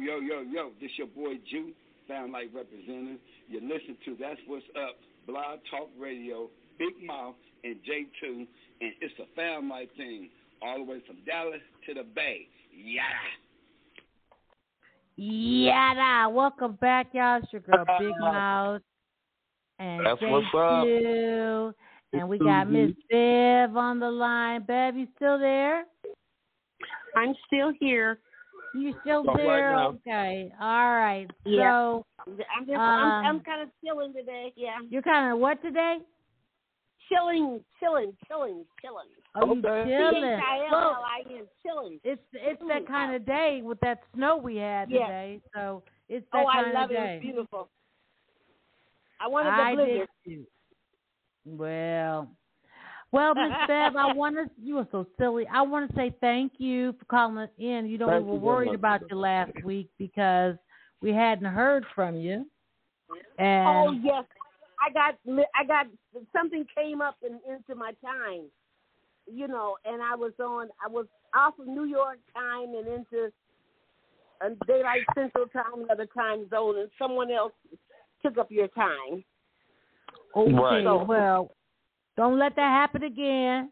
[0.07, 1.73] Yo, yo, yo, yo, this your boy Jew,
[2.07, 3.19] Sound Like Representative.
[3.49, 4.95] You listen to That's What's Up,
[5.27, 6.47] Blog Talk Radio,
[6.79, 7.35] Big Mouth,
[7.65, 8.47] and J2,
[8.79, 10.29] and it's a family thing,
[10.61, 12.47] all the way from Dallas to the Bay.
[12.71, 13.03] Yada!
[15.17, 16.29] Yada!
[16.29, 17.41] Welcome back, y'all.
[17.43, 18.81] It's your girl Big Mouth
[19.77, 20.85] and That's what's up.
[20.85, 21.73] J2.
[22.13, 24.63] And we got Miss Bev on the line.
[24.63, 25.84] Bev, you still there?
[27.17, 28.19] I'm still here.
[28.77, 29.71] You still All right there?
[29.75, 29.89] now.
[30.07, 30.51] okay.
[30.59, 31.27] All right.
[31.45, 31.71] Yeah.
[31.71, 34.53] So I'm just, um, I'm, I'm kind of chilling today.
[34.55, 34.77] Yeah.
[34.89, 35.97] you're kind of what today?
[37.09, 39.07] Chilling, chilling, chilling, chilling.
[39.35, 39.89] Oh, you chilling.
[39.89, 41.99] Well, C-H-I-L-L-I-N, chilling.
[42.03, 45.05] It's it's that kind of day with that snow we had Yeah.
[45.07, 45.41] today.
[45.55, 46.93] So it's that Oh, I love of it.
[46.95, 46.99] day.
[46.99, 47.69] It was beautiful.
[49.21, 50.09] I wanted I the blizzard.
[50.25, 50.45] too.
[51.45, 52.29] Well,
[53.11, 54.49] Well, Miss Bev, I want to.
[54.61, 55.47] You were so silly.
[55.47, 57.88] I want to say thank you for calling in.
[57.88, 58.75] You know, Thank we were worried much.
[58.75, 60.55] about you last week because
[61.01, 62.45] we hadn't heard from you.
[63.09, 64.25] Oh, and oh yes,
[64.79, 65.15] I got
[65.55, 65.88] I got
[66.34, 68.45] something came up in, into my time,
[69.31, 71.05] you know, and I was on I was
[71.35, 73.31] off of New York time and into
[74.41, 77.53] a daylight central time, another time zone, and someone else
[78.21, 79.23] took up your time.
[80.35, 80.84] okay, Right.
[81.07, 81.51] well,
[82.18, 83.69] don't let that happen again.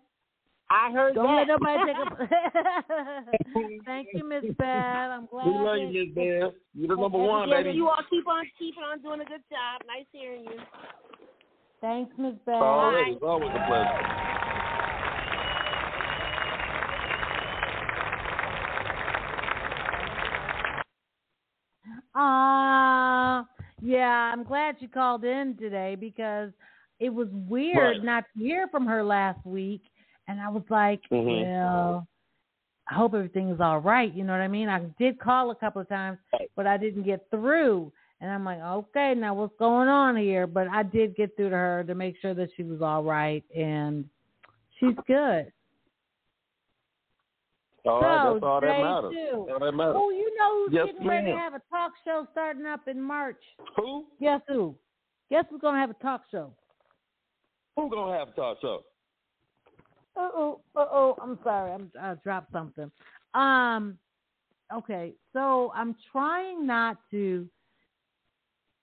[0.69, 1.47] I heard Don't that.
[1.47, 2.17] let nobody take up.
[3.85, 4.67] Thank you, Miss Bev.
[4.67, 5.45] I'm glad.
[5.45, 6.53] We love you, Miss Bev.
[6.73, 7.75] You're the number one, yes, baby.
[7.75, 9.81] you all keep on keep on doing a good job.
[9.87, 10.59] Nice hearing you.
[11.81, 12.55] Thanks, Miss Bev.
[12.55, 14.35] Always, it's always a pleasure.
[22.15, 23.45] Ah,
[23.81, 24.31] yeah.
[24.33, 26.51] I'm glad you called in today because
[26.99, 28.03] it was weird Right.
[28.03, 29.83] not to hear from her last week,
[30.27, 31.45] and I was like, Mhm.
[31.45, 32.07] well,
[32.87, 34.13] I hope everything is all right.
[34.13, 34.69] You know what I mean?
[34.69, 36.19] I did call a couple of times,
[36.55, 37.91] but I didn't get through.
[38.21, 40.47] And I'm like, okay, now what's going on here?
[40.47, 43.43] But I did get through to her to make sure that she was all right,
[43.53, 44.09] and
[44.79, 45.51] she's good.
[47.85, 49.15] All so, right, that's all that matters.
[49.33, 49.95] All that matters.
[49.97, 52.99] Oh, you know who's Yes, getting ready to have a talk show starting up in
[53.01, 53.43] March?
[53.75, 54.05] Who?
[54.19, 54.75] Guess who?
[55.29, 56.51] Guess who's gonna have a talk show?
[57.75, 58.83] Who gonna have a talk show?
[60.17, 61.15] Uh oh, uh oh.
[61.21, 62.89] I'm sorry, I'm, I dropped something.
[63.33, 63.97] Um,
[64.73, 67.47] okay, so I'm trying not to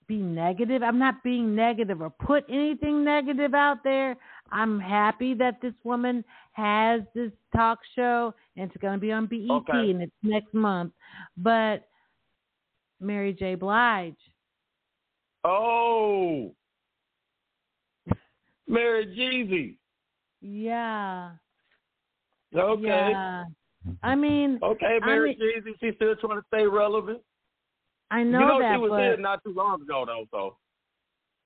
[0.07, 0.83] be negative.
[0.83, 4.17] I'm not being negative or put anything negative out there.
[4.51, 9.27] I'm happy that this woman has this talk show and it's going to be on
[9.27, 9.91] BET Okay.
[9.91, 10.93] and it's next month.
[11.39, 11.89] But
[13.01, 13.55] Mary J.
[13.55, 14.17] Blige.
[15.45, 16.55] Oh,
[18.73, 19.77] Mary Jeezy.
[20.41, 21.31] Yeah.
[22.55, 22.87] Okay.
[22.87, 23.45] Yeah.
[24.03, 25.73] I mean, Okay, I Mary mean- Jeezy.
[25.81, 27.21] She's still trying to stay relevant.
[28.11, 30.27] I know, you know that, she was but here not too long ago though.
[30.31, 30.57] So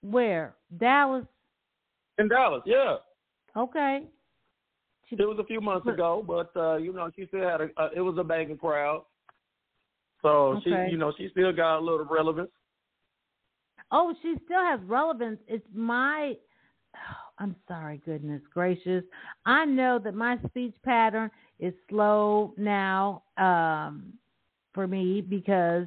[0.02, 0.54] where?
[0.78, 1.24] Dallas.
[2.18, 2.96] in Dallas, yeah.
[3.56, 4.02] Okay.
[5.12, 7.68] It was a few months ago, but uh, you know she still had a.
[7.76, 9.04] Uh, it was a banging crowd.
[10.22, 10.86] So Okay.
[10.86, 12.50] she, you know, she still got a little relevance.
[13.92, 15.38] Oh, she still has relevance.
[15.46, 16.36] It's my.
[17.38, 19.04] I'm sorry, goodness gracious.
[19.44, 24.12] I know that my speech pattern is slow now um,
[24.72, 25.86] for me because,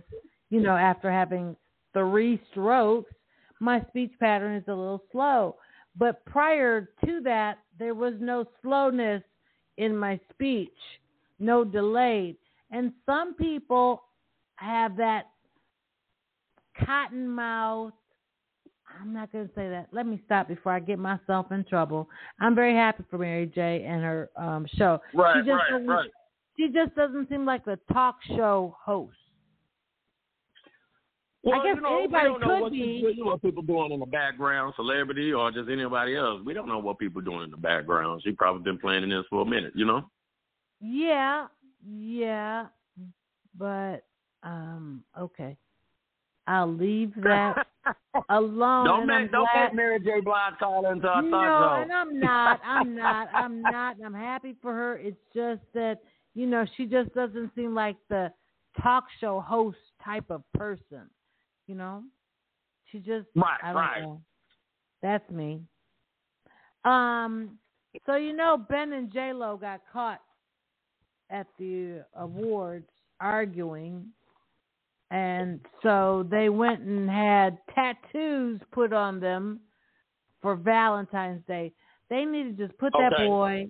[0.50, 1.56] you know, after having
[1.94, 3.12] three strokes,
[3.60, 5.56] my speech pattern is a little slow.
[5.98, 9.24] But prior to that, there was no slowness
[9.78, 10.70] in my speech,
[11.40, 12.36] no delay.
[12.72, 14.04] And some people
[14.58, 15.24] have that
[16.86, 17.94] cotton mouth.
[19.02, 19.88] I'm not going to say that.
[19.92, 22.10] Let me stop before I get myself in trouble.
[22.40, 23.86] I'm very happy for Mary J.
[23.88, 25.00] and her um, show.
[25.14, 26.10] Right, she just right, right.
[26.58, 29.16] She just doesn't seem like a talk show host.
[31.44, 32.78] Well, I guess you know, anybody we don't know could what be.
[32.78, 36.42] You, you know what people doing in the background, celebrity or just anybody else.
[36.46, 38.22] We don't know what people doing in the background.
[38.26, 40.10] She probably been planning this for a minute, you know.
[40.82, 41.48] Yeah,
[41.88, 42.66] yeah,
[43.58, 44.04] but
[44.44, 45.56] um, okay.
[46.50, 47.68] I'll leave that
[48.30, 48.86] alone.
[48.86, 50.22] don't and make don't glad- make Mary J.
[50.22, 51.82] Blige call into our no, talk show.
[51.84, 52.62] and I'm not.
[52.66, 53.30] I'm not.
[53.34, 53.96] I'm not.
[54.04, 54.98] I'm happy for her.
[54.98, 56.00] It's just that
[56.34, 58.32] you know she just doesn't seem like the
[58.82, 61.10] talk show host type of person.
[61.68, 62.04] You know,
[62.92, 63.28] she just.
[63.36, 64.02] Right, I don't right.
[64.02, 64.22] know.
[65.02, 65.62] That's me.
[66.86, 67.58] Um.
[68.06, 70.22] So you know, Ben and J Lo got caught
[71.30, 72.90] at the awards
[73.20, 74.06] arguing.
[75.12, 79.60] And so they went and had tattoos put on them
[80.42, 81.74] for Valentine's Day.
[82.10, 83.68] They need to just put that boy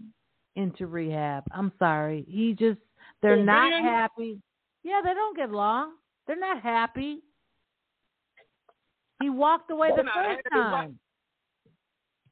[0.56, 1.44] into rehab.
[1.52, 2.26] I'm sorry.
[2.28, 2.80] He just
[3.22, 4.42] they're not happy.
[4.84, 5.94] Yeah, they don't get along.
[6.28, 7.20] They're not happy.
[9.22, 11.00] He walked away They're the first time.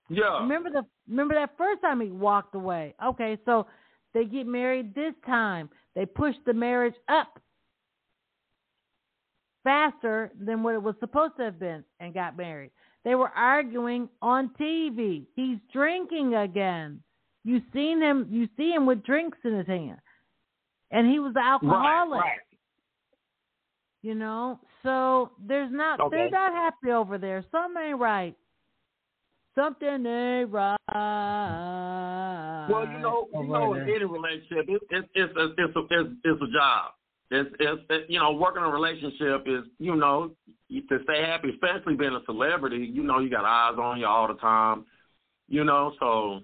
[0.09, 0.39] Yeah.
[0.39, 2.93] Remember the remember that first time he walked away.
[3.03, 3.67] Okay, so
[4.13, 5.69] they get married this time.
[5.95, 7.39] They push the marriage up
[9.67, 12.71] faster than what it was supposed to have been and got married.
[13.03, 15.25] They were arguing on TV.
[15.35, 17.01] He's drinking again.
[17.43, 19.97] You seen him you see him with drinks in his hand.
[20.91, 22.21] And he was an alcoholic.
[22.21, 22.39] right.
[24.03, 24.61] You know?
[24.83, 26.15] So there's not Okay.
[26.15, 27.43] they're not happy over there.
[27.51, 28.35] Something ain't right.
[29.53, 30.77] Something ain't right.
[32.69, 33.95] Well, you know, you know, in there.
[33.95, 36.91] any relationship, it, it, it's a it's a it's, it's a job.
[37.29, 40.31] It's, it's it, you know, working a relationship is you know
[40.69, 42.89] to stay happy, especially being a celebrity.
[42.91, 44.85] You know, you got eyes on you all the time.
[45.49, 46.41] You know, so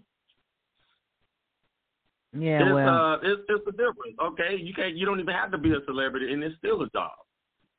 [2.38, 2.90] Yeah, it's, well.
[2.90, 4.18] uh, it's it's a difference.
[4.22, 4.96] Okay, you can't.
[4.96, 7.12] You don't even have to be a celebrity, and it's still a job.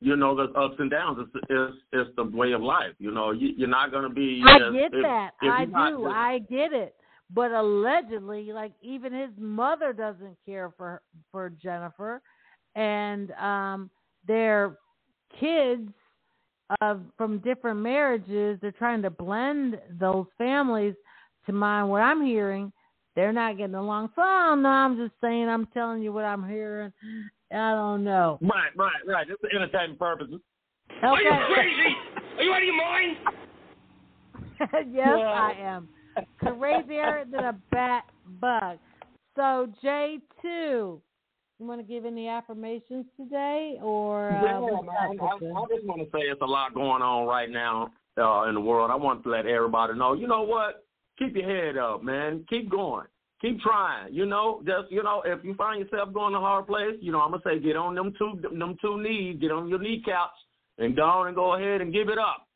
[0.01, 1.19] You know, there's ups and downs.
[1.35, 2.93] It's it's, it's the way of life.
[2.99, 4.41] You know, you, you're not going to be.
[4.45, 5.31] I just- get if- that.
[5.41, 6.05] if I you're not do.
[6.07, 6.95] I get it.
[7.33, 11.01] But allegedly, like even his mother doesn't care for
[11.31, 12.21] for Jennifer,
[12.75, 13.89] and um,
[14.27, 14.77] their
[15.39, 15.89] kids
[16.81, 18.59] of from different marriages.
[18.61, 20.95] They're trying to blend those families.
[21.45, 22.73] To mind what I'm hearing,
[23.15, 24.09] they're not getting along.
[24.15, 24.69] So I don't know.
[24.69, 25.47] I'm just saying.
[25.47, 26.91] I'm telling you what I'm hearing.
[27.51, 28.39] I don't know.
[28.41, 29.27] Right, right, right.
[29.29, 30.41] It's for entertainment purposes.
[30.89, 31.03] Okay.
[31.07, 31.13] Are
[32.43, 33.17] you out of your mind?
[34.91, 35.07] yes.
[35.07, 35.87] I am.
[36.39, 38.05] Crazier than a bat
[38.41, 38.79] bug.
[39.35, 41.01] So J two,
[41.59, 44.89] you want to give any affirmations today, or uh, Yeah, man.
[44.89, 45.39] I, I.
[45.39, 48.91] Just want to say it's a lot going on right now uh, in the world.
[48.91, 50.13] I want to let everybody know.
[50.13, 50.85] You know what?
[51.17, 52.45] Keep your head up, man.
[52.49, 53.07] Keep going.
[53.41, 54.13] Keep trying.
[54.13, 57.11] You know, just you know, if you find yourself going to a hard place, you
[57.11, 60.37] know, I'm gonna say get on them two them two knees, get on your kneecaps,
[60.77, 62.47] and go on and go ahead and give it up.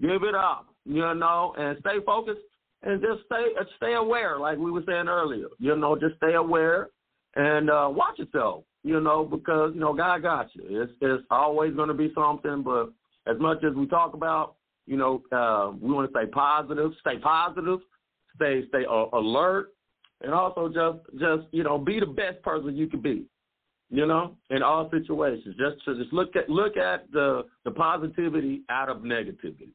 [0.00, 0.68] Give it up.
[0.84, 2.40] You know, and stay focused
[2.82, 5.48] and just stay uh, stay aware, like we were saying earlier.
[5.58, 6.88] You know, just stay aware
[7.36, 8.64] and uh, watch yourself.
[8.84, 10.64] You know, because you know God got you.
[10.82, 12.92] It's it's always going to be something, but
[13.28, 14.56] as much as we talk about,
[14.86, 17.78] you know, uh, we want to stay positive, stay positive,
[18.34, 19.68] stay stay uh, alert,
[20.22, 23.24] and also just just you know be the best person you can be.
[23.88, 28.62] You know, in all situations, just to just look at look at the the positivity
[28.68, 29.68] out of negativity.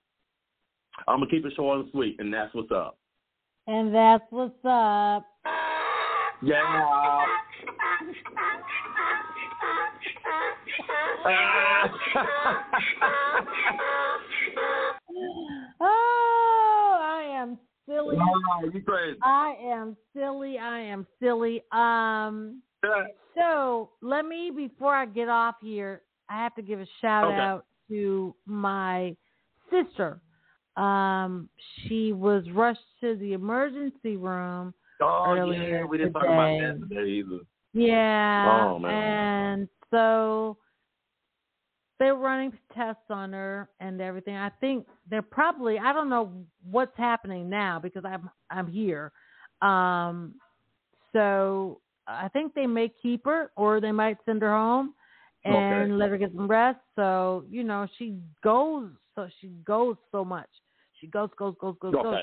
[1.07, 2.97] I'm gonna keep it short and sweet, and that's what's up.
[3.67, 5.25] And that's what's up.
[6.43, 7.25] Yeah.
[15.79, 17.57] Oh, I am
[17.87, 18.17] silly.
[18.73, 19.17] You crazy.
[19.23, 20.57] I am silly.
[20.57, 21.61] I am silly.
[21.71, 22.61] Um.
[23.35, 27.37] So let me before I get off here, I have to give a shout Okay.
[27.37, 29.15] out to my
[29.71, 30.19] sister.
[30.75, 31.49] Um,
[31.83, 36.33] she was rushed to the emergency room Oh earlier yeah, we didn't talk today.
[36.33, 37.39] about that today either.
[37.77, 38.67] Yeah.
[38.67, 38.85] Oh.
[38.85, 40.57] And so
[41.99, 44.35] they're running tests on her and everything.
[44.35, 46.31] I think they're probably I don't know
[46.69, 49.11] what's happening now because I'm I'm here.
[49.61, 50.35] Um
[51.13, 54.93] so I think they may keep her or they might send her home
[55.43, 55.93] and Okay.
[55.93, 56.79] let her get some rest.
[56.95, 60.49] So, you know, she goes so she goes so much.
[60.99, 62.15] She goes, goes, goes, goes, goes.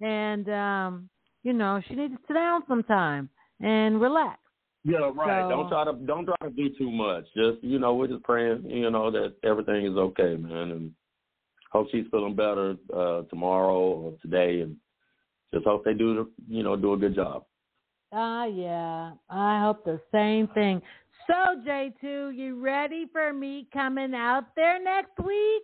[0.00, 1.10] And um,
[1.42, 3.28] you know, she needs to sit down sometime
[3.60, 4.38] and relax.
[4.84, 5.44] Yeah, right.
[5.44, 7.24] So- don't try to don't try to do too much.
[7.36, 10.92] Just you know, we're just praying, you know, that everything is okay, man, and
[11.70, 14.76] hope she's feeling better uh tomorrow or today, and
[15.52, 17.44] just hope they do the you know do a good job.
[18.12, 19.12] Ah, yeah.
[19.28, 20.82] I hope the same thing.
[21.28, 25.62] So, J2, you ready for me coming out there next week?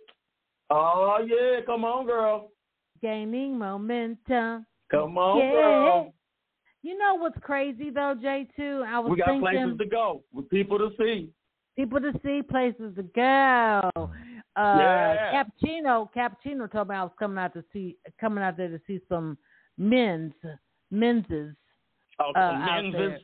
[0.69, 2.51] Oh yeah, come on, girl.
[3.01, 4.65] Gaining momentum.
[4.89, 5.51] Come on, yeah.
[5.51, 6.13] girl.
[6.83, 8.85] You know what's crazy though, J2?
[8.85, 11.29] I was We got thinking places to go with people to see.
[11.75, 13.89] people to see, places to go.
[13.95, 15.43] Uh Yeah.
[15.63, 18.99] Cappuccino Cappuccino told me I was coming out to see coming out there to see
[19.09, 19.37] some
[19.77, 20.33] men's
[20.91, 21.55] menses.
[22.19, 23.21] Oh, uh, some menses?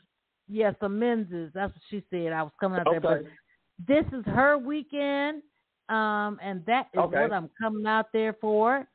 [0.47, 1.51] Yeah, some menses.
[1.53, 2.33] That's what she said.
[2.33, 3.23] I was coming out there, but
[3.87, 5.41] this is her weekend,
[5.89, 7.21] um, and that is Okay.
[7.21, 8.87] what I'm coming out there for.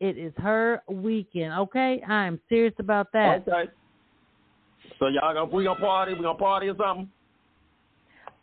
[0.00, 1.52] It is her weekend.
[1.54, 3.42] Okay, I am serious about that.
[3.48, 3.70] Okay.
[4.98, 6.14] So y'all gonna we gonna party?
[6.14, 7.10] We gonna party or something?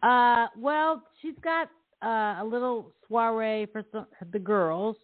[0.03, 1.69] Uh, well, she's got
[2.03, 4.97] uh, a little soiree for some, the girls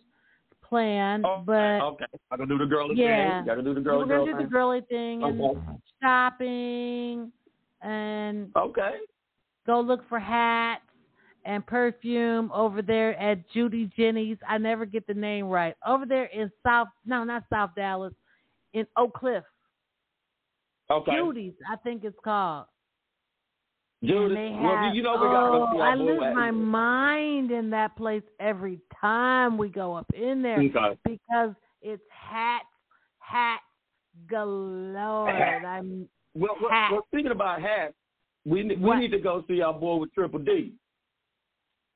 [0.67, 2.05] planned, but Okay.
[2.31, 3.37] I gonna do the girl Yeah.
[3.37, 3.45] thing.
[3.45, 5.59] Gotta do the girl we're gonna do the girly thing and Okay.
[6.01, 7.31] shopping
[7.81, 8.97] and Okay.
[9.65, 10.81] go look for hats
[11.45, 14.37] and perfume over there at Judy Jenny's.
[14.47, 15.75] I never get the name right.
[15.85, 18.13] Over there in South, no, not South Dallas,
[18.73, 19.43] in Oak Cliff.
[20.89, 21.11] Okay.
[21.15, 22.65] Judy's, I think it's called.
[24.03, 27.95] Judy, And well, you know we gotta oh, I lose at- my mind in that
[27.95, 30.97] place every time we go up in there Okay.
[31.05, 31.51] because
[31.83, 32.65] it's hats,
[33.19, 33.61] hats
[34.27, 35.29] galore.
[35.29, 36.91] I'm Well, well, hats.
[36.93, 37.93] well, speaking about hats,
[38.43, 38.97] we we What?
[38.97, 40.73] need to go see our boy with Triple D.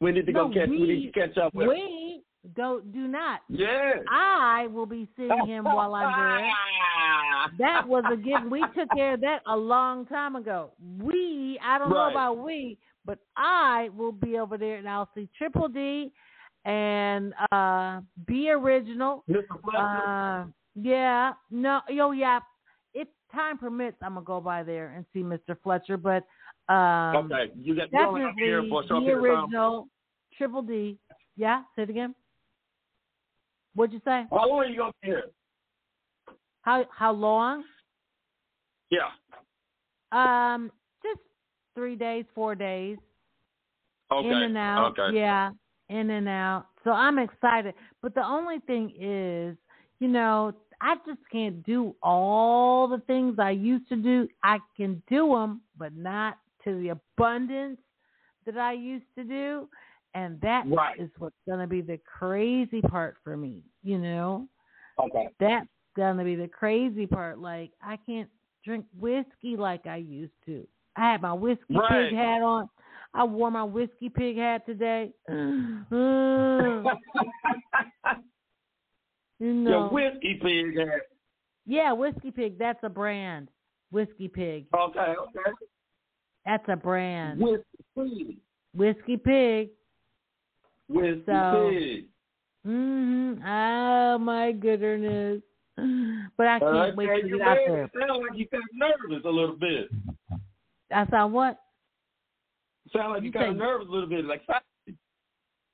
[0.02, 0.70] We need to go catch.
[0.70, 1.66] We, need to catch up with.
[1.66, 1.70] him.
[1.70, 2.24] We
[2.56, 3.42] do do not.
[3.50, 3.94] Yeah.
[4.12, 6.50] I will be seeing him while I'm there.
[7.60, 8.50] That was a given.
[8.50, 10.72] We took care of that a long time ago.
[11.00, 15.30] We, I don't know about we, but I will be over there and I'll see
[15.38, 16.12] Triple D
[16.66, 19.24] and uh Be Original.
[19.30, 19.44] Mr.
[19.62, 19.78] Fletcher.
[19.78, 20.46] Uh,
[20.76, 22.40] yeah, no, yo, yeah.
[22.96, 25.56] It's time permits, I'm gonna go by there and see Mr.
[25.64, 25.98] Fletcher.
[25.98, 26.24] But
[26.68, 29.44] um, okay, you got you only have here for the period of time.
[29.44, 29.88] original
[30.38, 30.98] Triple D.
[31.38, 32.16] Yeah, say it again.
[33.76, 34.26] What'd you say?
[34.32, 35.24] How long are you gonna be here?
[36.62, 37.64] How how long?
[38.90, 39.10] Yeah.
[40.12, 40.72] Um,
[41.04, 41.20] just
[41.76, 42.98] three days, four days.
[44.12, 44.28] Okay.
[44.28, 44.98] In and out.
[44.98, 45.18] Okay.
[45.18, 45.52] Yeah,
[45.90, 46.68] in and out.
[46.84, 47.74] So I'm excited.
[48.02, 49.58] But the only thing is,
[50.00, 54.28] you know, I just can't do all the things I used to do.
[54.44, 57.80] I can do them, but not to the abundance
[58.46, 59.70] that I used to do.
[60.14, 61.00] And that is Right.
[61.18, 64.48] what's going to be the crazy part for me, you know?
[65.00, 65.30] Okay.
[65.40, 67.38] That's going to be the crazy part.
[67.40, 68.30] Like, I can't
[68.64, 70.66] drink whiskey like I used to.
[70.96, 72.10] I had my whiskey Right.
[72.10, 72.70] pig hat on.
[73.14, 75.12] I wore my whiskey pig hat today.
[75.30, 75.86] Mm.
[79.40, 79.70] you know.
[79.70, 81.02] Your whiskey pig hat.
[81.66, 82.58] Yeah, whiskey pig.
[82.58, 83.50] That's a brand.
[83.92, 84.68] Whiskey pig.
[84.74, 85.52] Okay, okay.
[86.46, 87.40] That's a brand.
[87.40, 87.66] Whiskey
[87.96, 88.38] pig.
[88.74, 89.70] Whiskey pig.
[90.88, 92.06] Whiskey So- pig.
[92.66, 93.42] Mhm.
[93.46, 95.42] Oh my goodness.
[96.38, 97.90] But I can't Uh, wait to get out there.
[98.00, 99.90] sound like you got nervous a little bit.
[100.92, 101.60] I sound what?
[102.94, 104.42] Sound like you You of say- nervous a little bit, like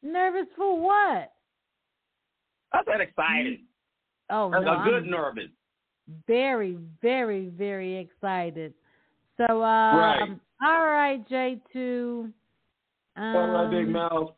[0.03, 1.31] Nervous for what?
[2.73, 3.59] I said excited.
[4.29, 4.81] Oh That's no.
[4.81, 5.49] a good I'm nervous.
[6.25, 8.73] very, very, very excited.
[9.37, 10.39] So um Right.
[10.61, 12.29] All right, J two.
[13.17, 14.31] Um, All right, big mouth.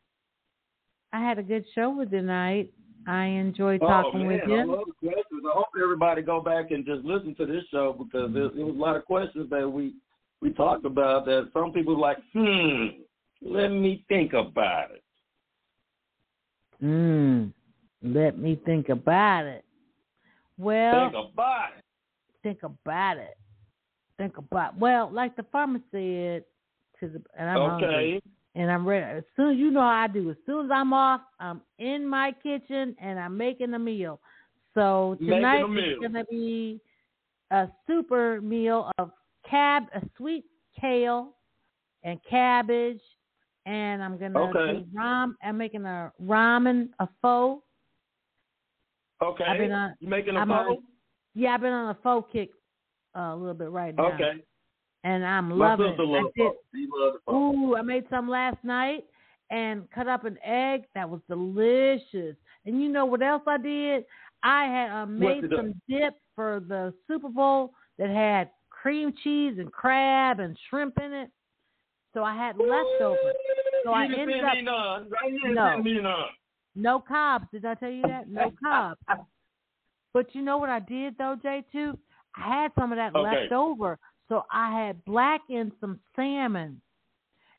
[1.12, 2.72] I had a good show with tonight.
[3.08, 4.66] I enjoyed Oh talking man, with I you.
[4.66, 5.44] love the questions.
[5.46, 8.76] I hope everybody go back and just listen to this show because there, there was
[8.76, 9.94] a lot of questions that we
[10.42, 12.18] we talked about that some people like.
[12.34, 12.88] Hmm,
[13.42, 15.04] let me think about it.
[16.80, 17.48] Hmm.
[18.02, 19.64] Let me think about it.
[20.58, 21.84] Well, think about it.
[22.42, 23.38] think about it.
[24.18, 26.44] Think about well, like the farmer said
[27.00, 27.88] to the and I'm hungry.
[28.18, 28.22] Okay.
[28.56, 29.04] And I'm ready.
[29.18, 32.06] As soon as you know how I do, as soon as I'm off, I'm in
[32.08, 34.20] my kitchen and I'm making a meal.
[34.76, 36.80] So tonight is gonna be
[37.50, 39.12] a super meal of
[39.50, 40.46] cab a sweet
[40.80, 41.36] kale
[42.04, 43.02] and cabbage
[43.66, 44.80] and I'm gonna Okay.
[44.80, 47.64] do ram I'm making a ramen a pho.
[49.22, 49.44] Okay.
[49.46, 50.68] I've been on you making a I'm phone?
[50.68, 50.84] on-
[51.34, 52.50] Yeah, I've been on a pho kick
[53.16, 54.14] uh, a little bit right now.
[54.14, 54.44] Okay.
[55.04, 56.08] And I'm My loving sister it.
[56.08, 57.56] loves I did, loves the phone.
[57.56, 59.06] Ooh, I made some last night
[59.50, 60.84] and cut up an egg.
[60.96, 62.36] That was delicious.
[62.66, 64.06] And you know what else I did?
[64.44, 65.56] I had uh, made did you do?
[65.58, 71.14] some dip for the Super Bowl that had cream cheese and crab and shrimp in
[71.14, 71.30] it.
[72.14, 73.18] So I had leftovers.
[73.84, 75.10] So I you didn't ended up none.
[76.02, 76.26] No.
[76.76, 77.46] no cobs.
[77.52, 78.30] Did I tell you that?
[78.30, 79.00] No cobs.
[80.14, 81.98] But you know what I did though, J two?
[82.36, 83.42] I had some of that Okay.
[83.42, 84.00] left over.
[84.30, 86.82] So I had blackened some salmon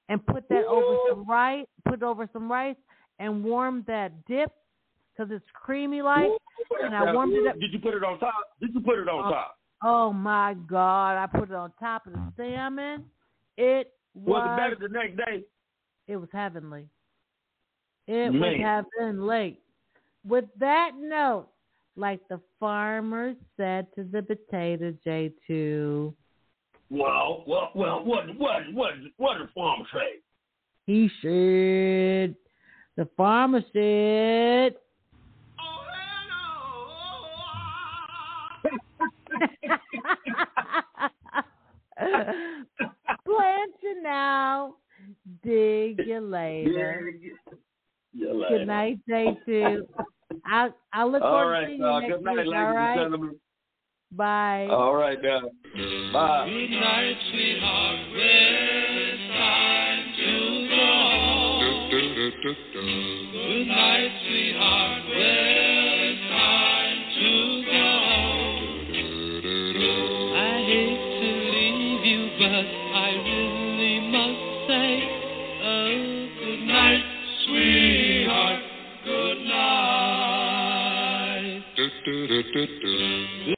[0.09, 2.77] and put that over some rice, put over some rice
[3.19, 4.51] and warmed that dip
[5.13, 6.31] because it's creamy like.
[6.83, 7.59] And I warmed it up.
[7.61, 8.35] Did you put it on top?
[8.61, 9.59] Did you put it on Oh, top?
[9.83, 11.17] Oh my God!
[11.17, 13.05] I put it on top of the salmon.
[13.57, 14.43] It was.
[14.43, 15.45] Was it better the next day?
[16.09, 16.89] It was heavenly.
[18.07, 18.41] It Man.
[18.41, 19.61] was heavenly.
[20.27, 21.49] With that note,
[21.97, 26.15] like the farmer said to the potato J two,
[26.91, 28.05] Well, well, well.
[28.05, 30.21] What, what, what, what did the farmer say?
[30.87, 32.35] he said,
[32.97, 34.75] the farmer said.
[43.25, 44.75] Plant you now,
[45.43, 47.13] dig you later.
[47.21, 47.59] You later.
[48.19, 49.87] Good night, J two.
[50.47, 52.47] I I look forward right, to seeing uh, you next good night, week.
[52.47, 53.41] ladies all and gentlemen.
[54.13, 54.67] Bye.
[54.71, 55.41] All right, now.
[56.13, 56.47] Bye.
[56.49, 57.99] Good night, sweetheart.
[58.15, 60.31] Well, it's time to
[60.71, 60.87] go
[61.19, 61.91] home.
[61.91, 65.03] Good night, sweetheart.
[65.09, 67.31] Well, it's time to
[67.67, 67.74] go
[82.05, 82.67] do do do
[83.47, 83.54] do.